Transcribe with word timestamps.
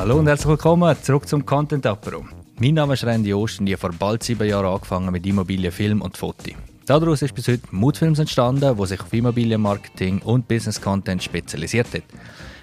Hallo 0.00 0.18
und 0.18 0.26
herzlich 0.26 0.48
willkommen 0.48 0.96
zurück 1.02 1.28
zum 1.28 1.44
Content 1.44 1.84
Apero. 1.84 2.24
Mein 2.58 2.72
Name 2.72 2.94
ist 2.94 3.04
Randy 3.04 3.34
Ost 3.34 3.60
und 3.60 3.66
ich 3.66 3.74
habe 3.74 3.80
vor 3.80 3.90
bald 3.92 4.22
sieben 4.22 4.48
Jahren 4.48 4.64
angefangen 4.64 5.12
mit 5.12 5.26
Immobilien, 5.26 5.70
Film 5.70 6.00
und 6.00 6.16
Foto. 6.16 6.52
Daraus 6.86 7.20
ist 7.20 7.34
bis 7.34 7.48
heute 7.48 7.64
Moodfilms 7.70 8.18
entstanden, 8.18 8.78
wo 8.78 8.86
sich 8.86 8.98
auf 8.98 9.12
Immobilienmarketing 9.12 10.22
und 10.22 10.48
Business 10.48 10.80
Content 10.80 11.22
spezialisiert 11.22 11.92
hat. 11.92 12.04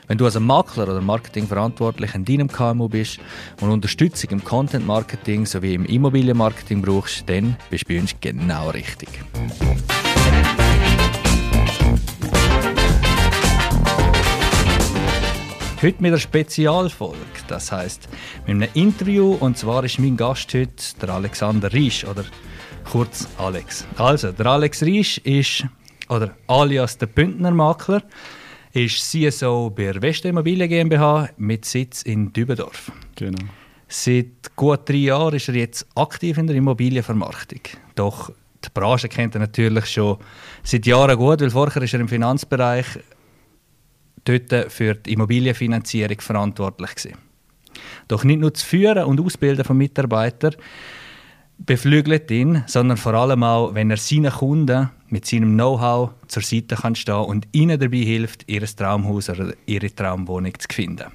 Wenn 0.07 0.17
du 0.17 0.25
als 0.25 0.39
Makler 0.39 0.85
oder 0.85 0.99
Marketingverantwortlich 0.99 2.15
in 2.15 2.25
deinem 2.25 2.47
KMU 2.47 2.89
bist 2.89 3.19
und 3.61 3.69
Unterstützung 3.69 4.31
im 4.31 4.43
Content 4.43 4.87
Marketing 4.87 5.45
sowie 5.45 5.75
im 5.75 5.85
Immobilienmarketing 5.85 6.81
brauchst, 6.81 7.29
dann 7.29 7.55
bist 7.69 7.83
du 7.83 7.93
bei 7.93 7.99
uns 7.99 8.15
genau 8.19 8.71
richtig. 8.71 9.09
Heute 15.79 16.01
mit 16.01 16.09
einer 16.09 16.17
Spezialfolge, 16.17 17.17
das 17.47 17.71
heißt 17.71 18.09
mit 18.47 18.55
einem 18.55 18.69
Interview 18.73 19.33
und 19.39 19.59
zwar 19.59 19.83
ist 19.83 19.99
mein 19.99 20.17
Gast 20.17 20.51
heute 20.55 20.71
der 20.99 21.09
Alexander 21.09 21.71
Riesch 21.71 22.03
oder 22.03 22.25
kurz 22.91 23.27
Alex. 23.37 23.85
Also, 23.95 24.31
der 24.31 24.47
Alex 24.47 24.81
Riesch 24.81 25.19
ist, 25.19 25.67
oder 26.09 26.33
alias 26.47 26.97
der 26.97 27.05
Bündner 27.05 27.51
Makler, 27.51 28.01
ist 28.73 29.07
CSO 29.11 29.69
bei 29.69 29.91
der 29.91 30.01
Westimmobilien 30.01 30.67
GmbH 30.67 31.29
mit 31.37 31.65
Sitz 31.65 32.01
in 32.01 32.33
Dübendorf. 32.33 32.91
Genau. 33.15 33.45
Seit 33.87 34.55
gut 34.55 34.89
drei 34.89 34.95
Jahren 34.95 35.35
ist 35.35 35.47
er 35.47 35.55
jetzt 35.55 35.85
aktiv 35.93 36.39
in 36.39 36.47
der 36.47 36.55
Immobilienvermarktung. 36.55 37.61
Doch 37.93 38.31
die 38.65 38.69
Branche 38.73 39.09
kennt 39.09 39.35
er 39.35 39.41
natürlich 39.41 39.85
schon 39.85 40.17
seit 40.63 40.87
Jahren 40.87 41.17
gut, 41.17 41.39
weil 41.39 41.51
vorher 41.51 41.83
ist 41.83 41.93
er 41.93 41.99
im 41.99 42.07
Finanzbereich 42.07 42.97
dort 44.27 44.71
für 44.71 44.95
die 44.95 45.13
Immobilienfinanzierung 45.13 46.19
verantwortlich 46.21 46.95
gewesen. 46.95 47.17
Doch 48.07 48.23
nicht 48.23 48.39
nur 48.39 48.51
das 48.51 48.63
Führen 48.63 49.05
und 49.05 49.19
Ausbilden 49.19 49.65
von 49.65 49.77
Mitarbeitern 49.77 50.55
beflügelt 51.59 52.29
ihn, 52.31 52.63
sondern 52.67 52.97
vor 52.97 53.13
allem 53.13 53.43
auch, 53.43 53.73
wenn 53.73 53.89
er 53.89 53.97
seinen 53.97 54.31
Kunden 54.31 54.89
mit 55.09 55.25
seinem 55.25 55.53
Know-how 55.53 56.11
zur 56.27 56.43
Seite 56.43 56.75
kann 56.75 56.95
stehen 56.95 57.15
und 57.15 57.47
ihnen 57.51 57.79
dabei 57.79 57.97
hilft, 57.97 58.49
ihr 58.49 58.65
Traumhaus 58.65 59.29
oder 59.29 59.53
ihre 59.65 59.93
Traumwohnung 59.93 60.53
zu 60.59 60.67
finden. 60.71 61.07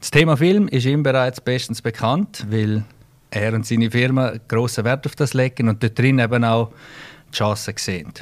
Das 0.00 0.10
Thema 0.10 0.36
Film 0.36 0.68
ist 0.68 0.84
ihm 0.84 1.02
bereits 1.02 1.40
bestens 1.40 1.80
bekannt, 1.80 2.46
weil 2.50 2.84
er 3.30 3.54
und 3.54 3.66
seine 3.66 3.90
Firma 3.90 4.34
grossen 4.48 4.84
Wert 4.84 5.06
auf 5.06 5.16
das 5.16 5.32
legen 5.34 5.68
und 5.68 5.82
dort 5.82 5.98
drin 5.98 6.18
eben 6.18 6.44
auch 6.44 6.72
die 7.32 7.36
Chancen 7.36 7.74
sehen. 7.78 8.12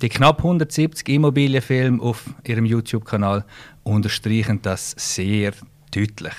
Die 0.00 0.08
knapp 0.08 0.38
170 0.38 1.08
Immobilienfilme 1.08 2.00
auf 2.00 2.30
ihrem 2.46 2.64
YouTube-Kanal 2.64 3.44
unterstreichen 3.82 4.60
das 4.62 4.94
sehr 4.96 5.52
deutlich. 5.92 6.34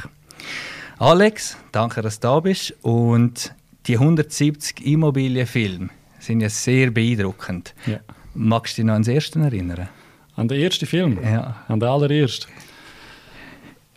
Alex, 0.98 1.58
danke, 1.74 2.02
dass 2.02 2.22
du 2.22 2.28
da 2.28 2.40
bist. 2.40 2.74
Und 2.82 3.54
die 3.86 3.96
170 3.96 4.86
Immobilienfilme 4.86 5.90
sind 6.20 6.40
ja 6.40 6.50
sehr 6.50 6.92
beeindruckend. 6.92 7.76
Ja. 7.86 8.00
Magst 8.34 8.78
du 8.78 8.82
dich 8.82 8.86
noch 8.86 8.94
an 8.94 9.04
den 9.04 9.16
ersten 9.16 9.44
erinnern? 9.44 9.90
An 10.38 10.48
den 10.48 10.62
ersten 10.62 10.86
Film? 10.86 11.20
Ja. 11.22 11.66
An 11.68 11.82
den 11.82 11.90
allerersten? 11.90 12.50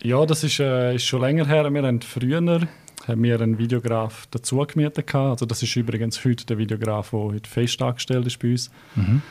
Ja, 0.01 0.25
das 0.25 0.43
ist, 0.43 0.59
äh, 0.59 0.95
ist 0.95 1.05
schon 1.05 1.21
länger 1.21 1.47
her. 1.47 1.73
Wir 1.73 1.83
haben 1.83 2.01
früher 2.01 2.67
haben 3.07 3.23
wir 3.23 3.39
einen 3.39 3.57
Videograf 3.57 4.27
dazu 4.31 4.57
gemietet. 4.57 5.13
Also 5.15 5.45
das 5.45 5.63
ist 5.63 5.75
übrigens 5.75 6.23
heute 6.25 6.45
der 6.45 6.57
Videograf, 6.57 7.11
der 7.11 7.19
heute 7.19 7.49
fest 7.49 7.81
angestellt 7.81 8.27
ist 8.27 8.39
bei 8.39 8.51
uns. 8.51 8.71
Mhm. 8.95 9.21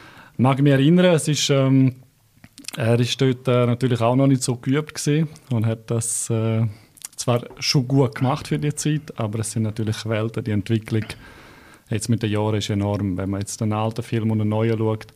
Mag 0.43 0.61
mich 0.61 0.73
erinnern, 0.73 1.15
es 1.15 1.29
ist, 1.29 1.51
ähm, 1.51 1.95
er 2.77 2.99
ist 2.99 3.21
dort 3.21 3.47
äh, 3.47 3.65
natürlich 3.65 4.01
auch 4.01 4.17
noch 4.17 4.27
nicht 4.27 4.43
so 4.43 4.57
geübt 4.57 4.93
gewesen 4.93 5.29
und 5.53 5.67
hat 5.67 5.89
das 5.89 6.29
äh, 6.31 6.67
zwar 7.15 7.45
schon 7.61 7.87
gut 7.87 8.17
gemacht 8.17 8.49
für 8.49 8.59
die 8.59 8.75
Zeit, 8.75 9.21
aber 9.21 9.39
es 9.39 9.53
sind 9.53 9.63
natürlich 9.63 10.05
Welten, 10.05 10.43
die 10.43 10.51
Entwicklung 10.51 11.05
jetzt 11.91 12.09
mit 12.09 12.25
den 12.25 12.33
Jahren 12.33 12.57
ist 12.57 12.71
enorm. 12.71 13.17
Wenn 13.17 13.31
man 13.31 13.39
jetzt 13.39 13.63
einen 13.63 13.73
alten 13.73 14.03
Film 14.03 14.33
und 14.33 14.41
einen 14.41 14.51
neuen 14.51 14.77
schaut, 14.79 15.07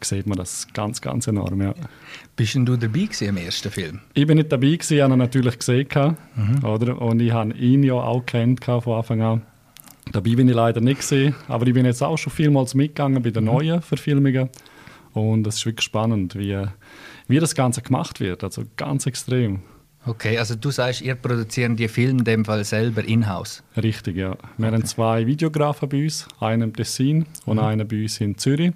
sieht 0.00 0.26
man 0.26 0.36
das 0.36 0.66
ganz, 0.72 1.00
ganz 1.00 1.28
enorm. 1.28 1.62
Ja. 1.62 1.74
Bist 2.34 2.56
denn 2.56 2.66
du 2.66 2.76
dabei 2.76 3.08
im 3.20 3.36
ersten 3.36 3.70
Film? 3.70 4.00
Ich 4.14 4.26
bin 4.26 4.36
nicht 4.36 4.50
dabei 4.50 4.66
gewesen, 4.66 4.96
ich 4.96 5.00
habe 5.00 5.14
ihn 5.14 5.18
natürlich 5.20 5.60
gesehen, 5.60 5.86
mhm. 6.34 6.64
oder? 6.64 7.00
und 7.00 7.22
ich 7.22 7.30
habe 7.30 7.54
ihn 7.54 7.84
ja 7.84 7.94
auch 7.94 8.26
kennt 8.26 8.64
von 8.64 8.82
Anfang 8.88 9.20
an. 9.20 9.42
Dabei 10.10 10.34
bin 10.34 10.48
ich 10.48 10.56
leider 10.56 10.80
nicht 10.80 11.02
gesehen, 11.02 11.36
aber 11.46 11.68
ich 11.68 11.72
bin 11.72 11.86
jetzt 11.86 12.02
auch 12.02 12.18
schon 12.18 12.32
vielmals 12.32 12.74
mitgegangen 12.74 13.22
bei 13.22 13.30
den 13.30 13.44
mhm. 13.44 13.50
neuen 13.52 13.80
Verfilmungen 13.80 14.50
und 15.14 15.46
es 15.46 15.56
ist 15.56 15.66
wirklich 15.66 15.84
spannend, 15.84 16.36
wie, 16.36 16.66
wie 17.28 17.38
das 17.38 17.54
Ganze 17.54 17.82
gemacht 17.82 18.20
wird, 18.20 18.44
also 18.44 18.62
ganz 18.76 19.06
extrem. 19.06 19.60
Okay, 20.04 20.36
also 20.36 20.56
du 20.56 20.70
sagst, 20.72 21.00
ihr 21.00 21.14
produziert 21.14 21.78
die 21.78 21.86
Filme 21.86 22.18
in 22.18 22.24
dem 22.24 22.44
Fall 22.44 22.64
selber 22.64 23.04
in-house? 23.04 23.62
Richtig, 23.76 24.16
ja. 24.16 24.36
Wir 24.56 24.66
okay. 24.66 24.76
haben 24.76 24.84
zwei 24.84 25.26
Videografen 25.26 25.88
bei 25.88 26.04
uns, 26.04 26.26
einen 26.40 26.62
im 26.62 26.74
Tessin 26.74 27.26
und 27.46 27.58
mhm. 27.58 27.64
einen 27.64 27.88
bei 27.88 28.02
uns 28.02 28.20
in 28.20 28.36
Zürich 28.36 28.72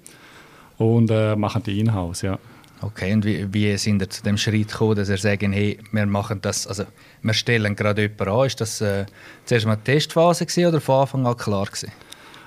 und 0.79 1.11
äh, 1.11 1.35
machen 1.35 1.65
die 1.65 1.81
in-house, 1.81 2.23
ja. 2.23 2.39
Okay, 2.83 3.13
und 3.13 3.25
wie, 3.25 3.53
wie 3.53 3.77
sind 3.79 4.03
ihr 4.03 4.11
zu 4.11 4.23
dem 4.23 4.37
Schritt 4.37 4.69
gekommen, 4.69 4.97
dass 4.97 5.09
ihr 5.09 5.17
sagen, 5.17 5.53
hey, 5.53 5.79
wir 5.93 6.07
machen 6.07 6.41
das, 6.43 6.67
also 6.67 6.85
wir 7.23 7.35
stellen 7.35 7.75
gerade 7.75 8.03
jemanden 8.03 8.29
an. 8.29 8.47
Ist 8.47 8.61
das 8.61 8.81
äh, 8.81 9.07
zuerst 9.47 9.67
mal 9.67 9.73
eine 9.73 9.83
Testphase 9.83 10.45
gewesen, 10.45 10.67
oder 10.67 10.81
von 10.81 11.01
Anfang 11.01 11.27
an 11.27 11.37
klar 11.37 11.65
gewesen? 11.65 11.91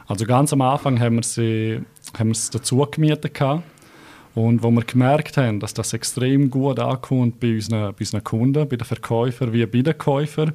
Also 0.08 0.26
ganz 0.26 0.54
am 0.54 0.62
Anfang 0.62 1.00
haben 1.00 1.16
wir 1.16 1.24
sie, 1.24 1.82
haben 2.18 2.30
wir 2.30 2.34
es 2.34 2.50
dazu 2.50 2.78
gemietet 2.90 3.34
gehabt. 3.34 3.64
Und 4.40 4.64
wo 4.64 4.72
wir 4.72 4.84
gemerkt 4.84 5.36
haben, 5.36 5.60
dass 5.60 5.74
das 5.74 5.92
extrem 5.92 6.50
gut 6.50 6.80
ankommt 6.80 7.42
bei 7.42 7.56
unseren, 7.56 7.94
bei 7.94 8.00
unseren 8.00 8.24
Kunden, 8.24 8.70
bei 8.70 8.78
den 8.78 8.86
Verkäufern 8.86 9.52
wie 9.52 9.66
bei 9.66 9.82
den 9.82 9.98
Käufern, 9.98 10.54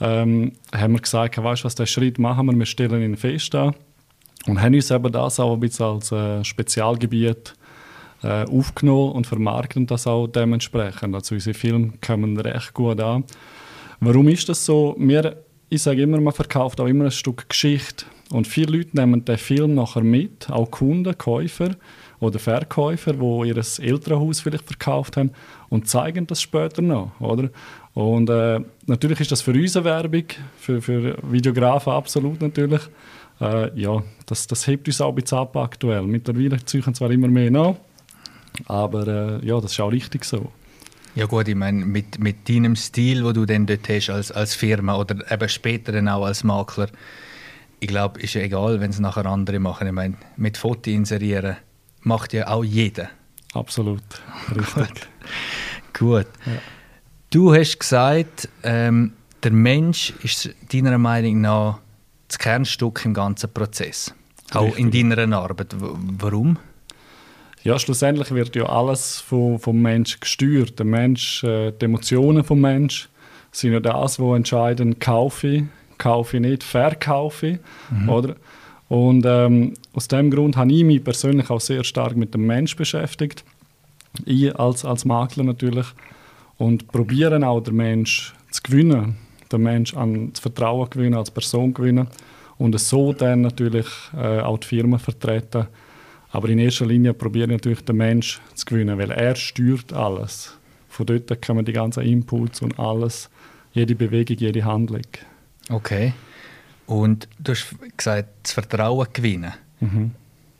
ähm, 0.00 0.52
haben 0.72 0.92
wir 0.92 1.00
gesagt, 1.00 1.36
weißt 1.36 1.62
du 1.62 1.64
was, 1.64 1.74
den 1.74 1.88
Schritt 1.88 2.20
machen 2.20 2.46
wir, 2.46 2.56
wir 2.56 2.64
stellen 2.64 3.02
ihn 3.02 3.16
fest 3.16 3.56
an 3.56 3.74
und 4.46 4.62
haben 4.62 4.72
uns 4.72 4.92
eben 4.92 5.10
das 5.10 5.40
auch 5.40 5.54
ein 5.54 5.58
bisschen 5.58 5.86
als 5.86 6.12
äh, 6.12 6.44
Spezialgebiet 6.44 7.54
äh, 8.22 8.44
aufgenommen 8.44 9.10
und 9.10 9.26
vermarkten 9.26 9.84
das 9.84 10.06
auch 10.06 10.28
dementsprechend. 10.28 11.12
Also 11.12 11.34
unsere 11.34 11.54
Filme 11.54 11.94
kommen 12.00 12.38
recht 12.38 12.72
gut 12.72 13.00
an. 13.00 13.24
Warum 13.98 14.28
ist 14.28 14.48
das 14.48 14.64
so? 14.64 14.94
Wir, 14.96 15.42
ich 15.68 15.82
sage 15.82 16.02
immer, 16.02 16.20
man 16.20 16.34
verkauft 16.34 16.80
auch 16.80 16.86
immer 16.86 17.06
ein 17.06 17.10
Stück 17.10 17.48
Geschichte. 17.48 18.04
Und 18.30 18.46
viele 18.46 18.76
Leute 18.76 18.90
nehmen 18.96 19.24
den 19.24 19.38
Film 19.38 19.74
nachher 19.74 20.04
mit, 20.04 20.48
auch 20.50 20.70
Kunden, 20.70 21.18
Käufer 21.18 21.70
oder 22.20 22.38
Verkäufer, 22.38 23.12
die 23.12 23.48
ihr 23.48 23.56
Elternhaus 23.56 24.40
vielleicht 24.40 24.64
verkauft 24.64 25.16
haben 25.16 25.30
und 25.68 25.88
zeigen 25.88 26.26
das 26.26 26.42
später 26.42 26.82
noch, 26.82 27.12
oder? 27.20 27.50
Und 27.94 28.30
äh, 28.30 28.60
natürlich 28.86 29.20
ist 29.20 29.32
das 29.32 29.42
für 29.42 29.52
uns 29.52 29.76
eine 29.76 29.84
Werbung, 29.84 30.24
für, 30.58 30.80
für 30.80 31.16
Videografen 31.22 31.92
absolut 31.92 32.40
natürlich. 32.40 32.82
Äh, 33.40 33.78
ja, 33.80 34.02
das, 34.26 34.46
das 34.46 34.66
hebt 34.66 34.86
uns 34.86 35.00
auch 35.00 35.10
ein 35.10 35.14
bisschen 35.16 35.38
ab 35.38 35.56
aktuell. 35.56 36.02
Mittlerweile 36.02 36.64
züchen 36.64 36.94
zwar 36.94 37.10
immer 37.10 37.28
mehr 37.28 37.50
nach, 37.50 37.74
aber 38.66 39.06
äh, 39.42 39.46
ja, 39.46 39.60
das 39.60 39.72
ist 39.72 39.80
auch 39.80 39.92
richtig 39.92 40.24
so. 40.24 40.52
Ja 41.14 41.26
gut, 41.26 41.48
ich 41.48 41.56
meine, 41.56 41.84
mit, 41.84 42.20
mit 42.20 42.48
deinem 42.48 42.76
Stil, 42.76 43.24
wo 43.24 43.32
du 43.32 43.44
dann 43.44 43.66
dort 43.66 43.88
hast 43.88 44.10
als, 44.10 44.30
als 44.30 44.54
Firma 44.54 44.96
oder 44.96 45.30
eben 45.32 45.48
später 45.48 45.90
dann 45.90 46.08
auch 46.08 46.24
als 46.24 46.44
Makler, 46.44 46.88
ich 47.80 47.88
glaube, 47.88 48.20
ist 48.20 48.34
ja 48.34 48.42
egal, 48.42 48.80
wenn 48.80 48.90
es 48.90 48.98
nachher 48.98 49.26
andere 49.26 49.58
machen. 49.58 49.86
Ich 49.86 49.92
meine, 49.92 50.14
mit 50.36 50.56
Foto 50.56 50.90
inserieren 50.90 51.56
macht 52.02 52.32
ja 52.32 52.48
auch 52.48 52.64
jeder. 52.64 53.08
Absolut, 53.54 54.02
richtig. 54.54 55.08
gut. 55.98 56.26
Ja. 56.46 56.52
Du 57.30 57.54
hast 57.54 57.78
gesagt, 57.78 58.48
ähm, 58.62 59.12
der 59.42 59.52
Mensch 59.52 60.12
ist 60.22 60.50
deiner 60.72 60.98
Meinung 60.98 61.40
nach 61.40 61.78
das 62.28 62.38
Kernstück 62.38 63.04
im 63.04 63.14
ganzen 63.14 63.52
Prozess. 63.52 64.14
Auch 64.52 64.76
richtig. 64.76 64.94
in 64.94 65.10
deiner 65.10 65.38
Arbeit. 65.38 65.74
Warum? 65.78 66.58
Ja, 67.62 67.78
schlussendlich 67.78 68.30
wird 68.30 68.56
ja 68.56 68.64
alles 68.66 69.20
vom, 69.20 69.58
vom 69.58 69.80
Mensch 69.82 70.20
gesteuert. 70.20 70.78
Der 70.78 70.86
Mensch, 70.86 71.42
äh, 71.44 71.72
die 71.72 71.84
Emotionen 71.84 72.44
vom 72.44 72.60
Mensch 72.60 73.08
sind 73.50 73.72
ja 73.72 73.80
das, 73.80 74.18
was 74.18 74.36
entscheiden, 74.36 74.98
kaufe 74.98 75.48
ich, 75.48 75.64
kaufe 75.98 76.36
ich 76.36 76.42
nicht, 76.42 76.62
verkaufe 76.62 77.46
ich, 77.46 77.58
mhm. 77.90 78.08
oder? 78.08 78.36
Und 78.88 79.24
ähm, 79.26 79.74
aus 79.92 80.08
dem 80.08 80.30
Grund 80.30 80.56
habe 80.56 80.72
ich 80.72 80.84
mich 80.84 81.04
persönlich 81.04 81.50
auch 81.50 81.60
sehr 81.60 81.84
stark 81.84 82.16
mit 82.16 82.32
dem 82.34 82.46
Mensch 82.46 82.74
beschäftigt. 82.76 83.44
Ich 84.24 84.58
als, 84.58 84.84
als 84.84 85.04
Makler 85.04 85.44
natürlich. 85.44 85.86
Und 86.56 86.88
probieren 86.88 87.44
auch 87.44 87.60
den 87.60 87.76
Mensch 87.76 88.34
zu 88.50 88.62
gewinnen, 88.62 89.16
den 89.52 89.62
Mensch 89.62 89.94
an 89.94 90.32
das 90.32 90.40
Vertrauen 90.40 90.90
gewinnen, 90.90 91.14
als 91.14 91.30
Person 91.30 91.72
gewinnen 91.72 92.08
und 92.56 92.78
so 92.80 93.12
dann 93.12 93.42
natürlich 93.42 93.86
äh, 94.16 94.40
auch 94.40 94.58
die 94.58 94.66
Firma 94.66 94.98
vertreten 94.98 95.68
aber 96.30 96.48
in 96.50 96.58
erster 96.58 96.86
Linie 96.86 97.14
probiere 97.14 97.46
ich 97.46 97.52
natürlich 97.52 97.84
den 97.84 97.96
Mensch 97.96 98.40
zu 98.54 98.66
gewinnen, 98.66 98.98
weil 98.98 99.10
er 99.10 99.34
steuert 99.34 99.92
alles. 99.92 100.54
Von 100.88 101.06
dort 101.06 101.46
kommen 101.46 101.64
die 101.64 101.72
ganzen 101.72 102.02
Impulse 102.02 102.64
und 102.64 102.78
alles, 102.78 103.30
jede 103.72 103.94
Bewegung, 103.94 104.36
jede 104.36 104.64
Handlung. 104.64 105.02
Okay. 105.70 106.12
Und 106.88 107.28
du 107.38 107.52
hast 107.52 107.66
gesagt, 107.98 108.28
das 108.42 108.52
Vertrauen 108.52 109.06
gewinnen. 109.12 109.52
Mhm. 109.80 110.12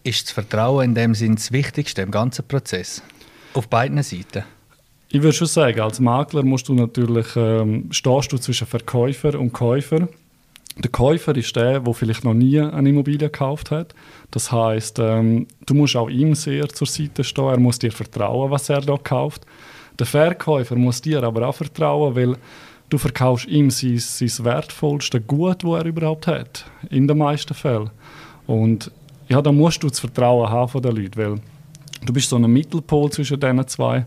Ist 0.04 0.26
das 0.26 0.32
Vertrauen 0.32 0.84
in 0.84 0.94
dem 0.94 1.14
Sinne 1.14 1.36
das 1.36 1.50
Wichtigste 1.52 2.02
im 2.02 2.10
ganzen 2.10 2.46
Prozess? 2.46 3.02
Auf 3.54 3.66
beiden 3.68 4.02
Seiten? 4.02 4.44
Ich 5.08 5.22
würde 5.22 5.32
schon 5.32 5.46
sagen, 5.46 5.80
als 5.80 6.00
Makler 6.00 6.42
musst 6.42 6.68
du 6.68 6.74
natürlich, 6.74 7.34
ähm, 7.34 7.88
stehst 7.90 8.30
du 8.30 8.36
zwischen 8.36 8.66
Verkäufer 8.66 9.40
und 9.40 9.54
Käufer. 9.54 10.06
Der 10.76 10.90
Käufer 10.90 11.34
ist 11.34 11.56
der, 11.56 11.80
der 11.80 11.94
vielleicht 11.94 12.24
noch 12.24 12.34
nie 12.34 12.60
eine 12.60 12.90
Immobilie 12.90 13.30
gekauft 13.30 13.70
hat. 13.70 13.94
Das 14.30 14.52
heißt, 14.52 14.98
ähm, 14.98 15.46
du 15.64 15.72
musst 15.72 15.96
auch 15.96 16.10
ihm 16.10 16.34
sehr 16.34 16.68
zur 16.68 16.86
Seite 16.86 17.24
stehen. 17.24 17.48
Er 17.48 17.58
muss 17.58 17.78
dir 17.78 17.90
vertrauen, 17.90 18.50
was 18.50 18.68
er 18.68 18.82
da 18.82 18.98
kauft. 18.98 19.46
Der 19.98 20.06
Verkäufer 20.06 20.76
muss 20.76 21.00
dir 21.00 21.22
aber 21.22 21.48
auch 21.48 21.54
vertrauen, 21.54 22.14
weil 22.14 22.36
du 22.88 22.98
verkaufst 22.98 23.46
ihm 23.46 23.70
sein, 23.70 23.98
sein 23.98 24.44
wertvollste 24.44 25.20
Gut, 25.20 25.64
das 25.64 25.70
er 25.70 25.84
überhaupt 25.84 26.26
hat. 26.26 26.64
In 26.90 27.08
den 27.08 27.18
meisten 27.18 27.54
Fällen. 27.54 27.90
Und 28.46 28.90
ja, 29.28 29.42
da 29.42 29.52
musst 29.52 29.82
du 29.82 29.88
das 29.88 30.00
Vertrauen 30.00 30.48
haben 30.48 30.68
von 30.68 30.82
den 30.82 30.96
Leuten, 30.96 31.16
weil 31.16 31.40
du 32.04 32.12
bist 32.12 32.30
so 32.30 32.36
ein 32.36 32.50
Mittelpol 32.50 33.10
zwischen 33.10 33.38
diesen 33.38 33.68
zwei. 33.68 34.06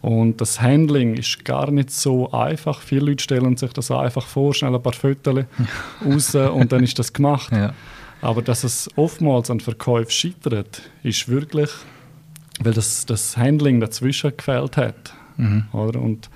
Und 0.00 0.40
das 0.40 0.60
Handling 0.60 1.14
ist 1.16 1.44
gar 1.44 1.70
nicht 1.70 1.90
so 1.90 2.30
einfach. 2.32 2.80
Viele 2.80 3.06
Leute 3.06 3.22
stellen 3.22 3.56
sich 3.56 3.72
das 3.72 3.90
einfach 3.90 4.26
vor, 4.26 4.54
schnell 4.54 4.74
ein 4.74 4.82
paar 4.82 4.94
Fotos 4.94 5.44
raus 6.04 6.34
und 6.34 6.72
dann 6.72 6.82
ist 6.82 6.98
das 6.98 7.12
gemacht. 7.12 7.52
Ja. 7.52 7.74
Aber 8.22 8.42
dass 8.42 8.64
es 8.64 8.88
oftmals 8.96 9.50
an 9.50 9.60
Verkäufen 9.60 10.10
scheitert, 10.10 10.82
ist 11.02 11.28
wirklich, 11.28 11.70
weil 12.60 12.72
das, 12.72 13.06
das 13.06 13.36
Handling 13.36 13.80
dazwischen 13.80 14.34
gefällt 14.36 14.76
hat. 14.76 15.14
Mhm. 15.36 15.64
Oder? 15.72 16.00
Und 16.00 16.30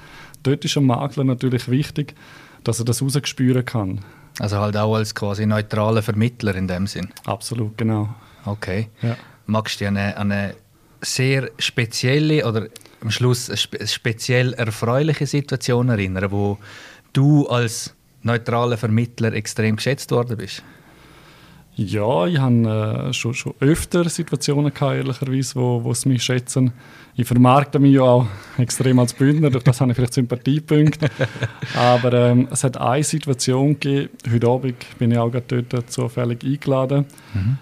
dort 0.47 0.65
ist 0.65 0.77
ein 0.77 0.85
Makler 0.85 1.25
natürlich 1.25 1.69
wichtig, 1.69 2.15
dass 2.63 2.79
er 2.79 2.85
das 2.85 3.03
rausspüren 3.03 3.65
kann. 3.65 4.01
Also 4.39 4.59
halt 4.59 4.77
auch 4.77 4.95
als 4.97 5.15
quasi 5.15 5.47
neutraler 5.47 6.03
Vermittler 6.03 6.55
in 6.55 6.67
dem 6.67 6.87
Sinn? 6.87 7.09
Absolut, 7.25 7.77
genau. 7.79 8.15
Okay. 8.45 8.89
Ja. 9.03 9.17
Magst 9.47 9.77
du 9.77 9.79
dich 9.81 9.89
an 9.89 9.97
eine, 9.97 10.17
eine 10.17 10.55
sehr 11.01 11.51
spezielle 11.59 12.47
oder 12.47 12.69
am 13.01 13.11
Schluss 13.11 13.49
eine 13.49 13.57
spe 13.57 13.87
speziell 13.87 14.55
erfreuliche 14.55 15.27
Situation 15.27 15.89
erinnern, 15.89 16.31
wo 16.31 16.59
du 17.13 17.47
als 17.47 17.95
neutraler 18.23 18.77
Vermittler 18.77 19.33
extrem 19.35 19.77
geschätzt 19.77 20.11
worden 20.11 20.37
bist? 20.37 20.63
Ja, 21.77 22.27
ich 22.27 22.39
habe 22.39 23.09
äh, 23.09 23.13
schon, 23.13 23.35
schon 23.35 23.55
öfter 23.61 24.09
Situationen 24.09 24.73
gehabt, 24.73 24.97
ehrlicherweise, 24.97 25.57
wo, 25.57 25.83
wo 25.83 25.93
sie 25.93 26.09
mich 26.09 26.23
schätzen. 26.23 26.73
Ich 27.17 27.27
vermarkte 27.27 27.79
mich 27.79 27.95
ja 27.95 28.03
auch 28.03 28.27
extrem 28.59 28.99
als 28.99 29.13
Bündner, 29.13 29.51
durch 29.51 29.65
das 29.65 29.81
habe 29.81 29.91
ich 29.91 29.97
vielleicht 29.97 30.15
Sympathiepunkte. 30.15 31.09
Aber 31.77 32.13
ähm, 32.13 32.49
es 32.51 32.63
hat 32.65 32.77
eine 32.77 33.03
Situation 33.03 33.79
gegeben, 33.81 34.11
heute 34.31 34.49
Abend 34.49 34.99
bin 34.99 35.11
ich 35.11 35.19
auch 35.19 35.31
gerade 35.31 35.63
dort 35.63 35.91
zufällig 35.91 36.45
eingeladen. 36.45 37.07
Mhm 37.35 37.59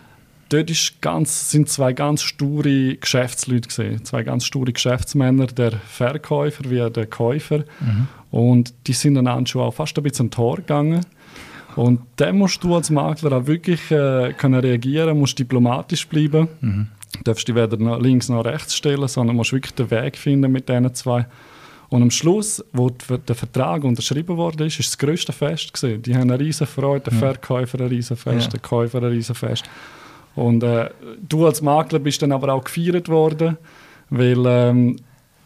dort 0.52 0.70
ist 0.70 1.00
ganz, 1.00 1.50
sind 1.50 1.68
zwei 1.68 1.92
ganz 1.92 2.22
sture 2.22 2.96
Geschäftsleute 2.96 3.68
gesehen, 3.68 4.04
zwei 4.04 4.22
ganz 4.22 4.44
sture 4.44 4.72
Geschäftsmänner, 4.72 5.46
der 5.46 5.72
Verkäufer 5.72 6.64
wie 6.70 6.90
der 6.90 7.06
Käufer. 7.06 7.64
Mhm. 7.80 8.08
Und 8.30 8.74
die 8.86 8.92
sind 8.92 9.14
dann 9.14 9.46
schon 9.46 9.62
auch 9.62 9.74
fast 9.74 9.96
ein 9.96 10.02
bisschen 10.02 10.30
Tor 10.30 10.56
gegangen. 10.56 11.04
Und 11.76 12.00
dann 12.16 12.36
musst 12.38 12.62
du 12.62 12.74
als 12.74 12.90
Makler 12.90 13.32
auch 13.38 13.46
wirklich 13.46 13.90
äh, 13.90 14.32
können 14.34 14.60
reagieren, 14.60 15.18
musst 15.18 15.38
diplomatisch 15.38 16.06
bleiben. 16.06 16.48
Mhm. 16.60 16.88
Du 17.12 17.22
darfst 17.24 17.46
dich 17.46 17.54
weder 17.54 17.76
nach 17.76 18.00
links 18.00 18.28
noch 18.28 18.44
rechts 18.44 18.74
stellen, 18.74 19.08
sondern 19.08 19.36
musst 19.36 19.52
wirklich 19.52 19.74
den 19.74 19.90
Weg 19.90 20.16
finden 20.16 20.52
mit 20.52 20.68
diesen 20.68 20.94
zwei. 20.94 21.26
Und 21.88 22.00
am 22.00 22.10
Schluss, 22.10 22.64
wo 22.72 22.88
der 22.88 23.34
Vertrag 23.34 23.84
unterschrieben 23.84 24.38
wurde, 24.38 24.64
ist, 24.64 24.80
ist 24.80 24.92
das 24.92 24.98
größte 24.98 25.32
Fest 25.32 25.74
gewesen. 25.74 26.00
Die 26.02 26.14
haben 26.14 26.30
eine 26.30 26.40
riesen 26.40 26.66
Freude, 26.66 27.10
der 27.10 27.12
Verkäufer 27.12 27.80
ein 27.80 27.88
riesen 27.88 28.16
Fest, 28.16 28.46
ja. 28.46 28.50
der 28.52 28.60
Käufer 28.60 28.98
ein 28.98 29.04
riesen 29.04 29.34
Fest. 29.34 29.64
Und 30.34 30.62
äh, 30.62 30.88
du 31.28 31.44
als 31.44 31.60
Makler 31.60 31.98
bist 31.98 32.22
dann 32.22 32.32
aber 32.32 32.54
auch 32.54 32.64
gefeiert 32.64 33.10
worden, 33.10 33.58
weil 34.08 34.42
ähm, 34.46 34.96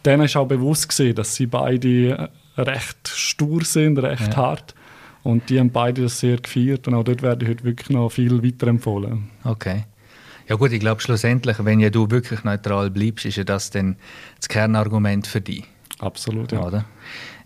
denen 0.04 0.26
ist 0.26 0.36
auch 0.36 0.46
bewusst 0.46 0.88
gewesen, 0.88 1.16
dass 1.16 1.34
sie 1.34 1.46
beide 1.46 2.30
recht 2.56 3.08
stur 3.08 3.64
sind, 3.64 3.98
recht 3.98 4.28
ja. 4.28 4.36
hart. 4.36 4.74
Und 5.26 5.50
die 5.50 5.58
haben 5.58 5.70
beide 5.70 6.02
das 6.02 6.20
sehr 6.20 6.36
gefeiert 6.36 6.86
und 6.86 6.94
auch 6.94 7.02
dort 7.02 7.20
werde 7.20 7.44
ich 7.44 7.50
heute 7.50 7.64
wirklich 7.64 7.90
noch 7.90 8.10
viel 8.10 8.44
weiterempfohlen. 8.44 9.28
Okay. 9.42 9.82
Ja 10.48 10.54
gut, 10.54 10.70
ich 10.70 10.78
glaube 10.78 11.00
schlussendlich, 11.00 11.56
wenn 11.64 11.80
ja 11.80 11.90
du 11.90 12.08
wirklich 12.08 12.44
neutral 12.44 12.92
bleibst, 12.92 13.26
ist 13.26 13.36
ja 13.36 13.42
das 13.42 13.70
dann 13.70 13.96
das 14.38 14.48
Kernargument 14.48 15.26
für 15.26 15.40
dich. 15.40 15.64
Absolut, 15.98 16.52
ja. 16.52 16.64
Oder? 16.64 16.84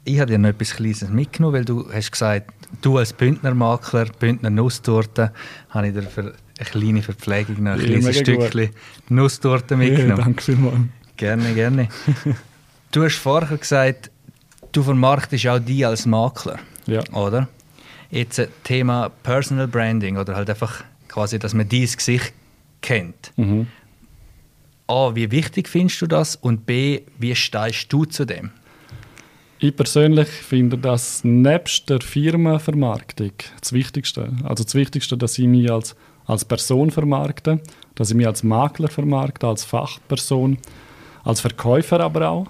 Ich 0.04 0.20
habe 0.20 0.30
dir 0.30 0.36
noch 0.36 0.50
etwas 0.50 0.76
Kleines 0.76 1.08
mitgenommen, 1.08 1.54
weil 1.54 1.64
du 1.64 1.90
hast 1.90 2.12
gesagt, 2.12 2.52
du 2.82 2.98
als 2.98 3.14
Bündnermakler, 3.14 4.08
Bündner 4.18 4.50
Nusstorte, 4.50 5.32
habe 5.70 5.88
ich 5.88 5.94
dir 5.94 6.02
für 6.02 6.20
eine 6.20 6.34
kleine 6.70 7.00
Verpflegung 7.00 7.62
noch 7.62 7.72
ein 7.72 7.80
ja, 7.80 7.86
kleines 7.86 8.18
Stückchen 8.18 8.66
gut. 8.66 8.74
Nusstorte 9.08 9.78
mitgenommen. 9.78 10.18
Ja, 10.18 10.24
danke 10.24 10.42
vielmals. 10.42 10.80
Gerne, 11.16 11.54
gerne. 11.54 11.88
du 12.92 13.04
hast 13.04 13.16
vorher 13.16 13.56
gesagt, 13.56 14.10
du 14.72 14.82
vermarktest 14.82 15.46
auch 15.46 15.58
die 15.58 15.86
als 15.86 16.04
Makler. 16.04 16.58
Ja. 16.86 17.00
Oder? 17.14 17.48
Jetzt 18.10 18.38
äh, 18.38 18.48
Thema 18.64 19.10
Personal 19.22 19.68
Branding 19.68 20.16
oder 20.16 20.36
halt 20.36 20.50
einfach 20.50 20.84
quasi, 21.08 21.38
dass 21.38 21.54
man 21.54 21.68
dieses 21.68 21.96
Gesicht 21.96 22.32
kennt. 22.80 23.32
Mhm. 23.36 23.66
A, 24.86 25.14
wie 25.14 25.30
wichtig 25.30 25.68
findest 25.68 26.02
du 26.02 26.06
das? 26.06 26.36
Und 26.36 26.66
B, 26.66 27.02
wie 27.18 27.34
stehst 27.34 27.92
du 27.92 28.04
zu 28.04 28.24
dem? 28.24 28.50
Ich 29.58 29.76
persönlich 29.76 30.28
finde 30.28 30.78
das 30.78 31.22
nebst 31.22 31.90
der 31.90 32.00
Firmenvermarktung 32.00 33.32
das 33.60 33.72
Wichtigste. 33.72 34.32
Also 34.42 34.64
das 34.64 34.74
Wichtigste, 34.74 35.18
dass 35.18 35.38
ich 35.38 35.46
mich 35.46 35.70
als 35.70 35.94
als 36.30 36.44
Person 36.44 36.90
vermarkten, 36.90 37.60
dass 37.94 38.10
ich 38.10 38.16
mich 38.16 38.26
als 38.26 38.42
Makler 38.42 38.88
vermarkte, 38.88 39.48
als 39.48 39.64
Fachperson, 39.64 40.58
als 41.24 41.40
Verkäufer 41.40 42.00
aber 42.00 42.28
auch. 42.28 42.46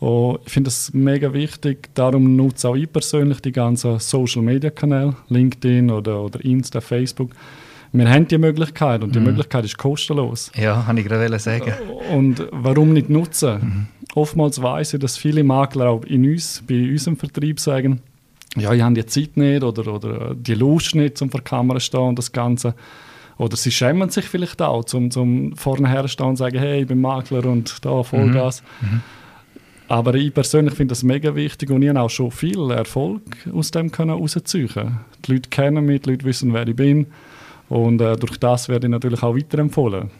Und 0.00 0.40
ich 0.46 0.52
finde 0.52 0.68
das 0.68 0.92
mega 0.94 1.32
wichtig. 1.32 1.90
Darum 1.94 2.34
nutze 2.34 2.70
auch 2.70 2.74
ich 2.74 2.90
persönlich 2.90 3.40
die 3.40 3.52
ganzen 3.52 3.98
Social 3.98 4.42
Media 4.42 4.70
Kanäle, 4.70 5.14
LinkedIn 5.28 5.90
oder, 5.90 6.22
oder 6.22 6.42
Insta, 6.42 6.80
Facebook. 6.80 7.30
Wir 7.92 8.08
haben 8.08 8.26
die 8.26 8.38
Möglichkeit 8.38 9.02
und 9.02 9.14
die 9.14 9.18
mhm. 9.18 9.26
Möglichkeit 9.26 9.64
ist 9.64 9.76
kostenlos. 9.76 10.50
Ja, 10.54 10.86
habe 10.86 11.00
ich 11.00 11.06
gerade 11.06 11.38
sagen. 11.38 11.72
Und 12.12 12.46
warum 12.50 12.92
nicht 12.92 13.10
nutzen? 13.10 13.60
Mhm. 13.60 13.86
Oftmals 14.14 14.62
weiß 14.62 14.94
ich, 14.94 15.00
dass 15.00 15.18
viele 15.18 15.44
Makler 15.44 15.90
auch 15.90 16.04
in 16.04 16.24
uns, 16.24 16.62
bei 16.66 16.88
unserem 16.88 17.16
Vertrieb 17.16 17.60
sagen, 17.60 18.00
ja, 18.56 18.72
ich 18.72 18.82
habe 18.82 18.94
die 18.94 19.06
Zeit 19.06 19.36
nicht 19.36 19.62
oder, 19.62 19.92
oder 19.92 20.34
die 20.34 20.54
Lust 20.54 20.94
nicht, 20.94 21.20
um 21.20 21.30
vor 21.30 21.40
der 21.40 21.44
Kamera 21.44 21.78
zu 21.78 21.86
stehen 21.86 22.00
und 22.00 22.18
das 22.18 22.32
Ganze. 22.32 22.74
Oder 23.38 23.56
sie 23.56 23.70
schämen 23.70 24.08
sich 24.08 24.24
vielleicht 24.24 24.60
auch, 24.62 24.84
um 24.94 25.10
zum 25.10 25.56
vorne 25.56 25.88
herstehen 25.88 26.26
und 26.26 26.36
sagen, 26.36 26.58
hey, 26.58 26.82
ich 26.82 26.86
bin 26.86 27.00
Makler 27.00 27.44
und 27.44 27.84
da 27.84 28.02
Vollgas. 28.02 28.62
Mhm. 28.80 28.88
Mhm. 28.88 29.02
Aber 29.90 30.14
ich 30.14 30.32
persönlich 30.32 30.74
finde 30.74 30.92
das 30.92 31.02
mega 31.02 31.34
wichtig 31.34 31.68
und 31.70 31.82
ich 31.82 31.88
habe 31.88 32.00
auch 32.00 32.08
schon 32.08 32.30
viel 32.30 32.70
Erfolg 32.70 33.22
aus 33.52 33.72
dem 33.72 33.90
können 33.90 34.12
rausziehen. 34.12 35.00
Die 35.26 35.32
Leute 35.32 35.50
kennen 35.50 35.84
mich, 35.84 36.02
die 36.02 36.10
Leute 36.10 36.24
wissen, 36.24 36.54
wer 36.54 36.66
ich 36.66 36.76
bin 36.76 37.08
und 37.68 38.00
äh, 38.00 38.16
durch 38.16 38.38
das 38.38 38.68
werde 38.68 38.86
ich 38.86 38.90
natürlich 38.90 39.22
auch 39.22 39.36
weiterempfohlen. 39.36 40.10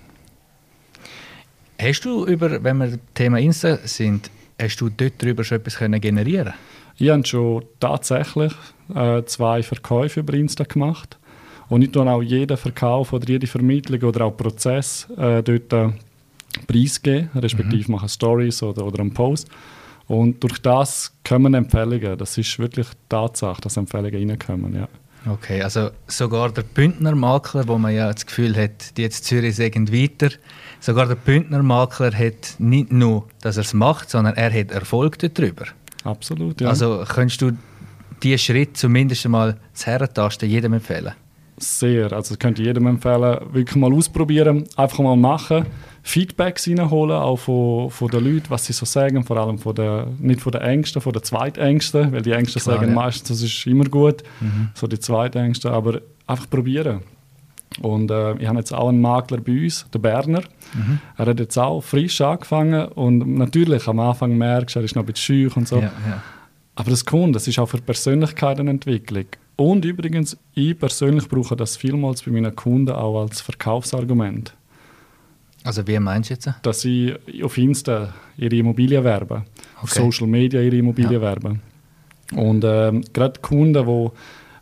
Hast 1.81 2.05
du 2.05 2.27
über, 2.27 2.63
wenn 2.63 2.79
wir 2.79 2.99
Thema 3.15 3.39
Insta 3.39 3.79
sind, 3.85 4.31
hast 4.61 4.81
du 4.81 4.89
dort 4.89 5.15
darüber 5.23 5.45
schon 5.45 5.59
etwas 5.59 5.77
können 5.77 6.01
generieren 6.01 6.53
ich 7.01 7.09
habe 7.09 7.27
schon 7.27 7.65
tatsächlich 7.81 8.53
äh, 8.95 9.23
zwei 9.25 9.63
Verkäufe 9.63 10.21
über 10.21 10.35
Insta 10.35 10.65
gemacht. 10.65 11.19
Und 11.71 11.83
ich 11.83 11.93
tue 11.93 12.07
auch 12.07 12.21
jeden 12.21 12.57
Verkauf 12.59 13.15
oder 13.15 13.27
jede 13.27 13.47
Vermittlung 13.47 14.03
oder 14.03 14.27
auch 14.27 14.37
Prozess 14.37 15.09
äh, 15.17 15.43
dort 15.43 15.73
äh, 15.73 15.89
preisgeben, 16.67 17.31
respektive 17.35 17.85
mhm. 17.85 17.93
machen 17.93 18.09
Stories 18.09 18.63
oder, 18.63 18.85
oder 18.85 19.01
einen 19.01 19.15
Post. 19.15 19.49
Und 20.07 20.43
durch 20.43 20.59
das 20.61 21.15
kommen 21.27 21.55
Empfehlungen. 21.55 22.19
Das 22.19 22.37
ist 22.37 22.59
wirklich 22.59 22.89
Tatsache, 23.09 23.61
dass 23.61 23.77
Empfehlungen 23.77 24.31
reinkommen. 24.31 24.75
Ja. 24.75 24.89
Okay, 25.27 25.63
also 25.63 25.91
sogar 26.07 26.51
der 26.51 26.63
Bündner 26.63 27.15
Makler, 27.15 27.69
wo 27.69 27.77
man 27.77 27.95
ja 27.95 28.13
das 28.13 28.25
Gefühl 28.25 28.57
hat, 28.57 28.97
die 28.97 29.03
jetzt 29.03 29.25
Zürich 29.25 29.57
sagen 29.57 29.93
weiter, 29.93 30.31
sogar 30.81 31.07
der 31.07 31.15
Bündner 31.15 31.63
Makler 31.63 32.13
hat 32.13 32.55
nicht 32.59 32.91
nur, 32.91 33.27
dass 33.43 33.57
er 33.57 33.63
es 33.63 33.75
macht, 33.75 34.11
sondern 34.11 34.35
er 34.35 34.53
hat 34.53 34.71
Erfolg 34.71 35.19
darüber. 35.19 35.67
Absolut, 36.05 36.61
ja. 36.61 36.69
Also 36.69 37.05
könntest 37.07 37.43
du 37.43 37.53
diesen 38.23 38.39
Schritt 38.39 38.77
zumindest 38.77 39.27
einmal 39.27 39.59
das 39.73 39.87
Herentasten 39.87 40.49
jedem 40.49 40.73
empfehlen? 40.73 41.13
Sehr, 41.59 42.11
also 42.13 42.37
könnte 42.37 42.63
ich 42.63 42.69
jedem 42.69 42.87
empfehlen, 42.87 43.39
wirklich 43.53 43.77
mal 43.77 43.93
ausprobieren, 43.93 44.65
einfach 44.77 45.01
mal 45.01 45.17
machen, 45.17 45.67
Feedbacks 46.03 46.67
reinholen, 46.67 47.17
auch 47.17 47.37
von, 47.37 47.91
von 47.91 48.09
den 48.09 48.25
Leuten, 48.25 48.51
was 48.51 48.67
sie 48.67 48.73
so 48.73 48.87
sagen, 48.87 49.25
vor 49.25 49.37
allem 49.37 49.59
von 49.59 49.75
der, 49.75 50.09
nicht 50.19 50.41
von 50.41 50.53
den 50.53 50.63
Ängsten, 50.63 51.03
von 51.03 51.13
den 51.13 51.23
Zweitängsten, 51.23 52.13
weil 52.13 52.23
die 52.23 52.33
Ängste 52.33 52.61
Klar, 52.61 52.77
sagen 52.77 52.89
ja. 52.89 52.95
meistens, 52.95 53.29
das 53.29 53.43
ist 53.43 53.67
immer 53.67 53.85
gut, 53.85 54.23
mhm. 54.41 54.71
so 54.75 54.87
die 54.87 54.99
Zweitängste, 54.99 55.71
aber 55.71 56.01
einfach 56.27 56.49
probieren. 56.49 57.01
Und 57.81 58.11
äh, 58.11 58.35
ich 58.39 58.49
habe 58.49 58.59
jetzt 58.59 58.73
auch 58.73 58.89
einen 58.89 59.01
Makler 59.01 59.39
bei 59.39 59.65
uns, 59.65 59.87
der 59.93 60.01
Berner. 60.01 60.43
Mhm. 60.75 60.99
Er 61.17 61.27
hat 61.27 61.39
jetzt 61.39 61.57
auch 61.57 61.81
frisch 61.81 62.21
angefangen 62.21 62.87
und 62.89 63.37
natürlich 63.37 63.87
am 63.87 64.01
Anfang 64.01 64.37
merkst 64.37 64.75
du, 64.75 64.81
er 64.81 64.85
ist 64.85 64.97
noch 64.97 65.03
ein 65.03 65.07
bisschen 65.07 65.49
schüch 65.51 65.57
und 65.57 65.69
so. 65.69 65.77
Ja, 65.77 65.93
ja. 66.09 66.23
Aber 66.75 66.91
das 66.91 67.05
kommt, 67.05 67.37
das 67.37 67.47
ist 67.47 67.59
auch 67.59 67.67
für 67.67 67.79
Persönlichkeitenentwicklung. 67.79 69.27
Und 69.57 69.85
übrigens, 69.85 70.37
ich 70.55 70.79
persönlich 70.79 71.29
brauche 71.29 71.55
das 71.55 71.77
vielmals 71.77 72.23
bei 72.23 72.31
meinen 72.31 72.57
Kunden 72.57 72.93
auch 72.93 73.21
als 73.21 73.43
Verkaufsargument. 73.43 74.55
Also 75.65 75.87
wie 75.87 75.99
meinst 75.99 76.31
du 76.31 76.35
jetzt? 76.35 76.49
Dass 76.63 76.81
sie 76.81 77.15
auf 77.43 77.59
Insta 77.59 78.15
ihre 78.37 78.57
Immobilien 78.57 79.05
werben. 79.05 79.45
auf 79.83 79.91
Social 79.91 80.27
Media 80.27 80.61
ihre 80.61 80.77
Immobilien 80.77 81.15
ja. 81.15 81.21
werben. 81.21 81.61
Und 82.35 82.65
ähm, 82.65 83.05
gerade 83.13 83.41
Kunden, 83.41 83.73
die 83.73 83.91
ein 83.91 84.11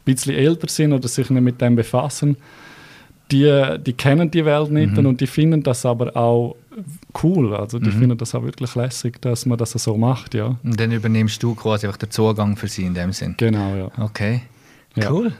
bisschen 0.05 0.35
älter 0.35 0.69
sind 0.69 0.93
oder 0.93 1.07
sich 1.07 1.31
nicht 1.31 1.43
mit 1.43 1.61
dem 1.61 1.76
befassen, 1.76 2.37
die, 3.31 3.76
die 3.85 3.93
kennen 3.93 4.31
die 4.31 4.45
Welt 4.45 4.71
nicht 4.71 4.97
mhm. 4.97 5.07
und 5.07 5.21
die 5.21 5.26
finden 5.26 5.62
das 5.62 5.85
aber 5.85 6.17
auch 6.17 6.57
cool. 7.23 7.55
Also 7.55 7.78
die 7.78 7.90
mhm. 7.90 7.99
finden 7.99 8.19
das 8.19 8.35
auch 8.35 8.43
wirklich 8.43 8.75
lässig, 8.75 9.21
dass 9.21 9.45
man 9.45 9.59
das 9.59 9.73
so 9.73 9.97
macht, 9.97 10.35
ja. 10.35 10.57
Und 10.62 10.81
dann 10.81 10.93
übernimmst 10.93 11.43
du 11.43 11.55
quasi 11.55 11.87
einfach 11.87 11.99
den 11.99 12.11
Zugang 12.11 12.57
für 12.57 12.69
sie 12.69 12.85
in 12.85 12.95
dem 12.95 13.12
Sinn. 13.12 13.35
Genau, 13.37 13.75
ja. 13.75 13.90
Okay, 14.02 14.43
cool. 15.09 15.33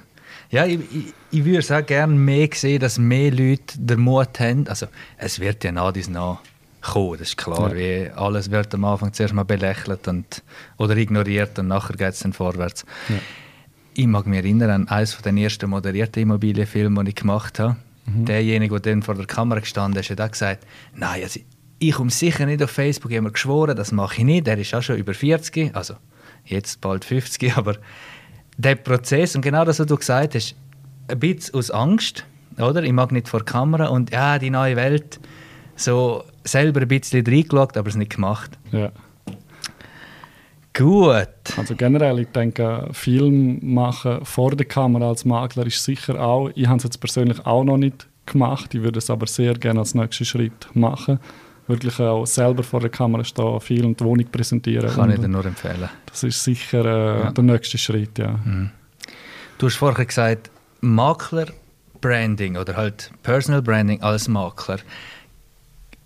Ja, 0.51 0.67
ja 0.67 0.75
ich, 0.75 0.81
ich, 0.95 1.15
ich 1.31 1.45
würde 1.45 1.59
es 1.59 1.71
auch 1.71 1.85
gerne 1.85 2.15
mehr 2.15 2.49
sehen, 2.53 2.81
dass 2.81 2.99
mehr 2.99 3.31
Leute 3.31 3.79
den 3.79 4.01
Mut 4.01 4.41
haben. 4.41 4.67
Also 4.69 4.87
es 5.17 5.41
wird 5.41 5.65
ja 5.65 5.73
nach 5.73 5.93
dies 5.93 6.09
nach 6.09 6.39
kommen, 6.81 7.19
das 7.19 7.29
ist 7.29 7.37
klar. 7.37 7.75
Ja. 7.75 7.77
Wie 7.77 8.11
alles 8.11 8.51
wird 8.51 8.75
am 8.75 8.85
Anfang 8.85 9.13
zuerst 9.13 9.35
mal 9.35 9.45
belächelt 9.45 10.09
und, 10.09 10.43
oder 10.77 10.97
ignoriert 10.97 11.59
und 11.59 11.69
nachher 11.69 11.97
geht 11.97 12.15
es 12.15 12.21
dann 12.21 12.33
vorwärts. 12.33 12.85
Ja. 13.09 13.17
Ich 13.95 14.07
mag 14.07 14.27
mich 14.27 14.39
erinnern 14.39 14.71
an 14.71 14.89
eines 14.89 15.17
der 15.21 15.35
ersten 15.35 15.71
moderierten 15.71 16.23
Immobilienfilme, 16.23 17.03
die 17.05 17.11
ich 17.11 17.17
gemacht 17.17 17.59
habe. 17.59 17.77
Mhm. 18.07 18.25
Derjenige, 18.27 18.81
der 18.81 18.93
dann 18.93 19.03
vor 19.03 19.17
der 19.17 19.27
Kamera 19.27 19.61
gestanden 19.61 20.01
ist, 20.01 20.11
hat 20.11 20.21
auch 20.21 20.31
gesagt, 20.31 20.67
nein, 20.95 21.23
also 21.23 21.41
ich 21.81 21.93
komme 21.93 22.11
sicher 22.11 22.47
nicht 22.47 22.63
auf 22.63 22.71
Facebook, 22.71 23.11
ich 23.11 23.17
habe 23.17 23.27
mir 23.27 23.33
geschworen, 23.33 23.77
das 23.77 23.93
mache 23.93 24.19
ich 24.19 24.25
nicht. 24.25 24.47
Der 24.47 24.59
ist 24.59 24.75
auch 24.75 24.83
schon 24.83 24.97
über 24.97 25.15
40, 25.15 25.75
also 25.75 25.95
jetzt 26.45 26.81
bald 26.81 27.05
50, 27.05 27.53
aber 27.57 27.77
der 28.57 28.77
Prozess 28.77 29.35
und 29.37 29.43
genau 29.43 29.65
das, 29.65 29.79
was 29.79 29.87
du 29.87 29.97
gesagt 29.97 30.35
hast, 30.35 30.57
ein 31.09 31.19
bisschen 31.19 31.55
aus 31.55 31.71
Angst, 31.71 32.25
oder? 32.59 32.83
Ich 32.83 32.93
mag 32.93 33.13
nicht 33.13 33.29
vor 33.29 33.41
der 33.41 33.47
Kamera 33.47 33.89
und 33.89 34.11
ja, 34.13 34.39
die 34.39 34.51
neue 34.51 34.77
Welt, 34.77 35.19
so 35.77 36.25
selber 36.45 36.81
ein 36.81 36.89
bisschen 36.89 37.27
reingeschaut, 37.27 37.77
aber 37.77 37.89
es 37.89 37.97
nicht 37.97 38.15
gemacht. 38.15 38.51
Ja. 38.73 38.91
Gut. 40.75 41.29
Also 41.57 41.75
generell, 41.75 42.21
ich 42.21 42.29
denke, 42.29 42.89
Film 42.93 43.59
machen 43.63 44.25
vor 44.25 44.55
der 44.55 44.67
Kamera 44.67 45.09
als 45.09 45.25
Makler 45.25 45.67
ist 45.67 45.83
sicher 45.83 46.21
auch, 46.21 46.51
ich 46.55 46.67
habe 46.67 46.77
es 46.77 46.85
jetzt 46.85 46.99
persönlich 46.99 47.45
auch 47.45 47.65
noch 47.65 47.79
nicht 47.79 48.07
gemacht, 48.27 48.75
ich 48.75 48.83
würde 48.83 48.99
es 48.99 49.11
aber 49.11 49.27
sehr 49.27 49.55
gerne 49.55 49.81
als 49.81 49.95
nächsten 49.95 50.25
Schritt 50.25 50.69
machen. 50.75 51.19
Wirklich 51.67 51.99
auch 52.01 52.25
selber 52.27 52.63
vor 52.63 52.81
der 52.81 52.91
Kamera 52.91 53.25
stehen, 53.25 53.61
viel 53.61 53.85
und 53.85 54.01
die 54.01 54.05
Wohnung 54.05 54.27
präsentieren. 54.27 54.89
Kann 54.89 55.11
ich 55.11 55.19
dir 55.19 55.29
nur 55.29 55.45
empfehlen. 55.45 55.89
Das 56.07 56.23
ist 56.23 56.43
sicher 56.43 56.85
äh, 56.85 57.21
ja. 57.25 57.31
der 57.31 57.45
nächste 57.45 57.77
Schritt, 57.77 58.19
ja. 58.19 58.39
Mhm. 58.43 58.71
Du 59.59 59.67
hast 59.67 59.77
vorher 59.77 60.07
gesagt, 60.07 60.51
Makler 60.81 61.49
Branding 62.01 62.57
oder 62.57 62.77
halt 62.77 63.11
Personal 63.25 63.63
Branding 63.63 64.01
als 64.01 64.29
Makler 64.29 64.79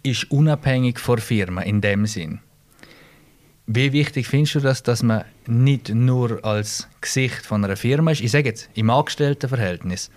ist 0.02 0.31
unabhängig 0.31 0.99
von 0.99 1.19
Firma 1.19 1.61
in 1.61 1.83
dem 1.83 2.07
Sinn. 2.07 2.41
Wie 3.67 3.93
wichtig 3.93 4.26
findest 4.26 4.55
du 4.55 4.61
das, 4.61 4.83
dass 4.83 5.02
man 5.02 5.25
nicht 5.47 5.91
nur 5.91 6.45
als 6.45 6.88
Gesicht 7.02 7.45
von 7.45 7.64
einer 7.64 7.76
Firma 7.76 8.12
ist? 8.12 8.23
Ich 8.23 8.31
sage 8.31 8.49
jetzt, 8.49 8.71
im 8.75 8.88
Angestelltenverhältnis 8.88 10.11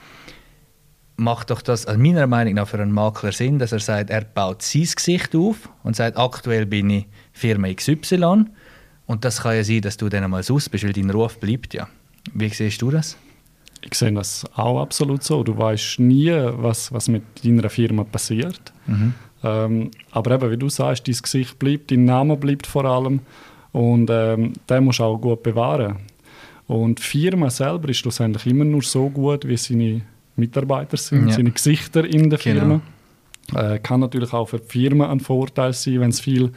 macht 1.17 1.49
doch 1.49 1.61
das 1.61 1.85
also 1.85 1.99
meiner 1.99 2.25
Meinung 2.25 2.53
nach 2.53 2.67
für 2.69 2.79
einen 2.79 2.91
Makler 2.93 3.33
Sinn, 3.33 3.59
dass 3.59 3.73
er 3.73 3.79
sagt, 3.79 4.09
er 4.09 4.21
baut 4.21 4.61
sein 4.61 4.87
Gesicht 4.95 5.35
auf 5.35 5.69
und 5.83 5.97
sagt, 5.97 6.17
aktuell 6.17 6.65
bin 6.65 6.89
ich 6.89 7.07
Firma 7.33 7.73
XY 7.73 8.45
und 9.05 9.25
das 9.25 9.41
kann 9.41 9.55
ja 9.55 9.65
sein, 9.65 9.81
dass 9.81 9.97
du 9.97 10.07
dann 10.07 10.23
einmal 10.23 10.39
aus 10.49 10.69
bist, 10.69 10.83
weil 10.85 10.93
dein 10.93 11.09
Ruf 11.09 11.39
bleibt 11.39 11.73
ja. 11.73 11.89
Wie 12.33 12.49
siehst 12.49 12.81
du 12.81 12.89
das? 12.89 13.17
Ich 13.85 13.95
sehe 13.95 14.11
das 14.11 14.45
auch 14.55 14.81
absolut 14.81 15.23
so. 15.23 15.43
Du 15.43 15.57
weißt 15.57 15.99
nie, 15.99 16.31
was, 16.31 16.91
was 16.91 17.07
mit 17.07 17.23
deiner 17.43 17.69
Firma 17.69 18.03
passiert. 18.03 18.73
Mhm. 18.87 19.13
Ähm, 19.43 19.91
aber 20.11 20.31
eben, 20.31 20.51
wie 20.51 20.57
du 20.57 20.69
sagst, 20.69 21.07
dein 21.07 21.15
Gesicht 21.15 21.59
bleibt, 21.59 21.91
dein 21.91 22.05
Name 22.05 22.35
bleibt 22.35 22.65
vor 22.65 22.85
allem 22.85 23.19
und 23.71 24.09
ähm, 24.09 24.53
den 24.69 24.83
musst 24.83 24.99
du 24.99 25.03
auch 25.03 25.17
gut 25.17 25.43
bewahren. 25.43 25.97
Und 26.67 26.97
die 26.97 27.03
Firma 27.03 27.49
selber 27.51 27.89
ist 27.89 27.97
schlussendlich 27.97 28.47
immer 28.47 28.65
nur 28.65 28.81
so 28.81 29.07
gut, 29.09 29.47
wie 29.47 29.57
seine 29.57 30.01
Mitarbeiter 30.35 30.97
sind, 30.97 31.27
ja. 31.27 31.35
seine 31.35 31.51
Gesichter 31.51 32.05
in 32.05 32.29
der 32.29 32.39
genau. 32.39 32.59
Firma. 32.59 32.81
Genau. 33.47 33.73
Äh, 33.73 33.79
kann 33.79 33.99
natürlich 33.99 34.33
auch 34.33 34.47
für 34.49 34.59
die 34.59 34.67
Firma 34.67 35.11
ein 35.11 35.19
Vorteil 35.19 35.73
sein, 35.73 35.99
wenn 35.99 36.09
es 36.09 36.19
viele 36.19 36.51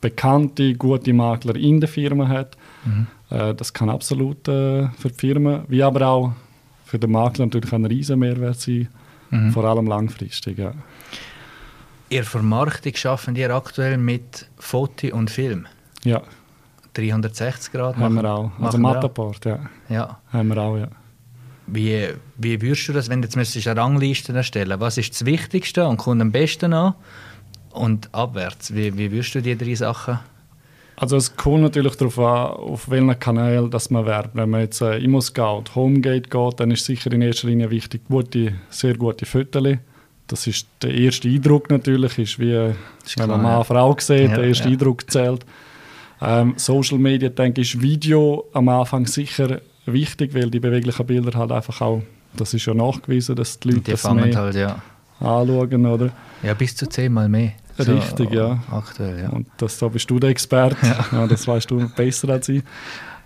bekannte, 0.00 0.74
gute 0.74 1.12
Makler 1.12 1.54
in 1.54 1.78
der 1.78 1.88
Firma 1.88 2.26
hat. 2.26 2.56
Mhm. 2.84 3.06
Äh, 3.30 3.54
das 3.54 3.72
kann 3.72 3.88
absolut 3.88 4.48
äh, 4.48 4.88
für 4.98 5.10
die 5.10 5.18
Firma, 5.18 5.64
wie 5.68 5.82
aber 5.82 6.08
auch 6.08 6.32
für 6.92 6.98
den 6.98 7.10
Makler 7.10 7.46
natürlich 7.46 7.72
ein 7.72 7.86
riesen 7.86 8.18
Mehrwert 8.18 8.60
sein, 8.60 8.86
mhm. 9.30 9.50
vor 9.50 9.64
allem 9.64 9.86
langfristig. 9.86 10.58
Ja. 10.58 10.74
Ihr 12.10 12.22
Vermarktung 12.22 12.94
schaffen 12.94 13.34
ihr 13.34 13.48
aktuell 13.48 13.96
mit 13.96 14.46
Foto 14.58 15.06
und 15.16 15.30
Film? 15.30 15.66
Ja. 16.04 16.20
360 16.92 17.72
Grad 17.72 17.96
Haben 17.96 18.16
wir 18.16 18.30
auch. 18.30 18.50
Also 18.60 18.76
Matterport, 18.76 19.42
ja. 19.46 19.60
ja. 19.88 20.18
Haben 20.30 20.48
wir 20.48 20.58
auch, 20.58 20.76
ja. 20.76 20.88
Wie, 21.66 22.08
wie 22.36 22.60
würdest 22.60 22.86
du 22.88 22.92
das, 22.92 23.08
wenn 23.08 23.22
du 23.22 23.28
jetzt 23.28 23.38
eine 23.66 23.76
Rangliste 23.80 24.34
erstellen 24.34 24.78
Was 24.78 24.98
ist 24.98 25.14
das 25.14 25.24
Wichtigste 25.24 25.86
und 25.86 25.96
kommt 25.96 26.20
am 26.20 26.30
besten 26.30 26.74
an? 26.74 26.92
Und 27.70 28.14
abwärts, 28.14 28.74
wie, 28.74 28.98
wie 28.98 29.10
würdest 29.10 29.34
du 29.34 29.40
die 29.40 29.56
drei 29.56 29.74
Sachen 29.76 30.18
also 30.96 31.16
es 31.16 31.36
kommt 31.36 31.62
natürlich 31.62 31.96
darauf 31.96 32.18
an, 32.18 32.56
auf 32.56 32.90
welchen 32.90 33.18
Kanal 33.18 33.68
dass 33.70 33.90
man 33.90 34.06
werbt. 34.06 34.34
Wenn 34.34 34.50
man 34.50 34.60
jetzt 34.60 34.80
äh, 34.80 34.98
Immo-Scout, 34.98 35.74
Homegate 35.74 36.28
geht, 36.28 36.60
dann 36.60 36.70
ist 36.70 36.84
sicher 36.84 37.12
in 37.12 37.22
erster 37.22 37.48
Linie 37.48 37.70
wichtig, 37.70 38.02
gute, 38.08 38.54
sehr 38.70 38.96
gute 38.96 39.26
Fotos 39.26 39.78
das 40.32 40.46
ist 40.46 40.66
der 40.80 40.94
erste 40.94 41.28
Eindruck 41.28 41.70
natürlich, 41.70 42.18
ist 42.18 42.38
wie 42.38 42.72
ist 43.04 43.18
wenn 43.18 43.28
man 43.28 43.42
Mann, 43.42 43.58
ja. 43.58 43.64
Frau 43.64 43.94
sieht, 43.98 44.30
ja, 44.30 44.36
der 44.36 44.44
erste 44.44 44.64
ja. 44.64 44.70
Eindruck 44.70 45.10
zählt. 45.10 45.44
Ähm, 46.20 46.54
Social 46.56 46.98
Media, 46.98 47.28
denke 47.28 47.60
ich, 47.60 47.74
ist 47.74 47.82
Video 47.82 48.48
am 48.52 48.68
Anfang 48.68 49.06
sicher 49.06 49.60
wichtig, 49.84 50.34
weil 50.34 50.50
die 50.50 50.60
beweglichen 50.60 51.04
Bilder 51.04 51.38
halt 51.38 51.52
einfach 51.52 51.80
auch, 51.80 52.02
das 52.34 52.54
ist 52.54 52.64
ja 52.64 52.72
nachgewiesen, 52.72 53.36
dass 53.36 53.58
die 53.58 53.68
Leute 53.68 53.80
die 53.80 53.90
das 53.90 54.10
mehr 54.10 54.34
halt, 54.34 54.54
ja. 54.54 54.80
anschauen, 55.20 55.84
oder? 55.84 56.10
Ja, 56.42 56.54
bis 56.54 56.76
zu 56.76 56.88
zehnmal 56.88 57.28
mehr. 57.28 57.52
Richtig, 57.78 58.30
so, 58.30 58.34
ja. 58.34 58.62
Aktuell, 58.70 59.20
ja. 59.22 59.28
Und 59.30 59.46
das, 59.56 59.78
da 59.78 59.88
bist 59.88 60.08
du 60.10 60.18
der 60.18 60.30
Experte, 60.30 60.76
ja. 60.82 61.06
ja 61.12 61.26
das 61.26 61.46
weißt 61.46 61.70
du 61.70 61.88
besser 61.96 62.28
als 62.30 62.48
ich. 62.48 62.62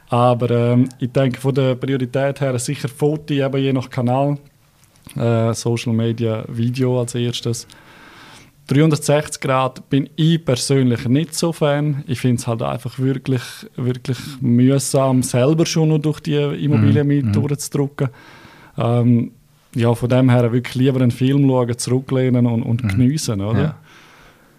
Aber 0.09 0.51
ähm, 0.51 0.89
ich 0.99 1.11
denke, 1.11 1.41
von 1.41 1.55
der 1.55 1.75
Priorität 1.75 2.41
her 2.41 2.59
sicher 2.59 2.89
Foto, 2.89 3.35
eben 3.35 3.57
je 3.57 3.73
nach 3.73 3.91
Kanal 3.91 4.39
äh, 5.17 5.53
Social 5.55 5.93
Media 5.93 6.45
Video 6.49 7.01
als 7.01 7.15
erstes. 7.15 7.67
360 8.69 9.41
Grad 9.41 9.89
bin 9.89 10.11
ich 10.17 10.45
persönlich 10.45 11.07
nicht 11.07 11.35
so 11.35 11.53
Fan. 11.53 12.03
Ich 12.09 12.21
finde 12.21 12.41
es 12.41 12.47
halt 12.47 12.63
einfach 12.63 12.99
wirklich, 12.99 13.43
wirklich 13.77 14.19
mühsam, 14.41 15.23
selber 15.23 15.67
schon 15.67 15.91
noch 15.91 15.99
durch 15.99 16.21
die 16.21 16.35
Immobilien 16.35 17.07
mit 17.07 17.27
mm, 17.27 17.33
durchzudrücken. 17.33 18.09
Ähm, 18.77 19.31
ja, 19.75 19.95
von 19.95 20.09
dem 20.09 20.31
her 20.31 20.51
wirklich 20.53 20.75
lieber 20.75 21.01
einen 21.01 21.13
Film 21.13 21.49
schauen, 21.49 21.79
zurücklehnen 21.79 22.47
und, 22.47 22.63
und 22.63 22.83
mm. 22.83 22.89
geniessen, 22.89 23.41
oder? 23.41 23.61
Ja. 23.61 23.75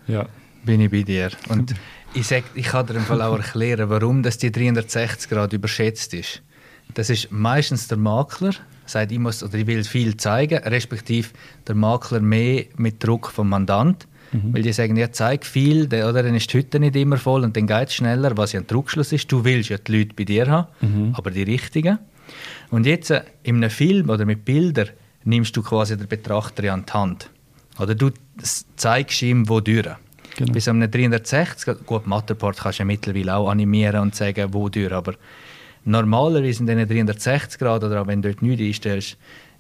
Ja. 0.08 0.28
Bin 0.64 0.82
ich 0.82 0.92
bei 0.92 1.04
dir. 1.04 1.30
Und 1.50 1.76
ich, 2.14 2.28
sag, 2.28 2.44
ich 2.56 2.68
kann 2.68 2.86
dir 2.86 2.96
im 2.96 3.04
Fall 3.04 3.22
auch 3.22 3.38
erklären, 3.38 3.90
warum 3.90 4.24
das 4.24 4.38
die 4.38 4.52
360 4.52 5.30
Grad 5.30 5.54
überschätzt 5.54 6.14
ist. 6.14 6.42
Das 6.94 7.10
ist 7.10 7.32
meistens 7.32 7.88
der 7.88 7.98
Makler, 7.98 8.54
sagt, 8.86 9.12
ich 9.12 9.20
muss 9.20 9.44
oder 9.44 9.56
ich 9.56 9.68
will 9.68 9.84
viel 9.84 10.18
zeigen, 10.18 10.58
respektive 10.60 11.30
der 11.68 11.76
Makler 11.76 12.22
mehr 12.22 12.66
mit 12.76 13.04
Druck 13.04 13.32
vom 13.32 13.50
Mandant. 13.50 14.08
Mhm. 14.32 14.54
Weil 14.54 14.62
die 14.62 14.74
sagen, 14.74 14.98
ja, 14.98 15.12
zeig 15.12 15.46
viel, 15.46 15.86
oder 15.86 16.24
dann 16.24 16.36
ist 16.36 16.52
die 16.52 16.58
Hütte 16.58 16.80
nicht 16.80 16.96
immer 16.96 17.18
voll 17.18 17.44
und 17.44 17.56
dann 17.56 17.66
geht 17.66 17.88
es 17.88 17.96
schneller, 17.96 18.36
was 18.36 18.52
ja 18.52 18.60
ein 18.60 18.68
Druckschluss 18.68 19.14
ist. 19.14 19.32
Du 19.32 19.46
willst 19.46 19.70
ja 19.70 19.78
die 19.78 20.00
Leute 20.00 20.16
bei 20.16 20.26
dir 20.26 20.48
haben, 20.48 20.68
mhm. 20.82 21.14
aber 21.16 21.32
die 21.32 21.44
richtigen. 21.44 22.00
Und 22.70 22.86
jetzt 22.86 23.10
äh, 23.10 23.22
in 23.44 23.58
einem 23.58 23.70
Film 23.70 24.10
oder 24.10 24.26
mit 24.26 24.44
Bildern 24.44 24.90
nimmst 25.24 25.56
du 25.56 25.62
quasi 25.62 25.96
den 25.96 26.08
Betrachter 26.08 26.74
an 26.74 26.86
die 26.86 26.94
Hand. 26.94 27.30
Oder 27.80 27.96
du 27.96 28.12
zeigst 28.76 29.22
ihm, 29.22 29.48
wo 29.48 29.60
durch. 29.60 29.88
Genau. 30.38 30.54
Bis 30.54 30.68
einem 30.68 30.90
360, 30.90 31.86
gut, 31.86 32.06
Matterport 32.06 32.58
kannst 32.58 32.80
du 32.80 32.84
ja 32.84 32.86
mittlerweile 32.86 33.36
auch 33.36 33.50
animieren 33.50 34.02
und 34.02 34.16
sagen, 34.16 34.54
wo 34.54 34.70
durch, 34.70 34.92
aber 34.92 35.16
normalerweise 35.84 36.62
in 36.62 36.68
diesen 36.68 36.88
360 36.88 37.60
Grad 37.60 37.84
oder 37.84 38.02
auch 38.02 38.08
wenn 38.08 38.22
du 38.22 38.30
dort 38.30 38.42
nichts 38.44 38.64
einstellst, 38.64 39.18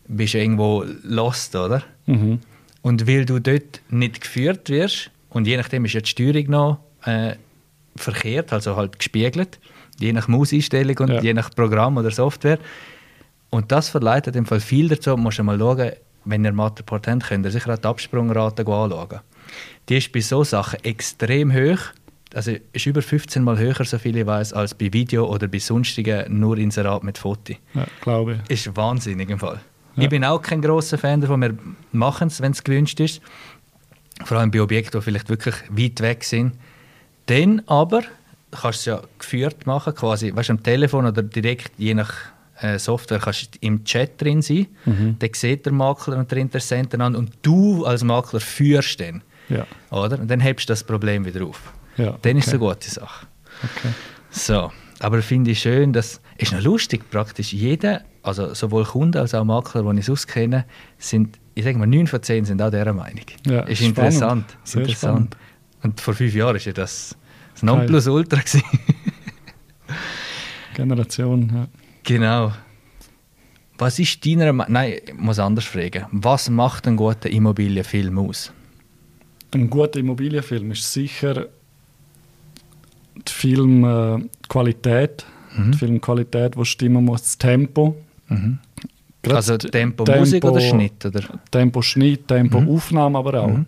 bist 0.07 0.33
du 0.35 0.37
irgendwo 0.37 0.85
lost, 1.03 1.55
oder? 1.55 1.83
Mhm. 2.05 2.39
Und 2.83 3.07
weil 3.07 3.25
du 3.25 3.39
dort 3.39 3.81
nicht 3.89 4.21
geführt 4.21 4.69
wirst, 4.69 5.09
und 5.29 5.47
je 5.47 5.57
nachdem 5.57 5.85
ist 5.85 5.93
ja 5.93 6.01
die 6.01 6.09
Steuerung 6.09 6.49
noch 6.49 6.79
äh, 7.03 7.35
verkehrt, 7.95 8.53
also 8.53 8.75
halt 8.75 8.99
gespiegelt, 8.99 9.59
je 9.99 10.13
nach 10.13 10.27
Mauseinstellung 10.27 10.97
und 10.99 11.09
ja. 11.09 11.21
je 11.21 11.33
nach 11.33 11.49
Programm 11.53 11.97
oder 11.97 12.11
Software. 12.11 12.59
Und 13.49 13.71
das 13.71 13.89
verleitet 13.89 14.35
im 14.35 14.45
Fall 14.45 14.59
viel 14.59 14.89
dazu, 14.89 15.11
du 15.11 15.17
musst 15.17 15.41
mal 15.41 15.57
schauen, 15.57 15.91
wenn 16.27 16.45
ihr 16.45 16.53
Matterport 16.53 17.07
habt, 17.07 17.27
könnt 17.27 17.45
ihr 17.45 17.51
sicher 17.51 17.73
auch 17.73 17.77
die 17.77 17.87
Absprungrate 17.87 18.61
anschauen. 18.61 19.19
Die 19.89 19.97
ist 19.97 20.11
bei 20.11 20.21
solchen 20.21 20.49
Sachen 20.49 20.83
extrem 20.83 21.53
hoch 21.53 21.79
also 22.33 22.51
ist 22.73 22.85
über 22.85 23.01
15 23.01 23.43
Mal 23.43 23.57
höher, 23.57 23.83
so 23.83 23.97
viel 23.97 24.17
ich 24.17 24.25
weiß, 24.25 24.53
als 24.53 24.73
bei 24.73 24.91
Video 24.91 25.25
oder 25.27 25.47
bei 25.47 25.59
sonstigen 25.59 26.39
nur 26.39 26.57
Inserat 26.57 27.03
mit 27.03 27.17
Foto. 27.17 27.53
Ja, 27.73 27.85
glaube 28.01 28.41
ich. 28.47 28.65
Ist 28.65 28.75
wahnsinnig 28.75 29.29
im 29.29 29.39
Fall. 29.39 29.59
Ja. 29.95 30.03
Ich 30.03 30.09
bin 30.09 30.23
auch 30.23 30.41
kein 30.41 30.61
großer 30.61 30.97
Fan 30.97 31.21
davon. 31.21 31.41
Wir 31.41 31.57
machen 31.91 32.27
es, 32.27 32.41
wenn 32.41 32.51
es 32.51 32.63
gewünscht 32.63 32.99
ist. 32.99 33.21
Vor 34.25 34.37
allem 34.37 34.51
bei 34.51 34.61
Objekten, 34.61 34.99
die 34.99 35.03
vielleicht 35.03 35.29
wirklich 35.29 35.55
weit 35.69 36.01
weg 36.01 36.23
sind. 36.23 36.53
Dann 37.27 37.61
aber 37.67 38.01
kannst 38.51 38.85
du 38.85 38.91
es 38.91 38.97
ja 38.97 39.01
geführt 39.19 39.65
machen, 39.65 39.93
quasi, 39.95 40.35
weißt 40.35 40.49
am 40.49 40.63
Telefon 40.63 41.05
oder 41.05 41.23
direkt, 41.23 41.71
je 41.77 41.93
nach 41.93 42.13
äh, 42.61 42.79
Software, 42.79 43.19
kannst 43.19 43.55
du 43.55 43.59
im 43.61 43.83
Chat 43.83 44.21
drin 44.21 44.41
sein. 44.41 44.67
Mhm. 44.85 45.15
Dann 45.19 45.29
sieht 45.33 45.65
der 45.65 45.73
Makler 45.73 46.17
und 46.17 46.31
der 46.31 46.37
Interessent 46.39 46.93
einander 46.93 47.19
und 47.19 47.31
du 47.41 47.85
als 47.85 48.03
Makler 48.03 48.39
führst 48.39 48.99
den. 48.99 49.21
Ja. 49.49 49.65
Oder? 49.91 50.19
Und 50.19 50.29
dann 50.29 50.39
hebst 50.39 50.67
du 50.69 50.71
das 50.71 50.83
Problem 50.83 51.25
wieder 51.25 51.45
auf. 51.45 51.73
Ja, 51.97 52.17
Dann 52.21 52.37
ist 52.37 52.47
es 52.47 52.53
okay. 52.53 52.63
eine 52.63 52.73
gute 52.73 52.89
Sache. 52.89 53.25
Okay. 53.63 53.93
So, 54.29 54.71
aber 54.99 55.21
finde 55.21 55.51
ich 55.51 55.59
schön, 55.59 55.93
dass 55.93 56.21
ist 56.37 56.53
noch 56.53 56.61
lustig, 56.61 57.09
praktisch 57.09 57.53
jeder, 57.53 58.01
also 58.21 58.53
sowohl 58.53 58.83
Kunden 58.83 59.17
als 59.17 59.33
auch 59.33 59.43
Makler, 59.43 59.91
die 59.91 59.99
ich 59.99 60.05
sonst 60.05 60.27
kenne, 60.27 60.65
sind, 60.99 61.39
ich 61.55 61.63
sage 61.63 61.77
mal, 61.79 61.87
9 61.87 62.05
von 62.05 62.21
10 62.21 62.45
sind 62.45 62.61
auch 62.61 62.69
dieser 62.69 62.93
Meinung. 62.93 63.23
Ja, 63.47 63.61
ist 63.61 63.79
spannend. 63.79 63.97
interessant. 63.97 64.45
ist 64.63 64.71
Sehr 64.71 64.81
interessant. 64.81 64.99
spannend. 65.35 65.37
Und 65.81 66.01
vor 66.01 66.13
fünf 66.13 66.35
Jahren 66.35 66.55
war 66.55 66.61
ja 66.61 66.73
das 66.73 67.15
das 67.53 67.63
Nonplusultra. 67.63 68.39
Generation, 70.75 71.51
ja. 71.53 71.67
Genau. 72.07 72.51
Was 73.77 73.99
ist 73.99 74.25
deiner 74.25 74.51
Meinung 74.53 74.73
Nein, 74.73 74.93
ich 75.05 75.13
muss 75.13 75.37
anders 75.37 75.65
fragen. 75.65 76.05
Was 76.11 76.49
macht 76.49 76.87
einen 76.87 76.97
guten 76.97 77.27
Immobilienfilm 77.27 78.17
aus? 78.17 78.51
Ein 79.53 79.69
guter 79.69 79.99
Immobilienfilm 79.99 80.71
ist 80.71 80.91
sicher 80.91 81.45
die 83.15 83.31
Filmqualität. 83.31 85.25
Mhm. 85.55 85.71
Die 85.71 85.77
Filmqualität, 85.77 86.55
die 86.55 86.65
stimmen 86.65 87.05
muss, 87.05 87.21
das 87.21 87.37
Tempo. 87.37 87.95
Gerade 89.21 89.35
Also 89.35 89.57
das 89.57 89.71
Tempo, 89.71 90.03
Musik 90.05 90.43
oder 90.43 90.59
Schnitt? 90.61 91.05
Oder? 91.05 91.21
Tempo 91.51 91.81
Schnitt, 91.81 92.27
Tempo 92.27 92.61
Mhm. 92.61 92.69
Aufnahme 92.69 93.17
aber 93.19 93.41
auch. 93.41 93.47
Mhm. 93.47 93.65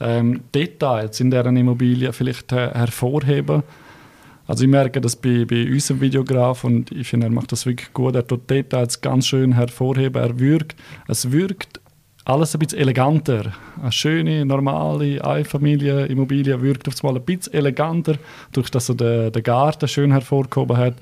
Ähm, 0.00 0.40
Details 0.54 1.20
in 1.20 1.30
deren 1.30 1.56
Immobilie 1.56 2.12
vielleicht 2.12 2.50
her 2.52 2.72
hervorheben. 2.74 3.62
Also 4.46 4.64
ich 4.64 4.70
merke 4.70 5.00
das 5.00 5.16
bei, 5.16 5.44
bei 5.44 5.66
unserem 5.66 6.00
Videograf 6.00 6.64
und 6.64 6.92
ich 6.92 7.08
finde, 7.08 7.26
er 7.26 7.32
macht 7.32 7.52
das 7.52 7.64
wirklich 7.64 7.92
gut. 7.92 8.14
Er 8.14 8.26
tut 8.26 8.48
Details 8.50 9.00
ganz 9.00 9.26
schön 9.26 9.52
hervorheben. 9.52 10.22
Er 10.22 10.38
wirkt, 10.38 10.76
es 11.08 11.32
wirkt 11.32 11.80
alles 12.26 12.54
ein 12.54 12.58
bisschen 12.58 12.80
eleganter. 12.80 13.52
Eine 13.80 13.92
schöne, 13.92 14.44
normale 14.44 15.24
Einfamilienimmobilie 15.24 16.60
wirkt 16.60 16.88
auf 16.88 17.02
einmal 17.02 17.20
ein 17.20 17.24
bisschen 17.24 17.54
eleganter, 17.54 18.16
durch 18.52 18.70
dass 18.70 18.88
er 18.88 18.94
den, 18.94 19.32
den 19.32 19.42
Garten 19.42 19.88
schön 19.88 20.12
hervorgehoben 20.12 20.76
hat. 20.76 20.94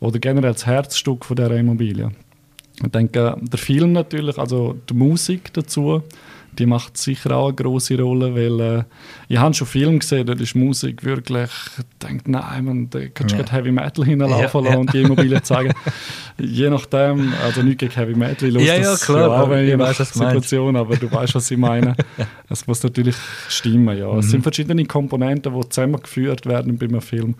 Oder 0.00 0.18
generell 0.18 0.52
das 0.52 0.66
Herzstück 0.66 1.24
von 1.24 1.36
dieser 1.36 1.56
Immobilie. 1.56 2.10
Ich 2.82 2.90
denke, 2.90 3.36
der 3.40 3.58
Film 3.58 3.92
natürlich, 3.92 4.38
also 4.38 4.76
die 4.88 4.94
Musik 4.94 5.52
dazu, 5.52 6.02
die 6.58 6.66
macht 6.66 6.96
sicher 6.96 7.36
auch 7.36 7.46
eine 7.48 7.54
große 7.54 7.98
Rolle, 8.00 8.34
weil 8.34 8.60
äh, 8.60 8.84
ich 9.28 9.38
habe 9.38 9.54
schon 9.54 9.66
Filme 9.66 9.98
gesehen, 9.98 10.26
da 10.26 10.32
ist 10.34 10.54
Musik 10.54 11.04
wirklich, 11.04 11.50
ich 11.78 11.84
denke, 12.06 12.30
nein, 12.30 12.64
man, 12.64 12.90
da 12.90 13.00
kannst 13.12 13.34
du 13.34 13.38
Ja. 13.38 13.50
Heavy 13.52 13.72
Metal 13.72 14.04
hineinlaufen 14.04 14.64
Ja, 14.64 14.70
ja. 14.72 14.76
und 14.78 14.92
die 14.92 15.00
Immobilie 15.02 15.42
zeigen. 15.42 15.72
Je 16.38 16.68
nachdem, 16.70 17.32
also 17.44 17.62
nicht 17.62 17.78
gegen 17.78 17.92
Heavy 17.92 18.14
Metal, 18.14 18.48
ich 18.48 18.66
Ja, 18.66 18.74
ja, 18.74 18.82
das 18.82 19.02
klar, 19.04 19.30
auch, 19.30 19.38
aber 19.44 19.60
je 19.60 19.74
ich. 19.74 19.96
Situation, 19.98 20.76
aber 20.76 20.96
du 20.96 21.10
weißt, 21.10 21.34
was 21.34 21.50
ich 21.50 21.58
meine. 21.58 21.94
Es 22.48 22.66
muss 22.66 22.82
natürlich 22.82 23.16
stimmen, 23.48 23.96
ja. 23.96 24.12
Mhm. 24.12 24.18
Es 24.18 24.30
sind 24.30 24.42
verschiedene 24.42 24.84
Komponenten, 24.84 25.52
die 25.54 25.68
zusammengeführt 25.68 26.46
werden 26.46 26.76
bei 26.78 26.86
einem 26.86 27.00
Film. 27.00 27.34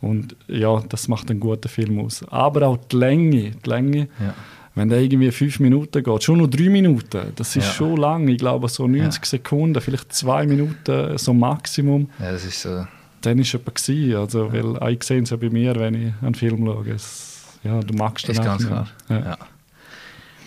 Und 0.00 0.34
ja, 0.48 0.82
das 0.88 1.08
macht 1.08 1.30
einen 1.30 1.40
guten 1.40 1.68
Film 1.68 2.00
aus. 2.00 2.24
Aber 2.30 2.66
auch 2.68 2.78
die 2.90 2.96
Länge, 2.96 3.50
die 3.50 3.68
Länge 3.68 4.08
Ja. 4.20 4.34
Wenn 4.74 4.88
der 4.88 5.00
irgendwie 5.00 5.30
fünf 5.32 5.58
Minuten 5.60 6.02
geht, 6.02 6.22
schon 6.22 6.38
nur 6.38 6.48
drei 6.48 6.68
Minuten, 6.68 7.32
das 7.36 7.56
ist 7.56 7.66
Ja. 7.66 7.72
schon 7.72 7.96
lang. 7.96 8.28
Ich 8.28 8.38
glaube, 8.38 8.68
so 8.68 8.86
90 8.86 9.22
Ja. 9.24 9.28
Sekunden, 9.28 9.80
vielleicht 9.80 10.12
zwei 10.12 10.46
Minuten, 10.46 11.18
so 11.18 11.34
Maximum, 11.34 12.08
ja, 12.20 12.32
das 12.32 12.44
ist 12.44 12.62
so. 12.62 12.86
dann 13.22 13.38
ist 13.38 13.52
es 13.54 13.64
gewesen. 13.64 14.16
Also, 14.16 14.52
weil 14.52 14.76
auch 14.78 14.88
ich 14.88 15.02
sehe 15.02 15.20
es 15.22 15.30
ja 15.30 15.36
bei 15.36 15.50
mir, 15.50 15.74
wenn 15.76 15.94
ich 15.94 16.12
einen 16.22 16.34
Film 16.34 16.64
schaue. 16.64 16.88
Es, 16.90 17.58
ja, 17.64 17.80
du 17.80 17.94
magst 17.94 18.26
den 18.28 18.32
Ist 18.36 18.44
ganz 18.44 18.66
klar. 18.66 18.88
Ja. 19.08 19.18
Ja. 19.18 19.38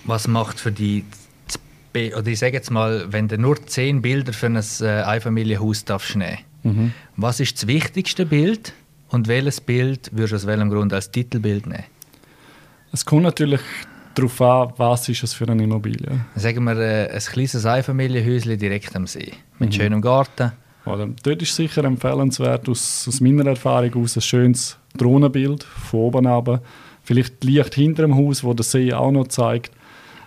Was 0.05 0.27
macht 0.27 0.59
für 0.59 0.71
die, 0.71 1.05
oder 1.95 2.27
ich 2.27 2.39
sage 2.39 2.53
jetzt 2.53 2.71
mal, 2.71 3.05
wenn 3.11 3.27
du 3.27 3.37
nur 3.37 3.55
zehn 3.67 4.01
Bilder 4.01 4.33
für 4.33 4.47
ein 4.47 4.55
äh, 4.81 4.85
Einfamilienhaus 5.03 5.85
darfst 5.85 6.15
nehmen, 6.15 6.37
Mhm. 6.63 6.93
was 7.17 7.41
ist 7.41 7.57
das 7.57 7.67
wichtigste 7.67 8.25
Bild 8.25 8.71
und 9.09 9.27
welches 9.27 9.59
Bild 9.59 10.09
würdest 10.13 10.31
du 10.31 10.35
aus 10.37 10.47
welchem 10.47 10.69
Grund 10.69 10.93
als 10.93 11.11
Titelbild 11.11 11.67
nehmen? 11.67 11.83
Es 12.93 13.05
kommt 13.05 13.23
natürlich 13.23 13.59
darauf 14.15 14.41
an, 14.41 14.73
was 14.77 15.09
ist 15.09 15.23
es 15.23 15.33
für 15.33 15.47
eine 15.47 15.63
Immobilie. 15.63 16.25
Sagen 16.35 16.63
wir 16.65 16.77
äh, 16.77 17.09
ein 17.11 17.19
kleines 17.19 17.65
Einfamilienhäuschen 17.65 18.57
direkt 18.57 18.95
am 18.95 19.07
See, 19.07 19.31
mit 19.59 19.69
Mhm. 19.69 19.73
schönem 19.73 20.01
Garten. 20.01 20.51
Oder, 20.85 21.07
dort 21.23 21.41
ist 21.41 21.55
sicher 21.55 21.83
empfehlenswert, 21.85 22.67
aus, 22.67 23.05
aus 23.07 23.21
meiner 23.21 23.45
Erfahrung 23.47 24.03
aus, 24.03 24.17
ein 24.17 24.21
schönes 24.21 24.77
Drohnenbild 24.97 25.63
von 25.63 25.99
oben 26.01 26.27
runter. 26.27 26.61
Vielleicht 27.03 27.43
leicht 27.43 27.75
hinter 27.75 28.03
dem 28.03 28.15
Haus, 28.15 28.43
wo 28.43 28.53
der 28.53 28.63
See 28.65 28.93
auch 28.93 29.11
noch 29.11 29.27
zeigt, 29.29 29.71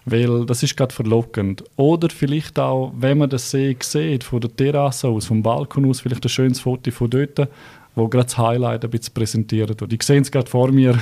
weil 0.07 0.47
das 0.47 0.63
ist 0.63 0.77
gerade 0.77 0.95
verlockend. 0.95 1.63
Oder 1.77 2.09
vielleicht 2.11 2.59
auch, 2.59 2.93
wenn 2.99 3.19
man 3.19 3.29
den 3.29 3.39
See 3.39 3.77
sieht, 3.81 4.25
von 4.25 4.41
der 4.41 4.55
Terrasse 4.55 5.09
aus, 5.09 5.27
vom 5.27 5.43
Balkon 5.43 5.85
aus, 5.91 6.01
vielleicht 6.01 6.25
ein 6.25 6.29
schönes 6.31 6.61
Foto 6.61 6.91
von 6.91 7.11
dort, 7.11 7.49
wo 7.97 8.07
gerade 8.09 8.27
das 8.27 8.39
Highlight 8.39 8.85
ein 8.85 8.91
bisschen 8.91 9.13
präsentiert 9.15 9.81
wird. 9.81 9.93
Ich 9.93 10.03
sehe 10.05 10.21
es 10.21 10.31
gerade 10.31 10.49
vor 10.49 10.71
mir, 10.71 10.93
Ja, 10.93 10.99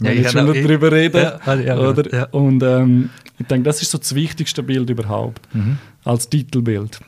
wenn 0.00 0.12
ich 0.12 0.20
ich 0.26 0.30
schon 0.30 0.48
nicht 0.50 0.64
darüber 0.64 0.92
rede. 0.92 1.40
Ja, 1.44 1.54
ja, 1.54 1.76
oder? 1.78 2.14
ja. 2.14 2.24
Und 2.30 2.62
ähm, 2.62 3.10
ich 3.38 3.46
denke, 3.46 3.64
das 3.64 3.82
ist 3.82 3.90
so 3.90 3.98
das 3.98 4.14
wichtigste 4.14 4.62
Bild 4.62 4.88
überhaupt, 4.90 5.40
Mhm. 5.54 5.78
als 6.04 6.28
Titelbild. 6.28 7.00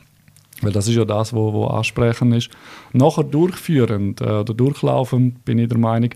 Weil 0.61 0.71
das 0.71 0.87
ist 0.87 0.95
ja 0.95 1.05
das, 1.05 1.33
wo, 1.33 1.53
wo 1.53 1.65
ansprechend 1.67 2.33
ist. 2.35 2.49
Nachher 2.91 3.23
durchführend 3.23 4.21
äh, 4.21 4.25
oder 4.25 4.53
durchlaufend 4.55 5.45
bin 5.45 5.59
ich 5.59 5.69
der 5.69 5.77
Meinung, 5.77 6.09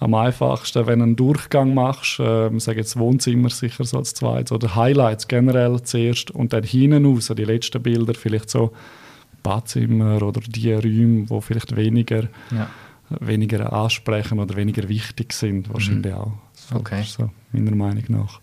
am 0.00 0.14
einfachsten, 0.14 0.86
wenn 0.86 1.00
du 1.00 1.04
einen 1.06 1.16
Durchgang 1.16 1.74
machst, 1.74 2.20
äh, 2.20 2.48
ich 2.54 2.62
sage 2.62 2.78
jetzt 2.78 2.96
Wohnzimmer 2.98 3.50
sicher 3.50 3.82
so 3.84 3.96
als 3.96 4.14
zweites, 4.14 4.52
oder 4.52 4.76
Highlights 4.76 5.26
generell 5.26 5.82
zuerst 5.82 6.30
und 6.30 6.52
dann 6.52 6.62
hinten 6.62 7.04
raus, 7.06 7.32
die 7.36 7.44
letzten 7.44 7.82
Bilder, 7.82 8.14
vielleicht 8.14 8.48
so 8.50 8.72
Badzimmer 9.42 10.22
oder 10.22 10.40
die 10.40 10.72
Räume, 10.72 11.28
wo 11.30 11.40
vielleicht 11.40 11.74
weniger, 11.76 12.28
Ja. 12.50 12.68
weniger 13.20 13.72
ansprechen 13.72 14.38
oder 14.38 14.56
weniger 14.56 14.88
wichtig 14.88 15.32
sind, 15.32 15.72
wahrscheinlich 15.72 16.12
auch. 16.12 16.32
So, 16.54 16.76
Okay. 16.76 17.02
So, 17.06 17.30
meiner 17.52 17.74
Meinung 17.74 18.04
nach. 18.08 18.40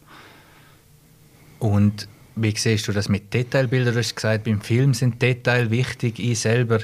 Und 1.59 2.07
wie 2.35 2.53
siehst 2.55 2.87
du 2.87 2.91
das 2.91 3.07
mit 3.09 3.33
Detailbildern? 3.33 3.93
Du 3.93 3.99
hast 3.99 4.15
gesagt, 4.15 4.43
beim 4.43 4.61
Film 4.61 4.93
sind 4.93 5.21
Details 5.21 5.69
wichtig. 5.69 6.19
Ich 6.19 6.39
selber 6.39 6.79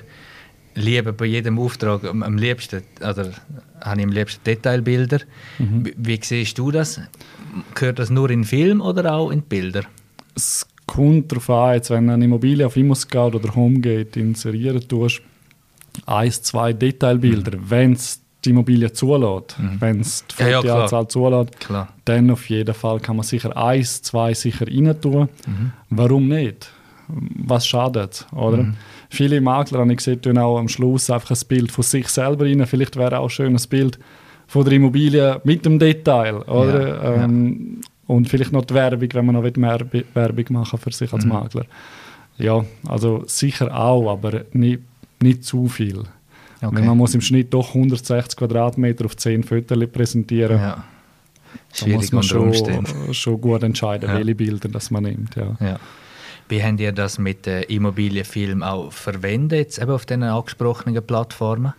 liebe 0.75 1.11
bei 1.13 1.25
jedem 1.25 1.59
Auftrag 1.59 2.03
am, 2.05 2.37
liebsten, 2.37 2.81
oder 3.01 3.31
habe 3.81 3.99
ich 3.99 4.05
am 4.05 4.11
liebsten 4.11 4.43
Detailbilder. 4.45 5.19
Mhm. 5.59 5.85
Wie, 5.85 5.93
wie 5.97 6.19
siehst 6.23 6.57
du 6.57 6.71
das? 6.71 7.01
Gehört 7.75 7.99
das 7.99 8.09
nur 8.09 8.29
in 8.29 8.45
Film 8.45 8.79
oder 8.79 9.13
auch 9.13 9.29
in 9.31 9.41
die 9.41 9.45
Bilder? 9.47 9.83
es 10.33 10.65
kommt 10.93 11.31
darauf 11.31 11.49
an, 11.49 11.73
jetzt, 11.75 11.89
wenn 11.89 12.07
du 12.07 12.13
eine 12.13 12.25
Immobilie 12.25 12.65
auf 12.65 12.75
ImmoScout 12.77 13.35
oder 13.35 13.55
Homegate 13.55 14.19
inserieren 14.19 14.85
tust, 14.87 15.21
eins, 16.05 16.41
zwei 16.41 16.73
Detailbilder, 16.73 17.53
wenn 17.67 17.93
es 17.93 18.21
die 18.43 18.49
Immobilie 18.49 18.91
zulässt, 18.91 19.55
wenn 19.79 19.99
es 19.99 20.25
die 20.27 20.43
Mhm. 20.43 20.49
Ja. 20.49 20.61
Fotoanzahl 20.61 21.07
zulässt, 21.07 21.59
Klar. 21.59 21.87
dann 22.05 22.31
auf 22.31 22.49
jeden 22.49 22.73
Fall 22.73 22.99
kann 22.99 23.15
man 23.17 23.23
sicher 23.23 23.55
eins, 23.55 24.01
zwei 24.01 24.33
sicher 24.33 24.65
rein 24.67 24.95
tun. 24.99 25.29
Mhm. 25.45 25.71
Warum 25.89 26.27
nicht? 26.27 26.71
Was 27.07 27.67
schadet, 27.67 28.25
oder? 28.33 28.57
Mhm. 28.63 28.73
Viele 29.09 29.41
Makler, 29.41 29.79
habe 29.79 29.91
ich 29.91 29.97
gesehen, 29.97 30.21
tun 30.21 30.37
auch 30.37 30.57
am 30.57 30.69
Schluss 30.69 31.09
einfach 31.09 31.31
ein 31.31 31.47
Bild 31.49 31.71
von 31.71 31.83
sich 31.83 32.07
selber 32.07 32.45
rein. 32.45 32.65
Vielleicht 32.65 32.95
wäre 32.95 33.19
auch 33.19 33.29
schön 33.29 33.55
ein 33.55 33.61
Bild 33.69 33.99
von 34.47 34.63
der 34.63 34.73
Immobilie 34.73 35.39
mit 35.43 35.65
dem 35.65 35.77
Detail, 35.77 36.37
oder? 36.43 36.87
Ja. 37.03 37.23
Ähm, 37.25 37.80
Und 38.11 38.27
vielleicht 38.29 38.51
noch 38.51 38.65
die 38.65 38.73
Werbung, 38.73 39.07
wenn 39.13 39.25
man 39.25 39.35
noch 39.35 39.43
Werbung 39.43 40.45
machen 40.49 40.79
für 40.79 40.91
sich 40.91 41.11
als 41.13 41.23
Mhm. 41.25 41.31
Makler. 41.31 41.65
Ja, 42.37 42.65
also 42.87 43.23
sicher 43.27 43.73
auch, 43.75 44.11
aber 44.11 44.43
nicht, 44.53 44.79
nicht 45.21 45.43
zu 45.43 45.67
viel. 45.67 46.03
Okay. 46.61 46.81
Man 46.83 46.97
muss 46.97 47.15
im 47.15 47.21
Schnitt 47.21 47.53
doch 47.53 47.73
160 47.73 48.37
Quadratmeter 48.37 49.05
auf 49.05 49.15
10 49.17 49.43
Fotos 49.43 49.77
präsentieren. 49.91 50.57
ja. 50.59 50.83
da 51.71 51.75
Schwierig 51.77 51.95
muss 51.97 52.11
man 52.13 52.23
schon, 52.23 52.41
Umständen. 52.47 53.13
schon 53.13 53.39
gut 53.41 53.63
entscheiden, 53.63 54.09
Ja. 54.09 54.15
welche 54.17 54.35
Bilder 54.35 54.69
das 54.69 54.89
man 54.91 55.03
nimmt. 55.03 55.35
Ja. 55.35 55.55
Ja. 55.59 55.79
Wie 56.49 56.61
habt 56.63 56.79
ihr 56.81 56.91
das 56.93 57.17
mit 57.17 57.45
äh, 57.47 57.61
Immobilienfilm 57.63 58.61
auch 58.63 58.91
verwendet, 58.91 59.77
eben 59.77 59.91
auf 59.91 60.05
den 60.05 60.23
angesprochenen 60.23 61.01
Plattformen? 61.05 61.73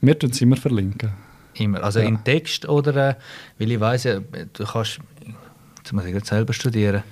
Wir 0.00 0.18
tun 0.18 0.30
es 0.30 0.40
immer 0.40 0.56
verlinken. 0.56 1.10
Immer. 1.54 1.82
Also 1.84 2.00
Ja. 2.00 2.06
in 2.06 2.22
Text 2.24 2.68
oder, 2.68 3.10
äh, 3.10 3.14
weil 3.58 3.70
ich 3.72 3.80
weiss 3.80 4.02
du 4.04 4.64
kannst, 4.64 4.98
jetzt 5.84 5.92
muss 5.92 6.04
ich 6.06 6.24
selber 6.24 6.52
studieren, 6.54 7.02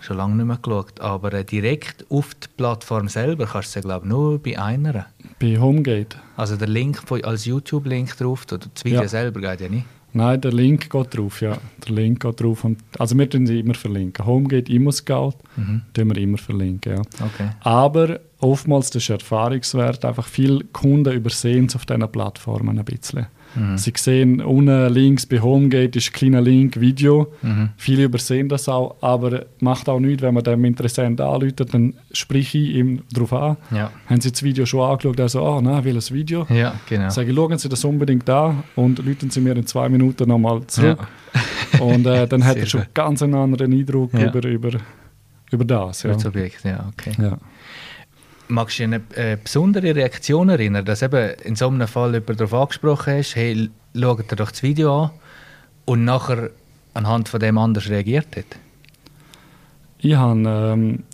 schon 0.00 0.16
lange 0.18 0.34
nicht 0.36 0.46
mehr 0.46 0.58
geschaut, 0.60 1.00
aber 1.00 1.32
äh, 1.32 1.44
direkt 1.44 2.04
auf 2.10 2.34
die 2.34 2.48
Plattform 2.56 3.08
selber 3.08 3.46
kannst 3.46 3.74
du 3.74 3.78
es 3.80 3.84
glaube 3.84 4.06
nur 4.06 4.38
bei 4.38 4.58
einer. 4.58 5.06
Bei 5.40 5.58
Homegate. 5.58 6.16
Also 6.36 6.56
der 6.56 6.68
Link 6.68 6.98
von, 7.06 7.24
als 7.24 7.46
YouTube-Link 7.46 8.16
drauf, 8.18 8.44
oder 8.52 8.66
das 8.74 8.84
Video 8.84 9.02
Ja. 9.02 9.08
selber 9.08 9.40
geht 9.40 9.60
ja 9.62 9.68
nicht. 9.68 9.86
Nein, 10.14 10.38
der 10.42 10.52
Link 10.52 10.90
geht 10.90 11.16
drauf, 11.16 11.40
ja. 11.40 11.56
Der 11.86 11.94
Link 11.94 12.20
geht 12.20 12.38
drauf. 12.38 12.64
Und, 12.64 12.80
also 12.98 13.16
wir 13.16 13.30
tun 13.30 13.46
sie 13.46 13.60
immer 13.60 13.72
verlinken. 13.74 14.26
Homegate, 14.26 14.70
ImmoScout, 14.70 15.34
Mhm. 15.56 15.82
tun 15.94 16.08
wir 16.10 16.16
immer 16.18 16.36
verlinken, 16.36 16.96
ja. 16.96 17.00
Okay. 17.24 17.48
Aber 17.60 18.20
oftmals, 18.38 18.90
das 18.90 19.04
ist 19.04 19.08
Erfahrungswert, 19.08 20.04
einfach 20.04 20.26
viele 20.26 20.64
Kunden 20.64 21.14
übersehen 21.14 21.64
es 21.66 21.76
auf 21.76 21.86
diesen 21.86 22.06
Plattformen 22.12 22.78
ein 22.78 22.84
bisschen. 22.84 23.26
Mhm. 23.54 23.76
Sie 23.76 23.92
sehen 23.96 24.40
unten 24.40 24.92
links 24.92 25.26
bei 25.26 25.40
Homegate 25.40 25.98
ist 25.98 26.08
ein 26.08 26.12
kleiner 26.12 26.40
Link, 26.40 26.80
Video. 26.80 27.32
Mhm. 27.42 27.70
Viele 27.76 28.04
übersehen 28.04 28.48
das 28.48 28.68
auch, 28.68 28.96
aber 29.00 29.46
macht 29.60 29.88
auch 29.88 30.00
nichts, 30.00 30.22
wenn 30.22 30.34
man 30.34 30.44
dem 30.44 30.64
Interessenten 30.64 31.24
anruft, 31.24 31.74
dann 31.74 31.94
spreche 32.12 32.58
ich 32.58 32.74
ihm 32.76 33.02
darauf 33.12 33.32
an. 33.32 33.56
Ja. 33.70 33.90
Haben 34.06 34.20
Sie 34.20 34.30
das 34.30 34.42
Video 34.42 34.66
schon 34.66 34.80
angeschaut? 34.80 35.18
Er 35.18 35.28
so, 35.28 35.44
ah, 35.44 35.60
nein, 35.60 35.84
will 35.84 35.96
ein 35.96 36.14
Video. 36.14 36.46
Ja, 36.48 36.74
genau. 36.88 37.10
Sage 37.10 37.30
ich, 37.30 37.36
schauen 37.36 37.58
Sie 37.58 37.68
das 37.68 37.84
unbedingt 37.84 38.28
an 38.28 38.62
und 38.76 39.00
rufen 39.00 39.30
Sie 39.30 39.40
mir 39.40 39.56
in 39.56 39.66
zwei 39.66 39.88
Minuten 39.88 40.28
nochmal 40.28 40.66
zurück. 40.66 40.98
Ja. 41.74 41.80
und 41.80 42.06
äh, 42.06 42.26
dann 42.26 42.44
hat 42.44 42.56
er 42.56 42.66
schon 42.66 42.82
ganz 42.94 43.22
einen 43.22 43.34
anderen 43.34 43.72
Eindruck 43.72 44.12
ja. 44.14 44.28
über, 44.28 44.46
über, 44.48 44.70
über 45.50 45.64
das. 45.64 46.02
Ja. 46.02 46.10
Über 46.10 46.16
das 46.16 46.26
Objekt, 46.26 46.64
ja, 46.64 46.90
okay. 46.92 47.12
Ja. 47.20 47.38
Magst 48.52 48.78
du 48.78 48.86
dich 48.86 48.94
an 48.94 49.04
eine 49.16 49.32
äh, 49.32 49.36
besondere 49.42 49.94
Reaktion 49.94 50.50
erinnern, 50.50 50.84
dass 50.84 51.00
eben 51.00 51.34
in 51.42 51.56
so 51.56 51.68
einem 51.68 51.88
Fall 51.88 52.12
jemand 52.12 52.38
darauf 52.38 52.54
angesprochen 52.54 53.14
hast, 53.14 53.34
hey, 53.34 53.70
schau 53.94 54.14
dir 54.16 54.36
doch 54.36 54.50
das 54.50 54.62
Video 54.62 55.04
an 55.04 55.10
und 55.86 56.04
nachher 56.04 56.50
anhand 56.92 57.30
von 57.30 57.40
dem 57.40 57.56
anders 57.56 57.88
reagiert 57.88 58.36
hat? 58.36 58.44
Ich 59.98 60.14
habe 60.14 60.42
ähm, 60.46 61.04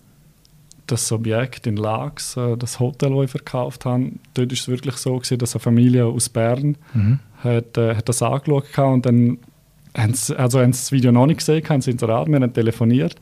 das 0.88 1.12
Objekt 1.12 1.66
in 1.66 1.77
Lax, 1.77 2.37
äh, 2.37 2.57
das 2.57 2.81
Hotel, 2.81 3.14
das 3.14 3.24
ich 3.27 3.31
verkauft 3.31 3.85
habe, 3.85 4.11
dort 4.35 4.51
war 4.51 4.55
es 4.55 4.66
wirklich 4.66 4.96
so, 4.96 5.16
gewesen, 5.16 5.38
dass 5.38 5.55
eine 5.55 5.61
Familie 5.61 6.07
aus 6.07 6.29
Bern 6.29 6.77
mhm. 6.92 7.20
hat, 7.44 7.79
äh, 7.79 7.94
hat 7.94 8.09
das 8.09 8.20
angeschaut 8.20 8.77
hat 8.77 8.87
und 8.87 9.07
dann 9.07 9.38
haben 9.96 10.14
sie, 10.14 10.37
also 10.37 10.61
haben 10.61 10.72
sie 10.72 10.81
das 10.81 10.92
Video 10.92 11.12
noch 11.12 11.27
nicht 11.27 11.38
gesehen, 11.38 11.68
haben 11.68 11.83
sie 11.83 11.92
ins 11.92 12.03
Rad, 12.03 12.27
wir 12.27 12.40
haben 12.40 12.53
telefoniert 12.53 13.14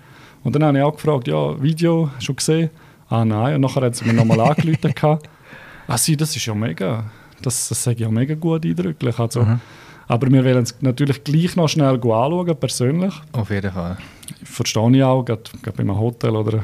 und 0.43 0.55
dann 0.55 0.65
habe 0.65 0.79
ich 0.79 0.85
auch 0.85 0.95
gefragt, 0.95 1.29
ja, 1.29 1.61
Video 1.61 2.11
schon 2.19 2.37
gesehen? 2.37 2.71
Ah 3.09 3.25
nein, 3.25 3.57
und 3.57 3.61
nachher 3.61 3.83
hat 3.83 3.97
sie 3.97 4.05
mir 4.05 4.13
nochmal 4.13 4.41
angerufen. 4.41 4.95
Ah 5.89 5.97
sie, 5.97 6.17
das 6.17 6.35
ist 6.35 6.45
ja 6.45 6.53
mega, 6.53 7.05
das, 7.41 7.69
das 7.69 7.85
sage 7.85 7.95
ich 7.95 8.01
ja 8.01 8.11
mega 8.11 8.35
gut 8.35 8.67
eindrücklich. 8.67 9.17
Also, 9.21 9.43
mhm. 9.43 9.61
Aber 10.09 10.29
wir 10.31 10.45
wollen 10.45 10.65
es 10.65 10.75
natürlich 10.81 11.23
gleich 11.23 11.55
noch 11.55 11.69
schnell 11.69 11.95
anschauen, 11.95 12.57
persönlich. 12.59 13.15
Auf 13.31 13.51
jeden 13.51 13.71
Fall. 13.71 13.97
Verstehe 14.43 14.97
ich 14.97 15.05
auch, 15.05 15.25
gerade, 15.25 15.43
gerade 15.63 15.77
bei 15.77 15.83
einem 15.85 15.97
Hotel 15.97 16.35
oder 16.35 16.63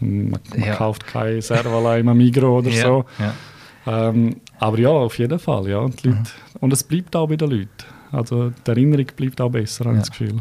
man, 0.00 0.30
man 0.30 0.62
ja. 0.64 0.74
kauft 0.74 1.06
kein 1.06 1.40
Servala 1.40 1.96
im 1.98 2.16
Migro 2.16 2.58
oder 2.58 2.70
ja. 2.70 2.82
so. 2.82 3.04
Ja. 3.18 4.08
Ähm, 4.08 4.36
aber 4.58 4.78
ja, 4.78 4.90
auf 4.90 5.18
jeden 5.18 5.38
Fall. 5.38 5.68
Ja. 5.68 5.78
Und, 5.78 6.02
Leute, 6.02 6.18
mhm. 6.18 6.24
und 6.60 6.72
es 6.72 6.82
bleibt 6.82 7.14
auch 7.16 7.28
bei 7.28 7.36
den 7.36 7.50
Leuten. 7.50 7.68
Also 8.10 8.50
die 8.50 8.70
Erinnerung 8.70 9.06
bleibt 9.16 9.40
auch 9.40 9.50
besser, 9.50 9.86
habe 9.86 9.96
ich 9.96 10.00
das 10.00 10.10
Gefühl. 10.10 10.40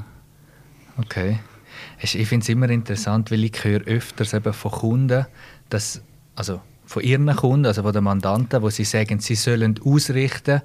Okay. 0.97 1.39
Ich 2.03 2.27
finde 2.27 2.43
es 2.43 2.49
immer 2.49 2.69
interessant, 2.69 3.31
weil 3.31 3.43
ich 3.43 3.63
höre 3.63 3.81
öfters 3.81 4.33
eben 4.33 4.53
von 4.53 4.71
Kunden, 4.71 5.25
dass, 5.69 6.01
also 6.35 6.61
von 6.85 7.03
ihren 7.03 7.33
Kunden, 7.35 7.65
also 7.65 7.83
von 7.83 7.93
den 7.93 8.03
Mandanten, 8.03 8.61
wo 8.61 8.69
sie 8.69 8.83
sagen, 8.83 9.19
sie 9.19 9.35
sollen 9.35 9.79
ausrichten, 9.83 10.61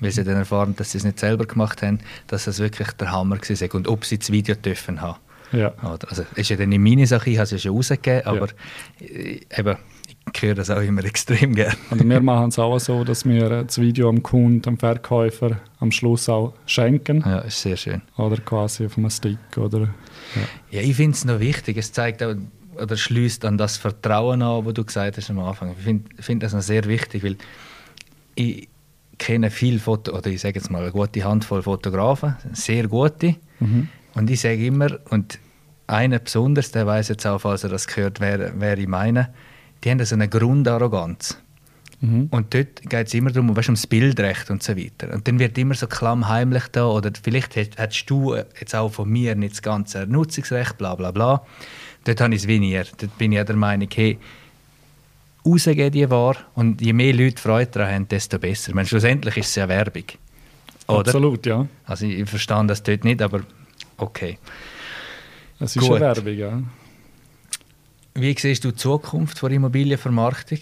weil 0.00 0.10
sie 0.10 0.24
dann 0.24 0.36
erfahren, 0.36 0.74
dass 0.76 0.92
sie 0.92 0.98
es 0.98 1.04
nicht 1.04 1.18
selber 1.18 1.46
gemacht 1.46 1.82
haben, 1.82 2.00
dass 2.26 2.44
das 2.44 2.58
wirklich 2.58 2.90
der 2.92 3.12
Hammer 3.12 3.38
war 3.38 3.74
und 3.74 3.88
ob 3.88 4.04
sie 4.04 4.18
das 4.18 4.32
Video 4.32 4.54
dürfen 4.54 5.00
haben. 5.00 5.18
Ja. 5.52 5.74
Also, 5.82 6.24
ist 6.36 6.50
ja 6.50 6.56
dann 6.56 6.68
nicht 6.68 6.80
meine 6.80 7.06
Sache, 7.06 7.30
ich 7.30 7.36
habe 7.36 7.44
es 7.44 7.50
ja 7.50 7.58
schon 7.58 7.76
rausgegeben, 7.76 8.26
aber 8.26 8.48
ja. 9.00 9.06
Äh, 9.06 9.40
eben, 9.56 9.76
ich 10.32 10.42
höre 10.42 10.54
das 10.54 10.70
auch 10.70 10.80
immer 10.80 11.04
extrem 11.04 11.54
gerne. 11.54 11.76
Und 11.90 12.08
wir 12.08 12.20
machen 12.20 12.48
es 12.48 12.58
auch 12.58 12.78
so, 12.78 13.04
dass 13.04 13.24
wir 13.24 13.64
das 13.64 13.80
Video 13.80 14.08
am 14.08 14.22
Kunden, 14.22 14.68
am 14.68 14.78
Verkäufer 14.78 15.60
am 15.78 15.90
Schluss 15.90 16.28
auch 16.28 16.54
schenken. 16.66 17.22
Ja, 17.26 17.38
ist 17.40 17.60
sehr 17.60 17.76
schön. 17.76 18.02
Oder 18.16 18.36
quasi 18.38 18.86
auf 18.86 18.96
einem 18.98 19.10
Stick. 19.10 19.38
Oder, 19.56 19.80
ja. 19.80 19.88
ja 20.70 20.80
ich 20.82 20.96
finde 20.96 21.16
es 21.16 21.24
noch 21.24 21.40
wichtig. 21.40 21.76
Es 21.76 21.92
zeigt 21.92 22.22
auch, 22.22 22.34
oder 22.76 22.96
schließt 22.96 23.44
an 23.44 23.58
das 23.58 23.76
Vertrauen 23.76 24.42
an, 24.42 24.64
das 24.64 24.74
du 24.74 24.84
gesagt 24.84 25.16
hast 25.16 25.30
am 25.30 25.38
Anfang. 25.40 25.74
Ich 25.76 25.84
finde 25.84 26.22
find 26.22 26.42
das 26.42 26.52
noch 26.52 26.62
sehr 26.62 26.84
wichtig, 26.84 27.24
weil 27.24 27.36
ich 28.34 28.68
kenne 29.18 29.50
viele 29.50 29.78
Foto 29.78 30.16
oder 30.16 30.28
ich 30.28 30.40
sage 30.40 30.58
jetzt 30.58 30.70
mal 30.70 30.82
eine 30.82 30.92
gute 30.92 31.22
Handvoll 31.24 31.62
Fotografen, 31.62 32.36
sehr 32.52 32.88
gute. 32.88 33.36
Mhm. 33.58 33.88
Und 34.14 34.30
ich 34.30 34.40
sage 34.40 34.66
immer, 34.66 34.98
und 35.10 35.38
einer 35.86 36.18
besonders, 36.18 36.70
der 36.72 36.86
weiß 36.86 37.08
jetzt 37.08 37.26
auch, 37.26 37.40
falls 37.40 37.64
er 37.64 37.70
das 37.70 37.86
gehört, 37.86 38.20
wer, 38.20 38.52
wer 38.58 38.78
ich 38.78 38.88
meine, 38.88 39.32
die 39.82 39.90
haben 39.90 40.04
so 40.04 40.14
eine 40.14 40.28
Grundarroganz. 40.28 41.38
Mhm. 42.00 42.28
Und 42.30 42.54
dort 42.54 42.82
geht 42.82 43.06
es 43.06 43.14
immer 43.14 43.30
darum, 43.30 43.54
weißt, 43.54 43.68
ums 43.68 43.86
Bildrecht 43.86 44.50
und 44.50 44.62
so 44.62 44.76
weiter. 44.76 45.12
Und 45.12 45.28
dann 45.28 45.38
wird 45.38 45.58
immer 45.58 45.74
so 45.74 45.86
klammheimlich 45.86 46.64
da, 46.72 46.86
oder 46.86 47.10
vielleicht 47.22 47.56
hättest 47.56 48.08
du 48.08 48.34
jetzt 48.34 48.74
auch 48.74 48.90
von 48.90 49.08
mir 49.08 49.34
nicht 49.34 49.52
das 49.52 49.62
ganze 49.62 50.06
Nutzungsrecht, 50.06 50.78
bla 50.78 50.94
bla 50.94 51.10
bla. 51.10 51.44
Dort 52.04 52.20
habe 52.20 52.34
ich 52.34 52.42
es 52.42 52.48
wie 52.48 52.58
nie. 52.58 52.80
Dort 52.96 53.18
bin 53.18 53.32
ich 53.32 53.44
der 53.44 53.56
Meinung, 53.56 53.88
hey, 53.92 54.18
rausgehen 55.44 55.92
die 55.92 56.08
wahr 56.08 56.36
und 56.54 56.80
je 56.80 56.92
mehr 56.92 57.12
Leute 57.12 57.40
Freude 57.40 57.70
daran 57.70 57.94
haben, 57.94 58.08
desto 58.08 58.38
besser. 58.38 58.74
meine, 58.74 58.88
schlussendlich 58.88 59.36
ist 59.36 59.48
es 59.48 59.54
ja 59.56 59.68
Werbung. 59.68 60.04
Oder? 60.86 61.00
Absolut, 61.00 61.46
ja. 61.46 61.66
Also 61.84 62.06
ich 62.06 62.28
verstehe 62.28 62.64
das 62.66 62.82
dort 62.82 63.04
nicht, 63.04 63.20
aber 63.22 63.42
okay. 63.98 64.38
Es 65.58 65.76
ist 65.76 65.82
Gut. 65.82 65.96
eine 65.96 66.00
Werbung, 66.00 66.34
ja. 66.34 66.62
Wie 68.14 68.34
siehst 68.38 68.64
du 68.64 68.70
die 68.70 68.76
Zukunft 68.76 69.42
der 69.42 69.50
Immobilienvermarktung? 69.50 70.58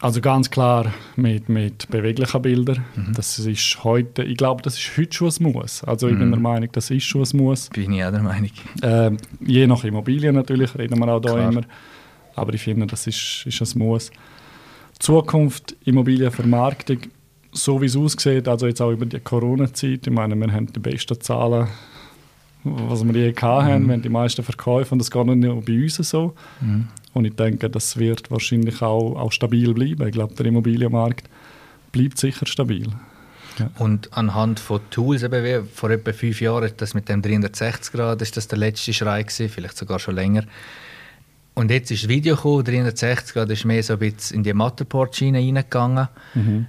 Also 0.00 0.22
ganz 0.22 0.50
klar 0.50 0.94
mit, 1.16 1.50
mit 1.50 1.88
beweglichen 1.90 2.40
Bildern. 2.40 2.84
Mhm. 2.96 3.12
Das 3.14 3.38
ist 3.38 3.84
heute, 3.84 4.22
ich 4.22 4.38
glaube, 4.38 4.62
das 4.62 4.78
ist 4.78 4.96
heute 4.96 5.12
schon 5.14 5.28
ein 5.28 5.52
Muss. 5.52 5.84
Also 5.84 6.08
ich 6.08 6.14
mhm. 6.14 6.20
bin 6.20 6.30
der 6.30 6.40
Meinung, 6.40 6.68
das 6.72 6.90
ist 6.90 7.04
schon 7.04 7.22
ein 7.22 7.36
Muss. 7.36 7.68
Bin 7.68 7.92
ich 7.92 8.04
auch 8.04 8.10
der 8.10 8.22
Meinung. 8.22 8.50
Äh, 8.80 9.10
je 9.40 9.66
nach 9.66 9.84
Immobilien 9.84 10.34
natürlich, 10.34 10.76
reden 10.76 10.98
wir 10.98 11.08
auch 11.08 11.20
da 11.20 11.48
immer. 11.48 11.62
Aber 12.34 12.54
ich 12.54 12.62
finde, 12.62 12.86
das 12.86 13.06
ist, 13.06 13.44
ist 13.44 13.60
ein 13.60 13.78
Muss. 13.78 14.10
Zukunft 14.98 15.76
Immobilienvermarktung, 15.84 16.98
so 17.52 17.80
wie 17.82 17.86
es 17.86 17.96
aussieht, 17.96 18.48
also 18.48 18.66
jetzt 18.66 18.80
auch 18.80 18.92
über 18.92 19.06
die 19.06 19.20
Corona-Zeit, 19.20 20.06
ich 20.06 20.12
meine, 20.12 20.34
wir 20.36 20.52
haben 20.52 20.72
die 20.72 20.80
besten 20.80 21.20
Zahlen 21.20 21.68
was 22.64 23.04
wir 23.04 23.14
je 23.14 23.34
hatten. 23.34 23.82
Mhm. 23.82 23.86
Wir 23.88 23.94
haben 23.94 24.02
die 24.02 24.08
meisten 24.08 24.42
Verkäufe 24.42 24.92
und 24.92 24.98
das 24.98 25.10
geht 25.10 25.26
nicht 25.26 25.36
nur 25.36 25.62
bei 25.62 25.82
uns 25.82 25.96
so. 25.96 26.34
Mhm. 26.60 26.88
Und 27.12 27.24
ich 27.24 27.34
denke, 27.34 27.68
das 27.68 27.96
wird 27.96 28.30
wahrscheinlich 28.30 28.82
auch, 28.82 29.16
auch 29.16 29.32
stabil 29.32 29.74
bleiben. 29.74 30.06
Ich 30.06 30.12
glaube, 30.12 30.34
der 30.34 30.46
Immobilienmarkt 30.46 31.28
bleibt 31.92 32.18
sicher 32.18 32.46
stabil. 32.46 32.88
Ja. 33.58 33.70
Und 33.78 34.16
anhand 34.16 34.60
von 34.60 34.80
Tools, 34.90 35.22
eben 35.22 35.44
wie 35.44 35.68
vor 35.72 35.90
etwa 35.90 36.12
fünf 36.12 36.40
Jahren, 36.40 36.70
das 36.76 36.94
mit 36.94 37.08
dem 37.08 37.20
360 37.20 37.92
Grad, 37.92 38.22
ist 38.22 38.36
das 38.36 38.48
der 38.48 38.58
letzte 38.58 38.92
Schrei 38.92 39.22
gewesen, 39.22 39.48
vielleicht 39.48 39.76
sogar 39.76 39.98
schon 39.98 40.14
länger. 40.14 40.44
Und 41.54 41.70
jetzt 41.70 41.90
ist 41.90 42.04
das 42.04 42.08
Video 42.08 42.36
gekommen, 42.36 42.64
360 42.64 43.34
Grad 43.34 43.50
ist 43.50 43.64
mehr 43.64 43.82
so 43.82 43.94
ein 43.94 43.98
bisschen 43.98 44.38
in 44.38 44.42
die 44.44 44.54
Matterport-Schiene 44.54 45.38
reingegangen. 45.38 46.08
Mhm. 46.34 46.66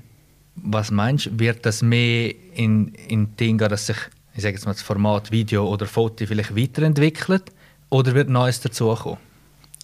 Was 0.55 0.91
meinst 0.91 1.27
du, 1.27 1.39
wird 1.39 1.65
das 1.65 1.81
mehr 1.81 2.33
in, 2.55 2.93
in 3.07 3.35
Dinge, 3.37 3.67
dass 3.67 3.87
sich 3.87 3.97
ich 4.35 4.43
sage 4.43 4.55
jetzt 4.55 4.65
mal 4.65 4.73
das 4.73 4.81
Format 4.81 5.31
Video 5.31 5.67
oder 5.67 5.85
Foto 5.85 6.25
vielleicht 6.25 6.55
weiterentwickelt 6.55 7.43
oder 7.89 8.13
wird 8.13 8.29
Neues 8.29 8.61
dazukommen? 8.61 9.17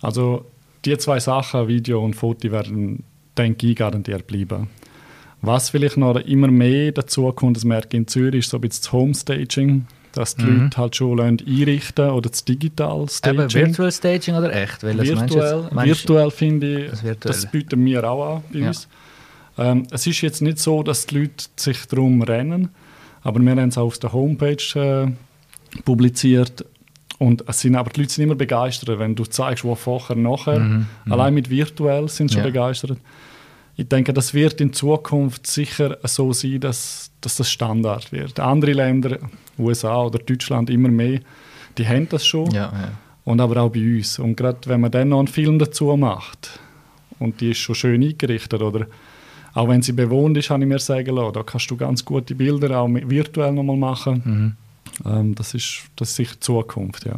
Also 0.02 0.46
die 0.86 0.98
zwei 0.98 1.20
Sachen, 1.20 1.68
Video 1.68 2.04
und 2.04 2.16
Foto, 2.16 2.52
werden, 2.52 3.04
denke 3.38 3.68
ich, 3.68 3.76
garantiert 3.76 4.28
bleiben. 4.28 4.70
Was 5.42 5.70
vielleicht 5.70 5.98
noch 5.98 6.16
immer 6.16 6.48
mehr 6.48 6.92
dazu 6.92 7.32
kommt, 7.32 7.58
das 7.58 7.66
merke 7.66 7.90
ich 7.90 7.94
in 7.96 8.08
Zürich, 8.08 8.40
ist 8.40 8.50
so 8.50 8.58
ein 8.58 8.62
bisschen 8.62 8.84
das 8.84 8.92
Homestaging, 8.92 9.86
dass 10.14 10.36
die 10.36 10.46
mhm. 10.46 10.64
Leute 10.64 10.78
halt 10.78 10.96
schon 10.96 11.20
einrichten 11.20 12.10
oder 12.10 12.30
das 12.30 12.44
Digital 12.44 13.08
Staging. 13.08 13.40
Eben 13.42 13.54
Virtual 13.54 13.92
Staging 13.92 14.36
oder 14.36 14.54
echt? 14.54 14.84
Welches 14.84 15.20
virtuell, 15.20 15.70
virtuell 15.72 16.32
finde 16.32 16.86
ich, 16.86 16.92
das, 16.92 17.20
das, 17.20 17.52
bieten 17.52 17.86
wir 17.86 18.04
auch 18.10 18.38
an 18.38 18.44
bei 18.52 18.60
ja. 18.60 18.68
uns. 18.70 18.88
Ähm, 19.60 19.88
es 19.92 20.08
ist 20.08 20.22
jetzt 20.22 20.42
nicht 20.42 20.60
so, 20.60 20.84
dass 20.84 21.06
die 21.06 21.20
Leute 21.20 21.46
sich 21.56 21.86
darum 21.88 22.22
rennen, 22.22 22.70
aber 23.28 23.42
wir 23.42 23.52
haben 23.52 23.68
es 23.68 23.78
auch 23.78 23.88
auf 23.88 24.00
der 24.00 24.14
Homepage 24.14 24.56
äh, 24.76 25.12
publiziert. 25.82 26.64
Und 27.20 27.44
es 27.46 27.60
sind, 27.60 27.76
aber 27.76 27.90
die 27.90 28.00
Leute 28.00 28.14
sind 28.14 28.24
immer 28.24 28.36
begeistert, 28.36 28.98
wenn 29.00 29.16
du 29.16 29.26
zeigst, 29.26 29.66
wo 29.66 29.76
vorher, 29.76 30.16
nachher. 30.16 30.60
Mhm, 30.60 30.86
mhm. 31.04 31.12
Allein 31.12 31.34
mit 31.34 31.50
virtuell 31.50 32.08
sind 32.08 32.30
sie 32.30 32.36
schon 32.36 32.46
ja. 32.46 32.52
begeistert. 32.52 32.98
Ich 33.76 33.90
denke, 33.90 34.14
das 34.14 34.34
wird 34.34 34.62
in 34.62 34.72
Zukunft 34.72 35.46
sicher 35.46 35.98
so 36.04 36.32
sein, 36.32 36.62
dass, 36.62 37.12
dass 37.20 37.36
das 37.36 37.52
Standard 37.52 38.14
wird. 38.14 38.40
Andere 38.40 38.72
Länder, 38.72 39.18
USA 39.60 40.04
oder 40.04 40.20
Deutschland 40.20 40.70
immer 40.70 40.90
mehr, 40.90 41.20
die 41.78 41.86
haben 41.86 42.08
das 42.08 42.26
schon. 42.26 42.50
Ja, 42.52 42.72
ja. 42.72 42.92
Und 43.26 43.42
aber 43.42 43.62
auch 43.62 43.72
bei 43.72 43.82
uns. 43.82 44.20
Und 44.20 44.38
gerade 44.38 44.60
wenn 44.68 44.80
man 44.80 44.92
dann 44.92 45.10
noch 45.10 45.20
einen 45.20 45.28
Film 45.28 45.60
dazu 45.60 45.98
macht 45.98 46.62
und 47.20 47.42
die 47.42 47.52
ist 47.52 47.58
schon 47.58 47.76
schön 47.76 48.02
eingerichtet 48.02 48.62
oder 48.62 48.88
auch 49.58 49.68
wenn 49.68 49.82
sie 49.82 49.94
bewohnt 49.94 50.38
ist, 50.38 50.52
habe 50.52 50.62
ich 50.62 50.70
mir 50.70 50.78
sagen 50.78 51.16
lassen, 51.16 51.34
da 51.34 51.42
kannst 51.42 51.72
du 51.72 51.78
ganz 51.78 52.06
gute 52.06 52.36
Bilder 52.36 52.80
auch 52.80 52.88
virtuell 52.88 53.52
nochmal 53.54 53.76
machen. 53.76 54.22
Mhm. 55.04 55.12
Ähm, 55.12 55.34
das, 55.34 55.56
ist, 55.56 55.82
das 55.96 56.10
ist 56.10 56.16
sicher 56.16 56.40
Zukunft, 56.40 57.06
ja. 57.06 57.16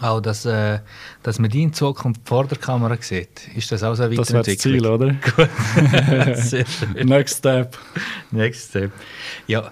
Auch, 0.00 0.20
dass, 0.20 0.44
äh, 0.46 0.80
dass 1.22 1.38
man 1.38 1.50
die 1.50 1.62
in 1.62 1.72
Zukunft 1.72 2.22
vor 2.24 2.48
der 2.48 2.58
Kamera 2.58 2.96
sieht, 3.00 3.48
ist 3.54 3.70
das 3.70 3.84
auch 3.84 3.94
so 3.94 4.02
weiterentwickelt? 4.02 4.18
Das 4.18 4.32
wäre 4.32 4.42
das 4.42 4.58
Ziel, 4.58 4.84
oder? 4.84 5.12
Gut. 6.34 6.36
Sehr 6.44 6.66
schön. 6.66 7.06
Next 7.06 7.38
Step. 7.38 7.78
Next 8.32 8.70
Step. 8.70 8.90
Ja, 9.46 9.70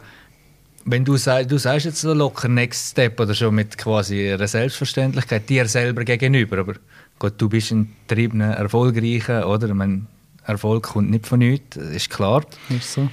Wenn 0.85 1.05
du, 1.05 1.16
sag, 1.16 1.49
du 1.49 1.59
sagst 1.59 1.87
jetzt 1.87 2.01
so 2.01 2.14
locker 2.14 2.47
Next 2.47 2.92
Step 2.92 3.18
oder 3.18 3.35
schon 3.35 3.57
mit 3.57 3.77
quasi 3.77 4.33
einer 4.33 4.47
Selbstverständlichkeit 4.47 5.49
dir 5.49 5.66
selber 5.66 6.05
gegenüber, 6.05 6.59
aber 6.59 6.75
gut, 7.18 7.35
du 7.38 7.49
bist 7.49 7.73
ein 7.73 7.92
getriebener, 8.07 8.53
erfolgreicher, 8.53 9.49
oder? 9.49 9.66
Ich 9.66 9.75
meine, 9.75 10.03
Erfolg 10.44 10.85
kommt 10.85 11.11
nicht 11.11 11.26
von 11.26 11.38
nichts, 11.38 11.76
ist 11.76 12.11
klar. 12.11 12.44
Ist 12.68 12.92
so. 12.92 13.09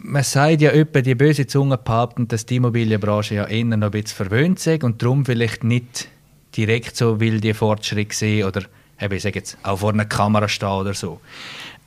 Man 0.00 0.22
sagt 0.22 0.60
ja 0.60 0.70
etwa, 0.70 1.00
die 1.00 1.14
böse 1.14 1.46
Zunge 1.46 1.76
behaupten, 1.76 2.28
dass 2.28 2.46
die 2.46 2.56
Immobilienbranche 2.56 3.34
ja 3.34 3.46
eher 3.46 3.64
noch 3.64 3.86
ein 3.86 3.90
bisschen 3.90 4.16
verwöhnt 4.16 4.64
ist 4.64 4.84
und 4.84 5.02
darum 5.02 5.24
vielleicht 5.24 5.64
nicht 5.64 6.08
direkt 6.56 6.96
so 6.96 7.18
will 7.18 7.40
die 7.40 7.54
Fortschritte 7.54 8.14
sehen 8.14 8.46
oder 8.46 8.62
eben, 9.00 9.14
ich 9.14 9.22
sage 9.22 9.40
jetzt, 9.40 9.58
auch 9.62 9.78
vor 9.78 9.92
einer 9.92 10.04
Kamera 10.04 10.48
stehen 10.48 10.68
oder 10.68 10.94
so. 10.94 11.20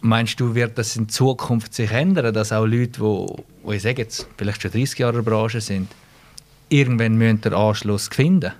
Meinst 0.02 0.40
du, 0.40 0.56
wird 0.56 0.78
das 0.78 0.96
in 0.96 1.10
Zukunft 1.10 1.74
sich 1.74 1.92
ändern, 1.92 2.34
dass 2.34 2.52
auch 2.52 2.66
Leute, 2.66 2.88
die, 2.88 3.00
wo 3.00 3.72
ich 3.72 3.82
sage 3.82 4.02
jetzt, 4.02 4.28
vielleicht 4.38 4.62
schon 4.62 4.72
30 4.72 5.00
Jahre 5.00 5.20
in 5.20 5.24
der 5.24 5.32
Branche 5.32 5.62
sind, 5.62 5.88
irgendwann 6.70 7.18
müssen 7.18 7.42
den 7.42 7.54
Anschluss 7.54 8.10
finden? 8.10 8.52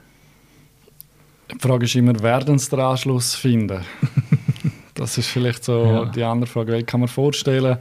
Die 1.52 1.60
Frage 1.60 1.86
ist 1.86 1.96
immer, 1.96 2.18
werden 2.22 2.58
sie 2.58 2.70
den 2.70 2.80
Anschluss 2.80 3.36
finden? 3.36 3.82
das 5.02 5.18
ist 5.18 5.28
vielleicht 5.28 5.64
so 5.64 5.84
Ja. 5.84 6.06
die 6.06 6.24
andere 6.24 6.48
Frage. 6.50 6.78
Ich 6.78 6.86
kann 6.86 7.00
mir 7.02 7.08
vorstellen, 7.08 7.78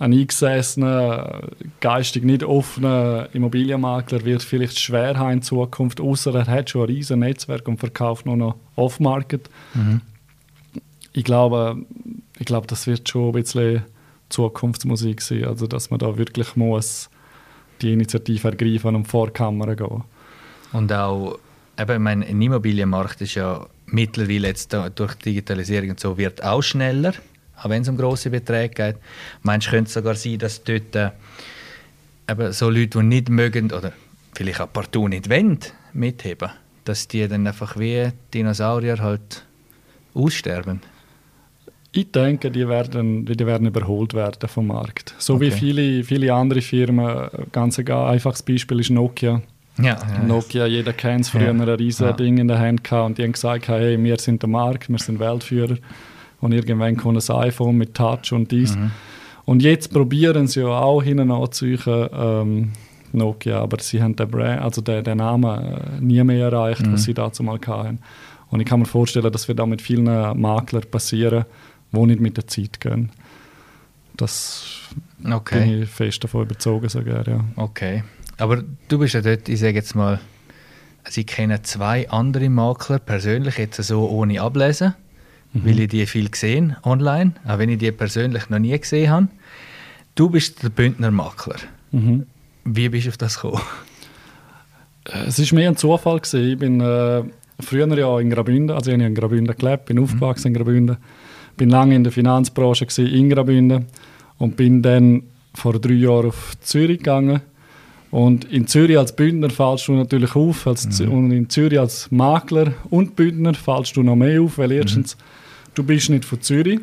ein 0.00 0.12
eingesessener, 0.12 1.42
geistig 1.80 2.24
nicht 2.24 2.42
offener 2.42 3.28
Immobilienmakler 3.34 4.24
wird 4.24 4.42
vielleicht 4.42 4.78
schwer 4.78 5.18
haben 5.18 5.32
in 5.32 5.42
Zukunft, 5.42 6.00
außer 6.00 6.34
er 6.34 6.46
hat 6.46 6.70
schon 6.70 6.82
ein 6.82 6.86
riesen 6.86 7.20
Netzwerk 7.20 7.68
und 7.68 7.78
verkauft 7.78 8.24
nur 8.26 8.36
noch 8.36 8.56
off-market. 8.76 9.48
Ich 11.12 11.24
glaube, 11.24 11.76
ich 12.38 12.46
glaube, 12.46 12.66
das 12.66 12.86
wird 12.86 13.08
schon 13.08 13.26
ein 13.28 13.32
bisschen 13.32 13.82
Zukunftsmusik 14.30 15.20
sein, 15.20 15.44
also 15.44 15.66
dass 15.66 15.90
man 15.90 15.98
da 15.98 16.16
wirklich 16.16 16.56
muss 16.56 17.10
die 17.82 17.92
Initiative 17.92 18.48
ergreifen 18.48 18.94
und 18.96 19.06
vor 19.06 19.26
die 19.28 19.32
Kamera 19.34 19.74
gehen. 19.74 20.02
Und 20.72 20.92
auch, 20.92 21.38
eben, 21.78 21.92
ich 21.92 21.98
meine, 21.98 22.26
ein 22.26 22.40
Immobilienmarkt 22.40 23.20
ist 23.20 23.34
ja 23.34 23.66
mittlerweile 23.92 24.48
jetzt 24.48 24.72
durch 24.94 25.14
die 25.16 25.30
Digitalisierung 25.30 25.90
und 25.90 26.00
so 26.00 26.16
wird 26.18 26.42
auch 26.44 26.62
schneller, 26.62 27.12
auch 27.56 27.68
wenn 27.68 27.82
es 27.82 27.88
um 27.88 27.96
grosse 27.96 28.30
Beträge 28.30 28.74
geht. 28.74 28.96
Meinst 29.42 29.66
du, 29.66 29.70
könnte 29.72 29.88
es 29.88 29.94
sogar 29.94 30.14
sein, 30.14 30.38
dass 30.38 30.62
dort 30.64 30.94
äh, 30.96 31.10
eben 32.30 32.52
so 32.52 32.70
Leute, 32.70 32.98
die 32.98 33.02
nicht 33.04 33.28
mögen 33.28 33.70
oder 33.72 33.92
vielleicht 34.34 34.60
auch 34.60 34.72
partout 34.72 35.08
nicht 35.08 35.28
wollen, 35.28 35.58
mitheben, 35.92 36.50
dass 36.84 37.08
die 37.08 37.26
dann 37.28 37.46
einfach 37.46 37.78
wie 37.78 38.10
Dinosaurier 38.32 38.98
halt 38.98 39.44
aussterben? 40.14 40.80
Ich 41.92 42.12
denke, 42.12 42.52
die 42.52 42.68
werden, 42.68 43.26
die 43.26 43.46
werden 43.46 43.66
überholt 43.66 44.14
werden 44.14 44.48
vom 44.48 44.68
Markt. 44.68 45.12
So 45.18 45.40
wie 45.40 45.48
Okay. 45.48 45.56
viele, 45.56 46.04
viele 46.04 46.32
andere 46.32 46.60
Firmen. 46.62 47.28
Ganz 47.50 47.80
ein 47.80 47.88
einfaches 47.90 48.44
Beispiel 48.44 48.78
ist 48.78 48.90
Nokia. 48.90 49.42
Ja, 49.78 49.84
ja. 49.96 50.22
Nokia, 50.26 50.66
jeder 50.66 50.92
kennt 50.92 51.22
es, 51.22 51.30
früher 51.30 51.42
Ja. 51.44 51.50
ein 51.50 51.60
riesen 51.60 52.06
Ja. 52.06 52.12
Ding 52.12 52.38
in 52.38 52.48
der 52.48 52.58
Hand 52.58 52.84
gehabt 52.84 53.06
und 53.06 53.18
die 53.18 53.22
haben 53.22 53.32
gesagt, 53.32 53.68
hey, 53.68 54.02
wir 54.02 54.18
sind 54.18 54.42
der 54.42 54.48
Markt, 54.50 54.88
wir 54.88 54.98
sind 54.98 55.18
Weltführer. 55.20 55.76
Und 56.40 56.52
irgendwann 56.52 56.96
kommt 56.96 57.30
ein 57.30 57.36
iPhone 57.36 57.76
mit 57.76 57.94
Touch 57.94 58.32
und 58.32 58.50
dies. 58.50 58.76
Mhm. 58.76 58.90
Und 59.44 59.62
jetzt 59.62 59.92
probieren 59.92 60.46
sie 60.46 60.60
ja 60.60 60.68
auch 60.68 61.02
hinten 61.02 61.30
anzuziehen, 61.30 62.08
ähm, 62.12 62.72
Nokia, 63.12 63.60
aber 63.60 63.78
sie 63.80 64.00
haben 64.02 64.14
den, 64.16 64.28
Brand, 64.30 64.62
also 64.62 64.80
den, 64.80 65.02
den 65.02 65.18
Namen 65.18 65.60
äh, 65.64 66.00
nie 66.00 66.22
mehr 66.22 66.46
erreicht, 66.46 66.86
Mhm. 66.86 66.92
was 66.92 67.02
sie 67.04 67.14
dazu 67.14 67.42
mal 67.42 67.58
hatten. 67.66 67.98
Und 68.50 68.60
ich 68.60 68.66
kann 68.66 68.80
mir 68.80 68.86
vorstellen, 68.86 69.30
dass 69.32 69.48
wir 69.48 69.54
da 69.54 69.66
mit 69.66 69.82
vielen 69.82 70.04
Maklern 70.40 70.82
passieren, 70.90 71.44
die 71.92 72.06
nicht 72.06 72.20
mit 72.20 72.36
der 72.36 72.46
Zeit 72.46 72.80
gehen. 72.80 73.10
Das 74.16 74.66
Okay. 75.30 75.60
bin 75.64 75.82
ich 75.82 75.88
fest 75.88 76.22
davon 76.24 76.42
überzogen 76.42 76.88
sogar, 76.88 77.26
ja. 77.28 77.40
Okay. 77.56 78.02
Aber 78.40 78.62
du 78.88 78.98
bist 78.98 79.14
ja 79.14 79.20
dort, 79.20 79.48
ich 79.48 79.60
sage 79.60 79.74
jetzt 79.74 79.94
mal, 79.94 80.18
also 81.04 81.20
ich 81.20 81.26
kenne 81.26 81.62
zwei 81.62 82.08
andere 82.10 82.48
Makler 82.48 82.98
persönlich, 82.98 83.58
jetzt 83.58 83.82
so 83.82 84.08
ohne 84.08 84.40
ablesen, 84.40 84.94
weil 85.52 85.80
ich 85.80 85.88
die 85.88 86.06
viel 86.06 86.30
gesehen 86.30 86.76
online, 86.82 87.34
auch 87.46 87.58
wenn 87.58 87.68
ich 87.68 87.78
die 87.78 87.92
persönlich 87.92 88.48
noch 88.48 88.58
nie 88.58 88.78
gesehen 88.78 89.10
habe. 89.10 89.28
Du 90.14 90.30
bist 90.30 90.62
der 90.62 90.70
Bündner 90.70 91.10
Makler. 91.10 91.56
Mhm. 91.92 92.26
Wie 92.64 92.88
bist 92.88 93.06
du 93.06 93.10
auf 93.10 93.16
das 93.18 93.34
gekommen? 93.40 93.62
Äh, 95.04 95.26
Es 95.26 95.38
war 95.38 95.58
mehr 95.58 95.68
ein 95.68 95.76
Zufall. 95.76 96.20
Gewesen. 96.20 96.52
Ich 96.52 96.58
bin 96.58 96.80
äh, 96.80 97.22
früher 97.60 97.98
ja 97.98 98.20
in 98.20 98.30
Graubünden, 98.30 98.74
also 98.74 98.90
ich 98.90 98.94
habe 98.94 99.06
in 99.06 99.14
Graubünden 99.14 99.56
gelebt, 99.56 99.86
bin 99.86 99.98
aufgewachsen 99.98 100.48
in 100.48 100.54
Graubünden, 100.54 100.96
bin 101.56 101.68
lange 101.68 101.94
in 101.94 102.04
der 102.04 102.12
Finanzbranche 102.12 102.86
gewesen, 102.86 103.06
in 103.06 103.30
Graubünden 103.30 103.86
und 104.38 104.56
bin 104.56 104.82
dann 104.82 105.24
vor 105.54 105.78
drei 105.78 105.94
Jahren 105.94 106.28
auf 106.28 106.52
Zürich 106.60 106.98
gegangen. 106.98 107.40
Und 108.10 108.44
in 108.44 108.66
Zürich 108.66 108.98
als 108.98 109.14
Bündner 109.14 109.50
fällst 109.50 109.86
du 109.86 109.92
natürlich 109.92 110.34
auf, 110.34 110.66
als 110.66 110.88
Z- 110.90 111.08
und 111.08 111.30
in 111.30 111.48
Zürich 111.48 111.78
als 111.78 112.10
Makler 112.10 112.72
und 112.90 113.14
Bündner 113.14 113.54
fällst 113.54 113.96
du 113.96 114.02
noch 114.02 114.16
mehr 114.16 114.42
auf, 114.42 114.58
weil 114.58 114.72
erstens, 114.72 115.16
du 115.74 115.84
bist 115.84 116.10
nicht 116.10 116.24
von 116.24 116.40
Zürich. 116.40 116.80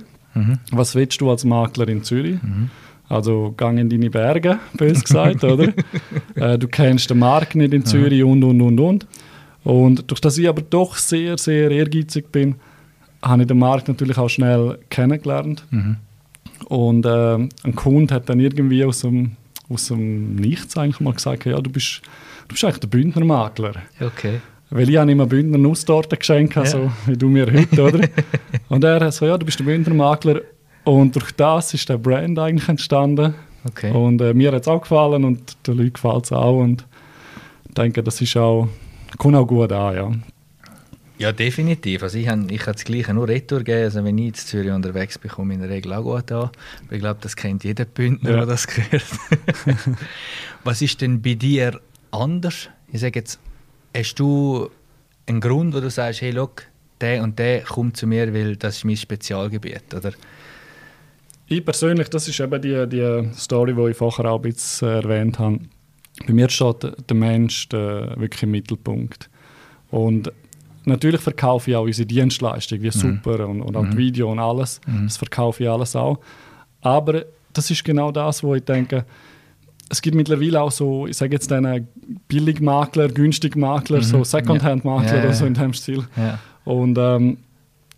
Was 0.72 0.96
willst 0.96 1.20
du 1.20 1.30
als 1.30 1.44
Makler 1.44 1.88
in 1.90 2.04
Zürich? 2.04 2.40
Also 3.10 3.54
gang 3.58 3.80
in 3.80 3.90
deine 3.90 4.10
Berge, 4.10 4.60
bös 4.74 5.04
gesagt, 5.04 5.44
oder? 5.44 5.74
äh, 6.36 6.58
du 6.58 6.68
kennst 6.68 7.10
den 7.10 7.20
Markt 7.20 7.56
nicht 7.56 7.74
in 7.74 7.86
Zürich 7.86 8.24
und, 8.24 8.44
und, 8.44 8.62
und, 8.62 8.80
und. 8.80 9.08
Und 9.64 10.10
durch 10.10 10.22
das 10.22 10.38
ich 10.38 10.48
aber 10.48 10.62
doch 10.62 10.96
sehr, 10.96 11.38
sehr 11.38 11.72
ehrgeizig 11.72 12.32
bin, 12.32 12.56
habe 13.22 13.42
ich 13.42 13.48
den 13.48 13.60
Markt 13.60 13.88
natürlich 13.88 14.18
auch 14.18 14.30
schnell 14.30 14.78
kennengelernt. 14.90 15.66
Und 16.66 17.06
äh, 17.06 17.36
ein 17.36 17.76
Kunde 17.76 18.14
hat 18.14 18.30
dann 18.30 18.40
irgendwie 18.40 18.84
aus 18.84 19.02
dem, 19.02 19.32
aus 19.70 19.88
dem 19.88 20.36
Nichts 20.36 20.78
eigentlich 20.78 21.00
mal 21.00 21.14
gesagt, 21.14 21.46
ja, 21.46 21.60
du 21.60 21.70
bist, 21.70 22.02
du 22.48 22.54
bist 22.54 22.64
eigentlich 22.64 22.80
der 22.80 22.88
Bündner 22.88 23.26
Makler. 23.26 23.74
Okay. 24.00 24.40
Weil 24.70 24.90
ich 24.90 24.98
habe 24.98 25.12
ihm 25.12 25.20
eine 25.22 25.28
Bündner 25.30 25.58
Nusstorte 25.58 26.18
geschenkt, 26.18 26.56
Ja. 26.56 26.66
so 26.66 26.92
wie 27.06 27.16
du 27.18 27.30
mir 27.30 27.46
heute, 27.52 27.82
oder? 27.82 28.08
Und 28.70 28.84
er 28.84 29.00
hat 29.00 29.14
so, 29.14 29.26
ja, 29.26 29.38
du 29.38 29.46
bist 29.46 29.60
der 29.60 29.64
Bündner 29.66 29.94
Makler. 29.94 30.42
Und 30.84 31.16
durch 31.16 31.32
das 31.32 31.74
ist 31.74 31.88
der 31.90 31.98
Brand 31.98 32.38
eigentlich 32.40 32.68
entstanden. 32.70 33.34
Okay. 33.68 33.92
Und 33.92 34.22
äh, 34.22 34.34
mir 34.34 34.52
hat 34.54 34.62
es 34.62 34.68
auch 34.68 34.82
gefallen 34.82 35.26
und 35.26 35.58
den 35.68 35.78
Leuten 35.78 35.94
gefällt 35.94 36.26
es 36.26 36.32
auch. 36.32 36.60
Und 36.60 36.86
ich 37.68 37.74
denke, 37.74 38.02
das 38.02 38.22
ist 38.22 38.38
auch, 38.38 38.70
kommt 39.18 39.36
auch 39.36 39.46
gut 39.46 39.72
an, 39.74 39.96
ja. 39.96 40.12
Ja, 41.20 41.32
definitiv. 41.32 42.04
Also 42.04 42.18
ich 42.20 42.28
habe 42.28 42.46
ich 42.52 42.62
das 42.62 42.84
Gleiche 42.84 43.14
nur 43.14 43.28
Retour 43.28 43.60
gegeben. 43.60 43.84
Also 43.86 44.04
wenn 44.04 44.18
ich 44.20 44.26
in 44.28 44.34
Zürich 44.36 44.72
unterwegs 44.72 45.18
bin, 45.18 45.32
komme 45.32 45.54
ich 45.54 45.60
in 45.60 45.62
der 45.62 45.70
Regel 45.72 45.94
auch 45.94 46.04
gut 46.04 46.32
an. 46.32 46.50
Aber 46.86 46.92
ich 46.92 47.00
glaube, 47.00 47.20
das 47.22 47.36
kennt 47.36 47.64
jeder 47.64 47.86
Bündner, 47.86 48.30
Ja. 48.32 48.36
der 48.38 48.46
das 48.46 48.68
gehört. 48.68 49.04
Was 50.64 50.82
ist 50.82 51.02
denn 51.02 51.22
bei 51.22 51.34
dir 51.34 51.80
anders? 52.12 52.70
Ich 52.92 53.02
sage 53.02 53.20
jetzt, 53.20 53.40
hast 53.96 54.16
du 54.16 54.70
einen 55.26 55.42
Grund, 55.42 55.74
wo 55.74 55.80
du 55.80 55.90
sagst, 55.90 56.22
hey, 56.22 56.32
look, 56.32 56.64
der 57.02 57.24
und 57.24 57.38
der 57.40 57.62
kommt 57.62 57.98
zu 57.98 58.08
mir, 58.08 58.34
weil 58.34 58.56
das 58.56 58.78
ist 58.78 58.86
mein 58.86 58.98
Spezialgebiet, 58.98 59.94
oder? 59.96 60.12
Ich 61.48 61.64
persönlich, 61.64 62.10
das 62.10 62.28
ist 62.28 62.40
eben 62.40 62.62
die, 62.62 62.88
die 62.88 63.30
Story, 63.34 63.74
die 63.74 63.92
ich 63.92 63.98
vorher 63.98 64.26
auch 64.32 64.36
ein 64.38 64.42
bisschen 64.52 64.88
äh, 64.90 64.96
erwähnt 65.02 65.40
habe. 65.40 65.60
Bei 66.26 66.34
mir 66.34 66.50
steht 66.50 66.84
der- 66.84 66.92
der 66.92 67.16
Mensch 67.16 67.70
der, 67.70 68.14
wirklich 68.18 68.44
im 68.44 68.52
Mittelpunkt. 68.52 69.30
Und 69.90 70.32
natürlich 70.88 71.22
verkaufe 71.22 71.72
ich 71.72 71.78
auch 71.78 71.84
unsere 71.84 72.06
Dienstleistung, 72.06 72.82
wie 72.82 72.92
super 72.92 73.48
und, 73.48 73.62
und 73.62 73.76
auch 73.76 73.86
die 73.90 73.98
Video 73.98 74.32
und 74.32 74.40
alles. 74.40 74.82
Das 75.04 75.18
verkaufe 75.18 75.64
ich 75.64 75.70
alles 75.70 75.96
auch. 75.96 76.20
Aber 76.82 77.26
das 77.54 77.70
ist 77.72 77.84
genau 77.84 78.12
das, 78.12 78.44
wo 78.44 78.56
ich 78.56 78.64
denke, 78.64 79.06
es 79.90 80.02
gibt 80.02 80.16
mittlerweile 80.16 80.62
auch 80.62 80.72
so, 80.72 81.08
ich 81.08 81.18
sage 81.18 81.34
jetzt 81.34 81.52
einen 81.52 81.88
Billigmakler, 82.28 83.08
Günstigmakler, 83.08 84.02
so 84.02 84.24
Secondhand-Makler 84.24 85.10
Ja, 85.10 85.16
ja, 85.16 85.24
oder 85.24 85.34
so 85.34 85.46
ja. 85.46 85.48
in 85.48 85.54
dem 85.54 85.74
Stil. 85.74 86.06
Ja. 86.18 86.40
Und 86.66 86.98
ähm, 86.98 87.38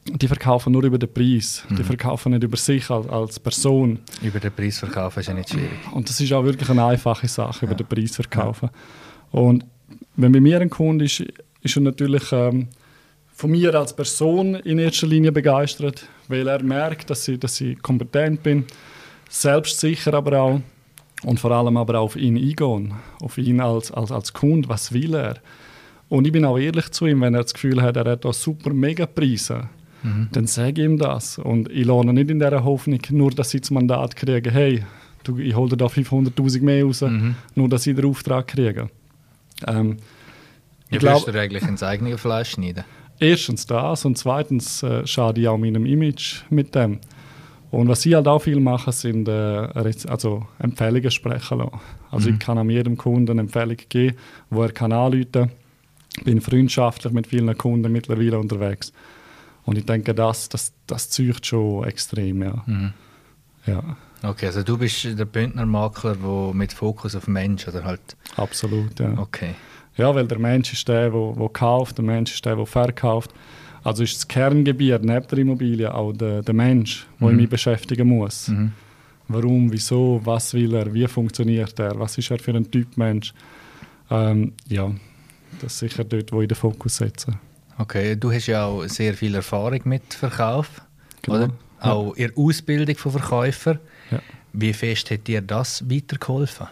die 0.06 0.28
verkaufen 0.28 0.74
nur 0.74 0.84
über 0.84 0.98
den 0.98 1.12
Preis. 1.12 1.64
Die 1.70 1.84
verkaufen 1.84 2.32
nicht 2.32 2.44
über 2.44 2.58
sich 2.58 2.90
als, 2.90 3.08
als 3.08 3.40
Person. 3.40 4.00
Über 4.22 4.40
den 4.40 4.52
Preis 4.52 4.80
verkaufen 4.80 5.20
ist 5.20 5.28
ja 5.28 5.34
nicht 5.34 5.50
schwierig. 5.50 5.70
Und 5.92 6.10
das 6.10 6.20
ist 6.20 6.32
auch 6.34 6.44
wirklich 6.44 6.70
eine 6.70 6.86
einfache 6.86 7.28
Sache, 7.28 7.66
über 7.66 7.76
den 7.76 7.88
Preis 7.88 8.16
verkaufen. 8.16 8.70
Und 9.32 9.66
wenn 10.16 10.32
bei 10.32 10.40
mir 10.40 10.62
ein 10.62 10.70
Kunde 10.70 11.06
ist, 11.06 11.24
ist 11.62 11.76
er 11.76 11.82
natürlich 11.82 12.32
ähm, 12.32 12.68
von 13.40 13.52
mir 13.52 13.74
als 13.74 13.96
Person 13.96 14.56
in 14.56 14.80
erster 14.80 15.08
Linie 15.08 15.32
begeistert, 15.32 16.06
weil 16.28 16.46
er 16.46 16.62
merkt, 16.62 17.10
dass 17.10 17.26
ich, 17.26 17.40
dass 17.40 17.62
ich 17.62 17.82
kompetent 17.82 18.44
bin, 18.44 18.66
selbstsicher 19.30 20.14
aber 20.14 20.42
auch 20.42 20.62
und 21.24 21.40
vor 21.40 21.52
allem 21.52 21.78
aber 21.78 22.02
auf 22.02 22.18
ihn 22.18 22.36
eingehen, 22.36 22.94
auf 23.22 23.38
ihn 23.38 23.62
als, 23.62 23.92
als, 23.92 24.12
als 24.12 24.34
Kunde, 24.34 24.68
was 24.68 24.92
will 24.92 25.16
er. 25.16 25.36
Und 26.10 26.28
ich 26.28 26.34
bin 26.34 26.44
auch 26.44 26.58
ehrlich 26.58 26.92
zu 26.92 27.06
ihm, 27.06 27.22
wenn 27.22 27.34
er 27.34 27.44
das 27.44 27.54
Gefühl 27.54 27.82
hat, 27.82 27.96
er 27.96 28.12
hat 28.12 28.26
da 28.26 28.34
super 28.34 28.74
mega 28.74 29.06
Preise, 29.06 29.70
dann 30.34 30.46
sage 30.46 30.82
ich 30.82 30.86
ihm 30.86 30.98
das. 30.98 31.38
Und 31.38 31.72
ich 31.72 31.86
lohne 31.86 32.12
nicht 32.14 32.30
in 32.30 32.40
dieser 32.40 32.66
Hoffnung, 32.66 33.00
nur 33.12 33.32
dass 33.32 33.54
ich 33.54 33.62
das 33.62 33.72
Mandat 33.72 34.18
kriege, 34.18 34.52
hey, 34.52 34.84
du, 35.24 35.38
ich 35.38 35.56
hole 35.56 35.70
dir 35.70 35.78
da 35.78 35.86
500'000 35.86 36.62
mehr 36.62 36.84
raus, 36.84 37.06
nur 37.56 37.70
dass 37.70 37.88
ich 37.88 37.96
den 37.96 38.04
Auftrag 38.04 38.48
kriege. 38.48 38.90
Ähm, 39.66 39.96
Ich 40.90 41.02
ich 41.02 41.24
du 41.24 41.40
eigentlich 41.40 41.64
ins 41.64 41.84
eigene 41.84 42.18
Fleisch 42.18 42.52
schneiden. 42.52 42.84
Erstens 43.20 43.66
das 43.66 44.06
und 44.06 44.18
zweitens 44.18 44.84
äh, 44.84 45.06
schade 45.06 45.42
ich 45.42 45.48
auch 45.48 45.58
meinem 45.58 45.86
Image 45.86 46.44
mit 46.50 46.76
dem. 46.76 47.00
Und 47.72 47.88
was 47.88 48.02
sie 48.02 48.16
halt 48.16 48.28
auch 48.28 48.40
viel 48.40 48.60
machen, 48.60 48.92
sind 48.92 49.28
äh, 49.28 49.68
also 50.08 50.48
Empfehlungen 50.58 51.12
sprechen 51.12 51.60
lassen. 51.60 51.80
Also 52.10 52.30
mhm. 52.30 52.36
ich 52.36 52.40
kann 52.40 52.58
an 52.58 52.70
jedem 52.70 52.98
Kunden 52.98 53.32
eine 53.32 53.42
Empfehlung 53.42 53.78
geben, 53.90 54.18
wo 54.50 54.64
er 54.64 54.72
kann 54.72 54.92
anrufen 54.92 55.32
kann. 55.32 55.52
Ich 56.18 56.24
bin 56.24 56.42
freundschaftlich 56.42 57.14
mit 57.14 57.28
vielen 57.28 57.56
Kunden 57.58 57.92
mittlerweile 57.92 58.40
unterwegs. 58.40 58.92
Und 59.66 59.78
ich 59.78 59.86
denke, 59.86 60.16
das, 60.16 60.50
das, 60.50 60.74
das 60.88 61.12
zeugt 61.12 61.46
schon 61.46 61.84
extrem, 61.84 62.42
ja. 62.42 62.64
Mhm. 62.66 62.94
ja. 63.68 63.84
Okay, 64.24 64.48
also 64.48 64.64
du 64.64 64.78
bist 64.78 65.06
der 65.06 65.26
Bündnermakler, 65.26 66.16
der 66.16 66.54
mit 66.54 66.74
Fokus 66.74 67.16
auf 67.16 67.28
Mensch 67.28 67.68
oder 67.68 67.84
halt... 67.84 68.02
Absolut, 68.36 69.00
ja. 69.00 69.14
Okay. 69.18 69.54
Ja, 70.00 70.16
weil 70.16 70.26
der 70.26 70.40
Mensch 70.40 70.72
ist 70.72 70.88
der, 70.88 71.10
der, 71.10 71.34
der 71.34 71.50
kauft, 71.50 71.98
der 71.98 72.06
Mensch 72.06 72.34
ist 72.34 72.46
der, 72.46 72.56
der 72.56 72.66
verkauft. 72.66 73.32
Also 73.84 74.04
ist 74.04 74.16
das 74.16 74.28
Kerngebiet 74.28 75.04
neben 75.04 75.28
der 75.28 75.38
Immobilie 75.38 75.94
auch 75.94 76.14
der, 76.14 76.42
der 76.42 76.54
Mensch, 76.54 77.06
der 77.20 77.30
mhm. 77.30 77.36
mich 77.36 77.50
beschäftigen 77.50 78.08
muss. 78.08 78.48
Mhm. 78.48 78.72
Warum, 79.28 79.72
wieso, 79.72 80.22
was 80.24 80.54
will 80.54 80.74
er, 80.74 80.94
wie 80.94 81.06
funktioniert 81.06 81.78
er, 81.80 82.00
was 82.00 82.18
ist 82.18 82.32
er 82.32 82.40
für 82.40 82.52
ein 82.52 82.72
Typ 82.72 82.96
Mensch. 82.96 83.34
Ähm, 84.10 84.54
ja, 84.68 84.90
das 85.62 85.74
ist 85.74 85.80
sicher 85.80 86.06
dort, 86.06 86.32
wo 86.32 86.42
ich 86.42 86.48
den 86.48 86.56
Fokus 86.56 86.96
setze. 86.98 87.38
Okay, 87.78 88.16
du 88.16 88.32
hast 88.32 88.48
ja 88.48 88.66
auch 88.66 88.86
sehr 88.86 89.14
viel 89.14 89.36
Erfahrung 89.36 89.82
mit 89.84 90.14
Verkauf, 90.14 90.82
genau. 91.22 91.38
oder? 91.38 91.50
Auch 91.82 92.18
ja. 92.18 92.26
in 92.26 92.34
der 92.34 92.44
Ausbildung 92.44 92.96
von 92.96 93.12
Verkäufern. 93.12 93.80
Ja. 94.12 94.20
Wie 94.54 94.74
fest 94.74 95.12
hat 95.12 95.28
dir 95.28 95.42
das 95.42 95.90
weitergeholfen? 95.90 96.68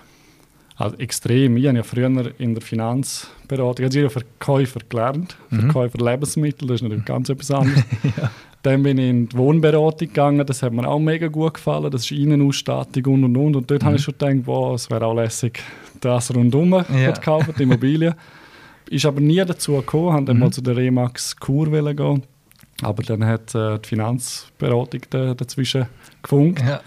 Also 0.78 0.96
extrem. 0.98 1.58
Ich 1.58 1.66
habe 1.66 1.78
ja 1.78 1.84
früher 1.84 2.32
in 2.38 2.54
der 2.54 2.62
Finanzberatung, 2.62 3.86
also 3.86 4.00
ich 4.00 4.06
habe 4.06 4.12
Verkäufer 4.12 4.80
gelernt, 4.88 5.36
mhm. 5.50 5.62
Verkäufer 5.62 5.98
Lebensmittel, 5.98 6.68
das 6.68 6.76
ist 6.76 6.82
natürlich 6.84 7.06
ganz 7.06 7.30
etwas 7.30 7.50
anderes. 7.52 7.84
ja. 8.04 8.32
Dann 8.62 8.84
bin 8.84 8.98
ich 8.98 9.10
in 9.10 9.30
die 9.30 9.38
Wohnberatung 9.38 10.08
gegangen, 10.08 10.46
das 10.46 10.62
hat 10.62 10.74
mir 10.74 10.88
auch 10.88 11.00
mega 11.00 11.28
gut 11.28 11.56
gefallen, 11.56 11.90
das 11.90 12.04
ist 12.04 12.12
Innenausstattung 12.12 13.06
und 13.06 13.24
und 13.24 13.38
und. 13.38 13.56
Und 13.56 13.72
dort 13.72 13.82
mhm. 13.82 13.86
habe 13.88 13.96
ich 13.96 14.04
schon 14.04 14.13
gedacht, 14.18 14.46
wow, 14.46 14.76
es 14.76 14.90
wäre 14.90 15.06
auch 15.06 15.16
lässig, 15.16 15.60
das 16.00 16.34
rundum 16.36 16.72
ja. 16.74 17.13
zu 17.13 17.22
kaufen, 17.22 17.54
die 17.58 17.63
Immobilie. 17.63 18.16
Ist 18.90 19.06
aber 19.06 19.20
nie 19.20 19.44
dazu 19.44 19.74
gekommen, 19.74 20.13
habe 20.13 20.26
dann 20.26 20.38
mhm. 20.38 20.44
mal 20.44 20.52
zu 20.52 20.62
der 20.62 20.78
Remax 20.78 21.36
Kur 21.36 21.70
gehen. 21.70 22.24
Aber 22.82 23.04
dann 23.04 23.26
hat 23.26 23.54
äh, 23.54 23.80
die 23.80 23.90
Finanzberatung 23.90 25.02
dazwischen 25.10 25.88
gefunkt. 26.22 26.62
Ja. 26.62 26.82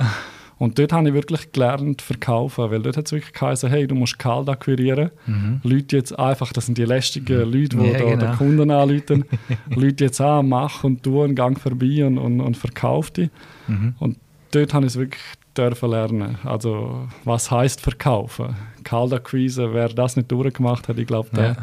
Und 0.60 0.78
dort 0.78 0.92
habe 0.92 1.08
ich 1.08 1.14
wirklich 1.14 1.52
gelernt 1.52 2.02
verkaufen, 2.02 2.70
weil 2.70 2.82
dort 2.82 2.98
hat 2.98 3.06
es 3.06 3.12
wirklich 3.12 3.32
geheißen, 3.32 3.70
hey, 3.70 3.86
du 3.86 3.94
musst 3.94 4.18
kalt 4.18 4.46
akquirieren. 4.46 5.10
Mhm. 5.24 5.62
Leute 5.62 5.96
jetzt 5.96 6.18
einfach, 6.18 6.52
das 6.52 6.66
sind 6.66 6.76
die 6.76 6.84
lästigen 6.84 7.48
mhm. 7.48 7.52
Leute, 7.54 7.76
die 7.78 7.86
ja, 7.86 7.98
da 7.98 8.04
genau. 8.04 8.16
den 8.16 8.36
Kunden 8.36 8.70
anrufen. 8.70 9.24
Leute 9.74 10.04
jetzt 10.04 10.20
an, 10.20 10.50
mach 10.50 10.84
und 10.84 11.02
tu 11.02 11.22
einen 11.22 11.34
Gang 11.34 11.58
vorbei 11.58 12.04
und, 12.04 12.18
und, 12.18 12.42
und 12.42 12.58
verkauf 12.58 13.10
die. 13.10 13.30
Mhm. 13.68 13.94
Und 14.00 14.18
dort 14.50 14.74
habe 14.74 14.84
ich 14.84 14.92
es 14.92 14.98
wirklich 14.98 15.22
dürfen 15.56 15.90
lernen. 15.92 16.36
Also 16.44 17.08
was 17.24 17.50
heißt 17.50 17.80
verkaufen? 17.80 18.54
Kaltakquise, 18.84 19.72
wer 19.72 19.88
das 19.88 20.16
nicht 20.16 20.30
durchgemacht 20.30 20.88
hat, 20.88 20.98
ich 20.98 21.06
glaube, 21.06 21.30
der... 21.34 21.44
Ja 21.44 21.56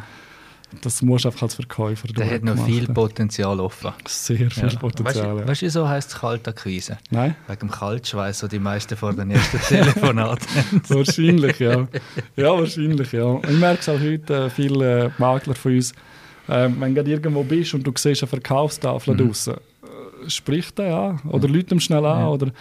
das 0.82 1.02
musst 1.02 1.26
du 1.26 1.30
einfach 1.30 1.44
als 1.44 1.56
Verkäufer 1.56 2.08
Der 2.10 2.30
hat 2.30 2.44
noch 2.44 2.66
viel 2.66 2.88
Potenzial 2.88 3.60
offen. 3.60 3.92
Sehr 4.06 4.52
viel 4.52 4.70
ja. 4.70 4.80
Potenzial. 4.80 5.48
Weißt 5.48 5.62
du, 5.62 5.66
ja. 5.66 5.70
wieso 5.70 5.88
heisst 5.88 6.10
es 6.10 6.20
Kaltakquise? 6.20 6.98
Nein. 7.10 7.36
Wegen 7.48 7.60
dem 7.60 7.72
Kaltschweiß, 7.72 8.40
so 8.40 8.48
die 8.48 8.60
meisten 8.60 8.98
vor 8.98 9.14
den 9.14 9.32
ersten 9.32 9.60
Telefonaten 9.68 10.48
Wahrscheinlich, 10.90 11.60
ja. 11.60 11.88
Ja, 12.36 12.58
wahrscheinlich, 12.58 13.12
ja. 13.14 13.40
Ich 13.50 13.58
merke 13.58 13.80
es 13.80 13.90
auch 13.90 14.00
heute, 14.00 14.46
äh, 14.46 14.50
viele 14.50 15.12
Makler 15.18 15.56
von 15.56 15.76
uns, 15.76 15.94
äh, 16.48 16.70
wenn 16.80 16.94
du 16.94 17.02
irgendwo 17.02 17.44
bist 17.44 17.74
und 17.74 17.84
du 17.84 17.94
siehst 17.96 18.24
eine 18.24 18.30
Verkaufstafel 18.30 19.14
mhm. 19.14 19.28
draußen, 19.28 19.54
äh, 19.54 20.30
sprich 20.30 20.74
den 20.74 20.92
an 20.92 21.22
oder 21.30 21.48
mhm. 21.48 21.66
Ihm 21.72 21.80
schnell 21.80 22.06
an 22.06 22.20
ja. 22.20 22.28
oder 22.28 22.52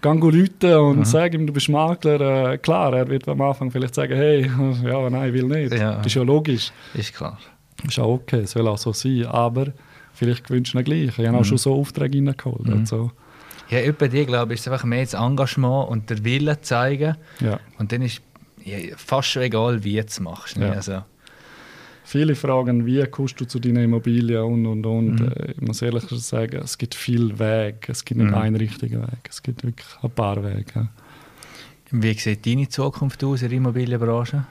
gang 0.00 0.22
Leute 0.22 0.80
und 0.80 0.98
mhm. 0.98 1.04
sag 1.04 1.34
ihm, 1.34 1.46
du 1.46 1.52
bist 1.52 1.68
Makler. 1.68 2.52
Äh, 2.52 2.58
klar, 2.58 2.94
er 2.94 3.08
wird 3.08 3.28
am 3.28 3.40
Anfang 3.40 3.70
vielleicht 3.70 3.94
sagen, 3.94 4.14
hey, 4.14 4.50
ja, 4.84 5.10
nein, 5.10 5.28
ich 5.28 5.34
will 5.34 5.44
nicht. 5.44 5.74
Ja. 5.74 5.96
Das 5.96 6.06
ist 6.06 6.14
ja 6.14 6.22
logisch. 6.22 6.72
Ist 6.94 7.14
klar. 7.14 7.38
Ist 7.86 7.98
auch 7.98 8.14
okay, 8.14 8.40
es 8.40 8.52
soll 8.52 8.66
auch 8.68 8.78
so 8.78 8.92
sein, 8.92 9.26
aber 9.26 9.72
vielleicht 10.12 10.46
gewünscht 10.46 10.74
er 10.74 10.82
gleich. 10.82 11.08
Ich 11.08 11.18
habe 11.18 11.30
mhm. 11.30 11.34
auch 11.36 11.44
schon 11.44 11.58
so 11.58 11.74
Aufträge 11.74 12.18
reingeholt. 12.18 12.66
Mhm. 12.66 12.80
Also. 12.80 13.10
Ja, 13.70 13.82
über 13.82 14.08
die, 14.08 14.26
glaube 14.26 14.54
ich, 14.54 14.60
ist 14.60 14.68
einfach 14.68 14.84
mehr 14.84 15.04
das 15.04 15.14
Engagement 15.14 15.88
und 15.88 16.10
der 16.10 16.24
Wille 16.24 16.60
zeigen. 16.60 17.16
Ja. 17.40 17.60
Und 17.78 17.92
dann 17.92 18.02
ist 18.02 18.20
ja, 18.64 18.78
fast 18.96 19.28
schon 19.28 19.42
egal, 19.42 19.84
wie 19.84 19.94
du 19.94 20.04
es 20.06 20.20
machst. 20.20 20.56
Ne? 20.56 20.66
Ja. 20.66 20.72
Also, 20.72 21.02
Viele 22.10 22.34
fragen, 22.34 22.86
wie 22.86 23.06
kommst 23.06 23.40
du 23.40 23.44
zu 23.44 23.60
deiner 23.60 23.84
Immobilie 23.84 24.44
und 24.44 24.66
und 24.66 24.84
und. 24.84 25.20
Mhm. 25.20 25.28
Äh, 25.28 25.52
ich 25.52 25.60
muss 25.60 25.80
ehrlich 25.80 26.02
sagen, 26.08 26.60
es 26.60 26.76
gibt 26.76 26.96
viel 26.96 27.38
Weg. 27.38 27.88
Es 27.88 28.04
gibt 28.04 28.18
nicht 28.18 28.30
mhm. 28.30 28.36
einen 28.36 28.56
richtigen 28.56 29.02
Weg. 29.02 29.28
Es 29.28 29.40
gibt 29.40 29.62
wirklich 29.62 29.86
ein 30.02 30.10
paar 30.10 30.42
Wege. 30.42 30.88
Wie 31.92 32.14
sieht 32.14 32.44
deine 32.44 32.68
Zukunft 32.68 33.22
aus 33.22 33.42
in 33.42 33.48
der 33.50 33.58
Immobilienbranche? 33.58 34.44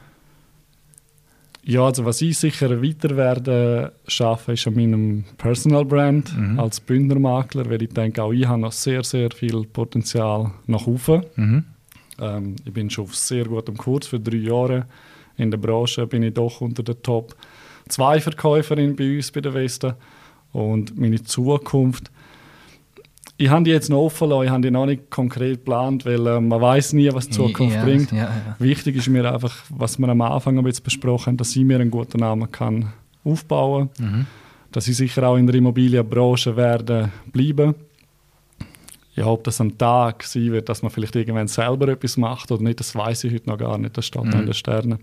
Ja, 1.70 1.86
also 1.86 2.04
was 2.04 2.22
ich 2.22 2.38
sicher 2.38 2.82
weiter 2.82 3.16
werde 3.16 3.94
schaffen, 4.08 4.56
ist 4.56 4.66
an 4.68 4.76
meinem 4.76 5.24
Personal 5.38 5.86
Brand 5.86 6.36
mhm. 6.36 6.60
als 6.60 6.80
Bündnermakler, 6.80 7.70
weil 7.70 7.84
ich 7.84 7.90
denke, 7.90 8.24
auch 8.24 8.32
ich 8.32 8.48
habe 8.48 8.62
noch 8.62 8.72
sehr, 8.72 9.04
sehr 9.04 9.30
viel 9.32 9.66
Potenzial 9.66 10.52
nach 10.66 10.88
oben. 10.88 11.24
Mhm. 11.36 11.64
Ähm, 12.20 12.56
ich 12.66 12.74
bin 12.74 12.90
schon 12.90 13.06
auf 13.06 13.16
sehr 13.16 13.46
gutem 13.46 13.78
Kurs 13.78 14.08
für 14.08 14.20
drei 14.20 14.38
Jahre 14.38 14.88
in 15.40 15.52
der 15.52 15.58
Branche 15.58 16.06
bin 16.06 16.24
ich 16.24 16.34
doch 16.34 16.62
unter 16.62 16.84
den 16.84 17.02
Top 17.02 17.36
zwei 17.88 18.20
Verkäuferinnen 18.20 18.96
bei 18.96 19.16
uns 19.16 19.32
bei 19.32 19.42
der 19.42 19.54
Vesta 19.54 19.96
und 20.52 20.98
meine 21.00 21.24
Zukunft 21.24 22.12
ich 23.40 23.50
habe 23.50 23.64
die 23.64 23.72
jetzt 23.72 23.90
noch 23.90 24.00
offen 24.00 24.30
lassen, 24.30 24.44
ich 24.44 24.50
habe 24.50 24.62
die 24.62 24.70
noch 24.70 24.86
nicht 24.86 25.10
konkret 25.10 25.60
geplant, 25.60 26.06
weil 26.06 26.28
äh, 26.28 26.40
man 26.40 26.62
weiß 26.62 26.94
nie, 26.94 27.10
was 27.14 27.28
die 27.28 27.32
Zukunft 27.32 27.76
ja, 27.76 27.84
bringt. 27.84 28.12
Ja, 28.12 28.18
ja. 28.18 28.56
Wichtig 28.60 28.98
ist 28.98 29.08
mir 29.08 29.32
einfach, 29.32 29.56
was 29.70 29.98
wir 29.98 30.10
am 30.10 30.22
Anfang 30.22 30.64
jetzt 30.66 30.84
besprochen 30.84 31.28
haben, 31.28 31.38
dass 31.38 31.56
ich 31.56 31.64
mir 31.64 31.80
einen 31.80 31.90
guten 31.90 32.20
Namen 32.20 32.52
kann 32.52 32.94
aufbauen 33.24 33.90
kann, 33.98 34.12
mhm. 34.12 34.26
dass 34.72 34.88
ich 34.88 34.98
sicher 34.98 35.24
auch 35.28 35.38
in 35.38 35.48
der 35.48 35.56
Immobilienbranche 35.56 36.56
werde 36.56 37.10
bleiben 37.32 37.76
ja, 39.20 39.26
ob 39.26 39.44
das 39.44 39.60
ein 39.60 39.78
Tag 39.78 40.24
sein 40.24 40.52
wird, 40.54 40.70
dass 40.70 40.82
man 40.82 40.92
vielleicht 40.92 41.16
irgendwann 41.16 41.50
selber 41.50 41.90
etwas 41.90 42.16
macht 42.16 42.52
oder 42.52 42.64
nicht, 42.64 42.80
das 42.80 42.96
weiß 42.96 43.26
ich 43.26 43.34
heute 43.34 43.50
noch 43.50 43.58
gar 43.58 43.78
nicht. 43.78 43.98
Das 43.98 44.06
steht 44.06 44.24
mhm. 44.24 44.34
an 44.34 44.46
den 44.46 44.54
Sternen. 44.54 45.00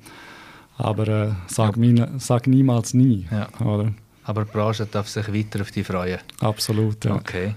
Aber 0.79 1.09
äh, 1.09 1.33
sag, 1.49 1.77
meine, 1.77 2.11
sag 2.17 2.47
niemals 2.47 2.95
nie. 2.95 3.27
Oder? 3.61 3.93
Aber 4.25 4.45
die 4.45 4.51
Branche 4.51 4.87
darf 4.87 5.09
sich 5.09 5.33
weiter 5.33 5.61
auf 5.61 5.71
dich 5.71 5.87
freuen. 5.87 6.19
Absolut, 6.41 7.05
ja. 7.05 7.15
Okay. 7.15 7.55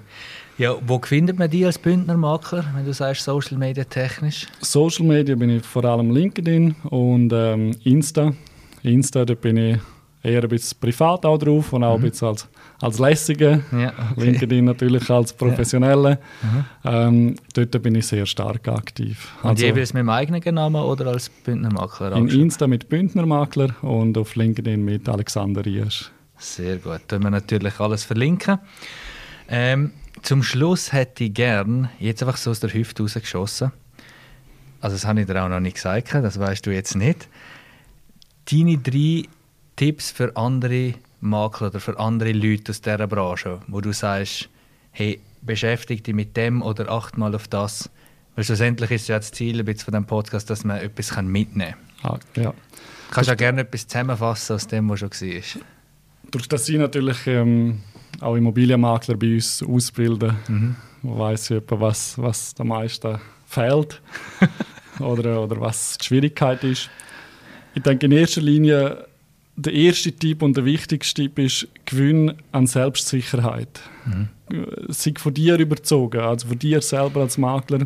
Ja, 0.59 0.75
wo 0.85 0.99
findet 0.99 1.39
man 1.39 1.49
dich 1.49 1.65
als 1.65 1.79
Bündnermakler, 1.79 2.65
wenn 2.75 2.83
du 2.83 2.91
sagst 2.91 3.23
Social 3.23 3.57
Media 3.57 3.85
technisch? 3.85 4.45
Social 4.59 5.05
Media 5.05 5.33
bin 5.33 5.51
ich 5.51 5.65
vor 5.65 5.85
allem 5.85 6.11
LinkedIn 6.11 6.75
und 6.89 7.31
ähm, 7.31 7.71
Insta. 7.85 8.33
Insta, 8.83 9.23
da 9.23 9.35
bin 9.35 9.55
ich 9.55 9.79
eher 10.21 10.43
ein 10.43 10.49
bisschen 10.49 10.77
privat 10.81 11.25
auch 11.25 11.37
drauf 11.37 11.71
und 11.71 11.85
auch 11.85 11.97
mhm. 11.97 12.03
ein 12.03 12.09
bisschen 12.11 12.27
als, 12.27 12.49
als 12.81 12.99
lässige. 12.99 13.63
Ja, 13.71 13.93
okay. 14.11 14.25
LinkedIn 14.25 14.65
natürlich 14.65 15.09
als 15.09 15.31
professionelle. 15.31 16.19
Ja. 16.83 17.07
Mhm. 17.07 17.29
Ähm, 17.29 17.35
dort 17.53 17.81
bin 17.81 17.95
ich 17.95 18.07
sehr 18.07 18.25
stark 18.25 18.67
aktiv. 18.67 19.33
Und 19.43 19.51
also, 19.51 19.65
jeweils 19.65 19.93
mit 19.93 20.01
dem 20.01 20.09
eigenen 20.09 20.55
Namen 20.55 20.81
oder 20.81 21.07
als 21.07 21.29
Bündnermakler? 21.29 22.11
In 22.17 22.27
Insta 22.27 22.67
mit 22.67 22.89
Bündnermakler 22.89 23.75
und 23.81 24.17
auf 24.17 24.35
LinkedIn 24.35 24.83
mit 24.83 25.07
Alexander 25.07 25.65
Riesch. 25.65 26.11
Sehr 26.37 26.75
gut. 26.79 26.99
Da 27.07 27.17
wir 27.17 27.29
natürlich 27.29 27.79
alles 27.79 28.03
verlinken. 28.03 28.59
Ähm, 29.47 29.91
zum 30.21 30.43
Schluss 30.43 30.93
hätte 30.93 31.25
ich 31.25 31.33
gern 31.33 31.89
jetzt 31.99 32.21
einfach 32.21 32.37
so 32.37 32.51
aus 32.51 32.59
der 32.59 32.73
Hüfte 32.73 33.03
rausgeschossen. 33.03 33.71
Also 34.81 34.95
das 34.95 35.05
habe 35.05 35.21
ich 35.21 35.27
dir 35.27 35.43
auch 35.43 35.49
noch 35.49 35.59
nicht 35.59 35.75
gesagt, 35.75 36.13
das 36.13 36.39
weißt 36.39 36.65
du 36.65 36.71
jetzt 36.71 36.95
nicht. 36.95 37.27
Deine 38.51 38.77
drei 38.77 39.23
Tipps 39.75 40.11
für 40.11 40.35
andere 40.35 40.95
Makler 41.21 41.67
oder 41.67 41.79
für 41.79 41.99
andere 41.99 42.31
Leute 42.31 42.71
aus 42.71 42.81
dieser 42.81 43.07
Branche, 43.07 43.59
wo 43.67 43.81
du 43.81 43.91
sagst, 43.91 44.49
hey, 44.91 45.19
beschäftige 45.41 46.01
dich 46.01 46.15
mit 46.15 46.35
dem 46.37 46.61
oder 46.61 46.89
acht 46.89 47.17
mal 47.17 47.35
auf 47.35 47.47
das. 47.47 47.89
Weil 48.35 48.45
schlussendlich 48.45 48.91
ist 48.91 49.07
ja 49.07 49.17
das 49.17 49.31
Ziel 49.31 49.57
von 49.57 49.65
diesem 49.65 50.05
Podcast, 50.05 50.49
dass 50.49 50.63
man 50.63 50.77
etwas 50.77 51.15
mitnehmen 51.21 51.75
kann. 52.01 52.11
Ah, 52.11 52.19
ja. 52.35 52.53
Kannst 53.11 53.29
du 53.29 53.33
auch 53.33 53.37
gerne 53.37 53.61
etwas 53.61 53.87
zusammenfassen 53.87 54.55
aus 54.55 54.67
dem, 54.67 54.89
was 54.89 54.99
schon 54.99 55.11
war? 55.11 55.61
Durch 56.31 56.47
das 56.47 56.69
ich 56.69 56.77
natürlich 56.77 57.25
ähm, 57.27 57.81
auch 58.21 58.35
Immobilienmakler 58.35 59.15
bei 59.15 59.35
uns 59.35 59.63
ausbilden, 59.63 60.35
mhm. 60.47 60.75
weiß 61.03 61.51
ich 61.51 61.63
was, 61.69 62.17
was 62.17 62.55
am 62.59 62.69
meisten 62.69 63.17
fehlt 63.45 64.01
oder, 64.99 65.43
oder 65.43 65.59
was 65.61 65.97
die 65.97 66.05
Schwierigkeit 66.05 66.63
ist. 66.63 66.89
Ich 67.75 67.83
denke 67.83 68.05
in 68.05 68.11
erster 68.11 68.41
Linie 68.41 69.05
der 69.55 69.73
erste 69.73 70.11
Tipp 70.11 70.41
und 70.41 70.55
der 70.55 70.65
wichtigste 70.65 71.23
Tipp 71.23 71.39
ist, 71.39 71.67
Gewinn 71.85 72.33
an 72.51 72.65
Selbstsicherheit. 72.65 73.81
Mhm. 74.05 74.29
Sei 74.87 75.13
von 75.17 75.33
dir 75.33 75.57
überzogen, 75.57 76.21
also 76.21 76.47
von 76.47 76.59
dir 76.59 76.81
selber 76.81 77.21
als 77.21 77.37
Makler. 77.37 77.85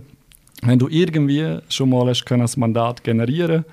Wenn 0.61 0.79
du 0.79 0.87
irgendwie 0.87 1.59
schon 1.69 1.89
mal 1.89 2.07
hast 2.07 2.25
können, 2.25 2.43
das 2.43 2.57
Mandat 2.57 3.03
generieren 3.03 3.65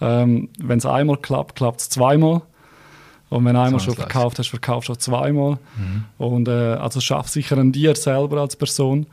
ähm, 0.00 0.48
wenn 0.58 0.78
es 0.78 0.86
einmal 0.86 1.18
klappt, 1.18 1.56
klappt 1.56 1.80
es 1.80 1.88
zweimal. 1.90 2.42
Und 3.30 3.44
wenn 3.44 3.54
du 3.54 3.60
einmal 3.60 3.80
schon 3.80 3.94
verkauft 3.94 4.38
hast, 4.38 4.48
verkaufst 4.48 4.88
du 4.88 4.92
auch 4.92 4.96
zweimal. 4.96 5.52
Mhm. 5.78 6.04
Und 6.18 6.48
äh, 6.48 6.50
also 6.50 7.00
schaff 7.00 7.28
sicher 7.28 7.56
an 7.58 7.72
dir 7.72 7.94
selber 7.94 8.40
als 8.40 8.56
Person 8.56 9.06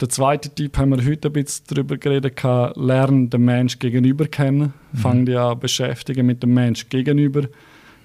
Der 0.00 0.08
zweite 0.08 0.50
Tipp 0.50 0.76
haben 0.76 0.90
wir 0.90 1.06
heute 1.06 1.28
ein 1.28 1.32
bisschen 1.32 1.64
darüber 1.68 1.96
geredet, 1.96 2.42
lernen 2.74 3.30
den 3.30 3.44
Menschen 3.44 3.78
gegenüber 3.78 4.26
kennen. 4.26 4.74
Mhm. 4.92 4.98
Fang 4.98 5.26
dich 5.26 5.38
an 5.38 5.60
beschäftigen 5.60 6.26
mit 6.26 6.42
dem 6.42 6.54
Menschen 6.54 6.88
gegenüber, 6.88 7.44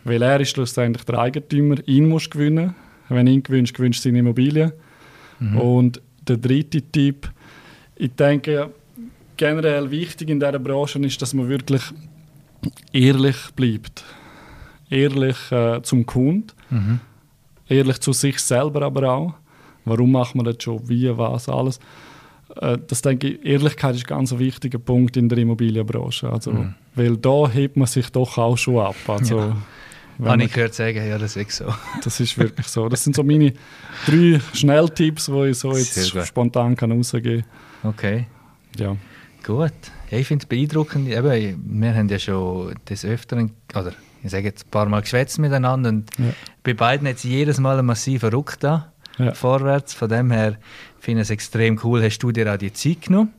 weil 0.04 0.22
er 0.22 0.40
ist 0.40 0.52
schlussendlich 0.52 1.06
der 1.06 1.18
Eigentümer. 1.18 1.76
Ihn 1.88 2.08
musst 2.08 2.28
du 2.28 2.38
gewinnen. 2.38 2.76
Wenn 3.10 3.26
du 3.26 3.32
ihn 3.32 3.42
gewinnst, 3.42 3.74
gewinnst 3.74 4.00
du 4.00 4.10
seine 4.10 4.20
Immobilie. 4.20 4.74
Mhm. 5.40 5.58
Und 5.58 6.02
der 6.28 6.38
dritte 6.38 6.84
Tipp, 6.84 7.32
ich 7.96 8.12
denke, 8.12 8.70
generell 9.38 9.90
wichtig 9.90 10.30
in 10.30 10.40
dieser 10.40 10.60
Branche 10.60 11.00
ist, 11.00 11.20
dass 11.20 11.34
man 11.34 11.50
wirklich 11.50 11.82
ehrlich 12.94 13.38
bleibt. 13.56 14.04
Ehrlich 14.90 15.52
äh, 15.52 15.82
zum 15.82 16.06
Kunden, 16.06 16.48
mhm. 16.70 17.00
ehrlich 17.68 18.00
zu 18.00 18.14
sich 18.14 18.40
selber 18.40 18.84
aber 18.84 19.10
auch. 19.10 19.34
Warum 19.86 20.12
macht 20.12 20.36
man 20.36 20.46
das 20.46 20.58
schon, 20.60 20.88
wie, 20.88 21.18
was, 21.18 21.50
alles. 21.50 21.80
Äh, 22.56 22.78
das 22.88 23.02
denke 23.02 23.28
ich, 23.28 23.46
Ehrlichkeit 23.46 23.96
ist 23.96 24.04
ein 24.04 24.18
ganz 24.18 24.38
wichtiger 24.38 24.80
Punkt 24.80 25.18
in 25.18 25.30
der 25.30 25.38
Immobilienbranche. 25.38 26.30
Also, 26.30 26.52
mhm. 26.52 26.76
Weil 26.96 27.18
da 27.18 27.50
hebt 27.50 27.78
man 27.78 27.88
sich 27.88 28.10
doch 28.10 28.38
auch 28.38 28.58
schon 28.58 28.80
ab. 28.80 28.96
Also, 29.08 29.40
ja. 29.40 29.56
Habe 30.26 30.44
ich 30.44 30.54
gehört 30.54 30.74
sagen, 30.74 31.08
ja, 31.08 31.18
das 31.18 31.36
ist 31.36 31.52
so. 31.52 31.66
Das 32.04 32.20
ist 32.20 32.38
wirklich 32.40 32.68
so. 32.68 32.90
Das 32.90 33.04
sind 33.04 33.16
so 33.16 33.24
meine 33.24 33.54
drei 34.08 34.42
Schnelltipps, 34.54 35.28
die 35.28 35.50
ich 35.50 35.60
so 35.60 35.72
jetzt 35.74 36.28
spontan 36.28 36.76
kann 36.76 36.92
rausgeben 36.92 37.44
kann. 37.82 37.92
Okay. 37.92 38.26
Ja. 38.78 38.96
Gut. 39.44 39.74
Ja, 40.10 40.18
ich 40.18 40.28
finde 40.28 40.44
es 40.44 40.50
beeindruckend. 40.50 41.08
Eben, 41.08 41.82
wir 41.82 41.96
haben 41.96 42.10
ja 42.10 42.18
schon 42.18 42.74
des 42.90 43.06
Öfteren, 43.06 43.52
oder 43.76 43.94
ich 44.28 44.32
sage 44.32 44.46
jetzt 44.46 44.68
ein 44.68 44.70
paar 44.70 44.88
Mal 44.88 45.02
geschwätzt 45.02 45.40
miteinander 45.40 45.90
und 45.90 46.10
ja. 46.18 46.26
bei 46.64 46.74
beiden 46.74 47.08
hat 47.08 47.16
es 47.16 47.24
jedes 47.24 47.60
Mal 47.60 47.78
einen 47.78 47.88
massiven 47.88 48.32
Ruck 48.32 48.60
da 48.60 48.92
ja. 49.18 49.34
vorwärts. 49.34 49.94
Von 49.94 50.10
dem 50.10 50.32
her 50.32 50.58
finde 51.00 51.22
ich 51.22 51.28
es 51.28 51.32
extrem 51.32 51.80
cool, 51.84 52.04
hast 52.04 52.20
du 52.20 52.32
dir 52.32 52.52
auch 52.54 52.58
die 52.58 52.74
Zeit 52.74 53.04
genommen. 53.04 53.34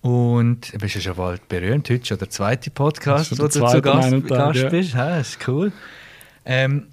Und 0.00 0.72
du 0.72 0.78
bist 0.78 0.94
ja 0.94 1.00
schon 1.00 1.16
bald 1.16 1.48
berühmt. 1.48 1.90
Heute 1.90 2.06
schon 2.06 2.18
der 2.18 2.30
zweite 2.30 2.70
Podcast, 2.70 3.32
wo 3.32 3.34
du 3.34 3.48
zu 3.48 3.60
Gast, 3.60 4.28
Gast 4.28 4.60
ja. 4.60 4.68
bist. 4.68 4.94
Ja, 4.94 5.18
ist 5.18 5.38
cool. 5.48 5.72
Ähm, 6.44 6.86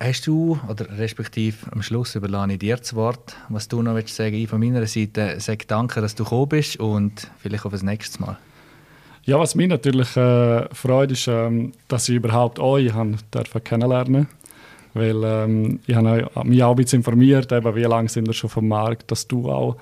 hast 0.00 0.26
du, 0.26 0.58
oder 0.68 0.98
respektive 0.98 1.70
am 1.70 1.82
Schluss 1.82 2.16
überlasse 2.16 2.52
ich 2.52 2.58
dir 2.58 2.76
das 2.76 2.94
Wort, 2.94 3.36
was 3.48 3.68
du 3.68 3.80
noch 3.80 3.94
willst 3.94 4.16
sagen 4.16 4.34
Ich 4.34 4.48
von 4.48 4.60
meiner 4.60 4.86
Seite 4.86 5.40
sage 5.40 5.66
danke, 5.66 6.00
dass 6.00 6.16
du 6.16 6.24
gekommen 6.24 6.48
bist 6.48 6.78
und 6.78 7.28
vielleicht 7.38 7.64
auf 7.64 7.72
das 7.72 7.82
nächste 7.82 8.20
Mal. 8.20 8.38
Ja, 9.28 9.38
was 9.38 9.54
mich 9.54 9.68
natürlich 9.68 10.16
äh, 10.16 10.74
freut, 10.74 11.12
ist, 11.12 11.28
ähm, 11.28 11.72
dass 11.86 12.08
ich 12.08 12.14
überhaupt 12.14 12.58
euch 12.58 12.94
haben 12.94 13.18
kennenlernen 13.62 14.26
Weil 14.94 15.22
ähm, 15.22 15.80
ich 15.86 15.94
habe 15.94 16.30
mich 16.44 16.62
auch 16.62 16.70
ein 16.70 16.76
bisschen 16.76 17.00
informiert, 17.00 17.52
eben, 17.52 17.76
wie 17.76 17.82
lange 17.82 18.08
sind 18.08 18.26
wir 18.26 18.32
schon 18.32 18.48
vom 18.48 18.66
Markt, 18.68 19.10
dass 19.10 19.28
du 19.28 19.50
auch 19.50 19.76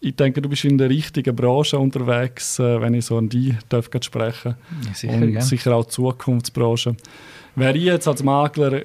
ich 0.00 0.14
denke, 0.14 0.40
du 0.40 0.48
bist 0.48 0.64
in 0.64 0.78
der 0.78 0.90
richtigen 0.90 1.34
Branche 1.34 1.76
unterwegs, 1.76 2.60
äh, 2.60 2.80
wenn 2.80 2.94
ich 2.94 3.06
so 3.06 3.18
an 3.18 3.28
dich 3.28 3.56
darf 3.68 3.90
sprechen 4.00 4.54
ja, 4.86 4.94
sicher, 4.94 5.14
Und 5.14 5.32
ja. 5.32 5.40
sicher 5.40 5.74
auch 5.74 5.86
Zukunftsbranche. 5.86 6.94
Wäre 7.56 7.76
ich 7.76 7.82
jetzt 7.82 8.06
als 8.06 8.22
Makler 8.22 8.80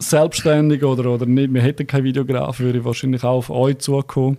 selbstständig 0.00 0.82
oder, 0.82 1.08
oder 1.08 1.26
nicht, 1.26 1.54
wir 1.54 1.62
hätten 1.62 1.86
keinen 1.86 2.02
Videograf, 2.02 2.58
würde 2.58 2.80
ich 2.80 2.84
wahrscheinlich 2.84 3.22
auch 3.22 3.36
auf 3.36 3.50
euch 3.50 3.78
zukommen. 3.78 4.38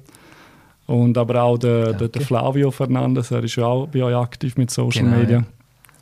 Und 0.92 1.18
aber 1.18 1.42
auch 1.42 1.58
der, 1.58 1.94
der, 1.94 2.08
der, 2.10 2.22
Flavio 2.22 2.72
Fernandes, 2.72 3.32
er 3.32 3.44
ist 3.44 3.56
ja 3.56 3.66
auch 3.66 3.88
bei 3.88 4.04
euch 4.04 4.16
aktiv 4.16 4.58
mit 4.58 4.72
Social 4.72 5.04
genau, 5.04 5.18
Media. 5.18 5.38
Ja. 5.38 5.44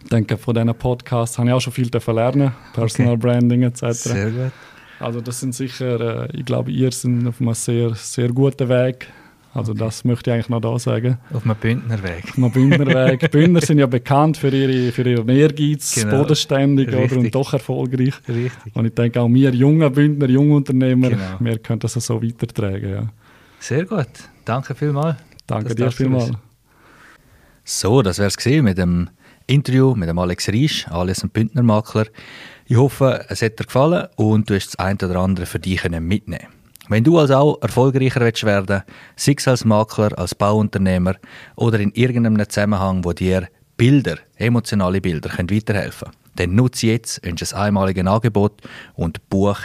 Ich 0.04 0.10
denke, 0.10 0.38
von 0.38 0.56
diesen 0.56 0.74
Podcasts 0.74 1.38
habe 1.38 1.50
ich 1.50 1.54
auch 1.54 1.60
schon 1.60 1.74
viel 1.74 1.90
lernen, 2.08 2.54
Personal 2.74 3.14
okay. 3.14 3.22
Branding 3.22 3.64
etc. 3.64 3.92
Sehr 3.92 4.32
gut. 4.32 4.52
Also 5.00 5.22
das 5.22 5.40
sind 5.40 5.54
sicher, 5.54 6.28
äh, 6.30 6.38
ich 6.38 6.46
glaube, 6.46 6.72
ihr 6.72 6.92
seid 6.92 7.28
auf 7.28 7.40
einem 7.40 7.54
sehr, 7.54 7.94
sehr 7.96 8.30
guten 8.30 8.68
Weg 8.68 9.08
also 9.54 9.72
okay. 9.72 9.80
das 9.80 10.04
möchte 10.04 10.30
ich 10.30 10.34
eigentlich 10.34 10.50
noch 10.50 10.62
da 10.62 10.78
sagen. 10.78 11.18
Auf 11.34 11.44
einem 11.44 11.56
Bündnerweg. 11.56 12.24
Auf 12.24 12.38
einem 12.38 12.52
Bündnerweg. 12.52 13.32
Bündner 13.32 13.62
sind 13.62 13.80
ja 13.80 13.88
bekannt 13.88 14.38
für 14.38 14.50
ihre, 14.50 14.92
für 14.92 15.10
ihren 15.10 15.28
Ehrgeiz, 15.28 15.96
genau. 15.96 16.20
bodenständig 16.20 16.90
oder, 16.90 17.18
und 17.18 17.34
doch 17.34 17.54
erfolgreich. 17.54 18.14
Richtig. 18.28 18.76
Und 18.76 18.86
ich 18.86 18.94
denke 18.94 19.20
auch 19.20 19.30
wir 19.30 19.50
jungen 19.52 19.92
Bündner, 19.92 20.30
junge 20.30 20.56
Unternehmer, 20.56 21.10
genau. 21.10 21.38
wir 21.40 21.58
können 21.58 21.80
das 21.80 21.94
so 21.94 22.22
weitertragen. 22.22 22.90
Ja. 22.90 23.04
Sehr 23.60 23.86
gut. 23.86 24.08
Danke 24.50 24.74
vielmals. 24.74 25.16
Danke 25.46 25.76
dir 25.76 25.92
vielmals. 25.92 26.32
So, 27.64 28.02
das 28.02 28.18
wäre 28.18 28.30
es 28.30 28.64
mit 28.64 28.80
dem 28.80 29.10
Interview 29.46 29.94
mit 29.94 30.10
dem 30.10 30.18
Alex 30.18 30.48
Riesch, 30.48 30.88
alles 30.88 31.24
ein 31.24 31.30
Bündnermakler. 31.30 32.08
Ich 32.66 32.76
hoffe, 32.76 33.26
es 33.30 33.44
hat 33.44 33.60
dir 33.60 33.66
gefallen 33.66 34.08
und 34.16 34.50
du 34.50 34.56
hast 34.56 34.70
das 34.70 34.80
eine 34.80 34.98
oder 35.04 35.20
andere 35.20 35.46
für 35.46 35.60
dich 35.60 35.88
mitnehmen 35.88 36.48
wenn 36.88 37.04
du 37.04 37.20
also 37.20 37.36
auch 37.36 37.62
erfolgreicher 37.62 38.22
willst 38.22 38.44
werden 38.44 38.82
sei 39.16 39.36
es 39.38 39.48
als 39.48 39.66
Makler, 39.66 40.18
als 40.18 40.34
Bauunternehmer 40.34 41.14
oder 41.56 41.80
in 41.80 41.92
irgendeinem 41.92 42.50
Zusammenhang, 42.50 43.06
wo 43.06 43.14
dir 43.14 43.48
Bilder, 43.78 44.18
emotionale 44.38 45.00
Bilder 45.00 45.30
können 45.30 45.52
weiterhelfen 45.52 46.08
können, 46.08 46.18
dann 46.38 46.56
nutze 46.56 46.88
jetzt 46.88 47.24
unser 47.24 47.56
einmaliges 47.56 48.08
Angebot 48.08 48.64
und 48.96 49.30
buch 49.30 49.60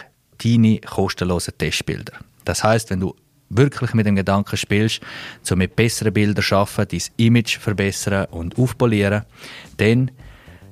deine 0.45 0.79
kostenlosen 0.81 1.57
Testbilder. 1.57 2.13
Das 2.45 2.63
heißt, 2.63 2.91
wenn 2.91 3.01
du 3.01 3.15
wirklich 3.51 3.95
mit 3.95 4.07
dem 4.07 4.17
Gedanken 4.17 4.57
spielst, 4.57 5.01
um 5.51 5.59
mit 5.59 5.77
besseren 5.77 6.13
Bildern 6.13 6.45
zu 6.45 6.57
arbeiten, 6.57 6.99
dein 6.99 7.27
Image 7.27 7.59
verbessern 7.59 8.27
und 8.31 8.59
aufpolieren, 8.59 9.25
dann 9.77 10.11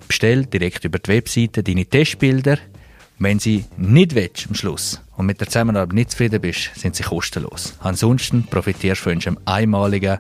bestell 0.09 0.47
direkt 0.47 0.85
über 0.85 0.99
die 0.99 1.11
Webseite 1.11 1.63
deine 1.63 1.87
Testbilder– 1.87 2.59
wenn 3.23 3.39
sie 3.39 3.65
nicht 3.77 4.17
willst, 4.17 4.49
am 4.49 4.55
Schluss 4.57 5.01
und 5.17 5.27
mit 5.27 5.41
der 5.41 5.47
Zusammenarbeit 5.47 5.95
nicht 5.95 6.11
zufrieden 6.11 6.41
bist, 6.41 6.75
sind 6.75 6.97
sie 6.97 7.05
kostenlos. 7.05 7.75
Ansonsten 7.79 8.45
profitierst 8.45 9.07
du 9.07 9.11
von 9.11 9.23
einem 9.23 9.39
einmaligen 9.45 10.19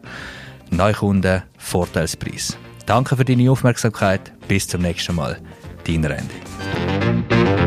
Neukunden-Vorteilspreis. 0.71 2.57
Danke 2.87 3.17
für 3.17 3.25
deine 3.25 3.51
Aufmerksamkeit. 3.51 4.33
Bis 4.47 4.69
zum 4.69 4.83
nächsten 4.83 5.17
Mal. 5.17 5.41
Dein 5.85 6.05
Randy. 6.05 7.62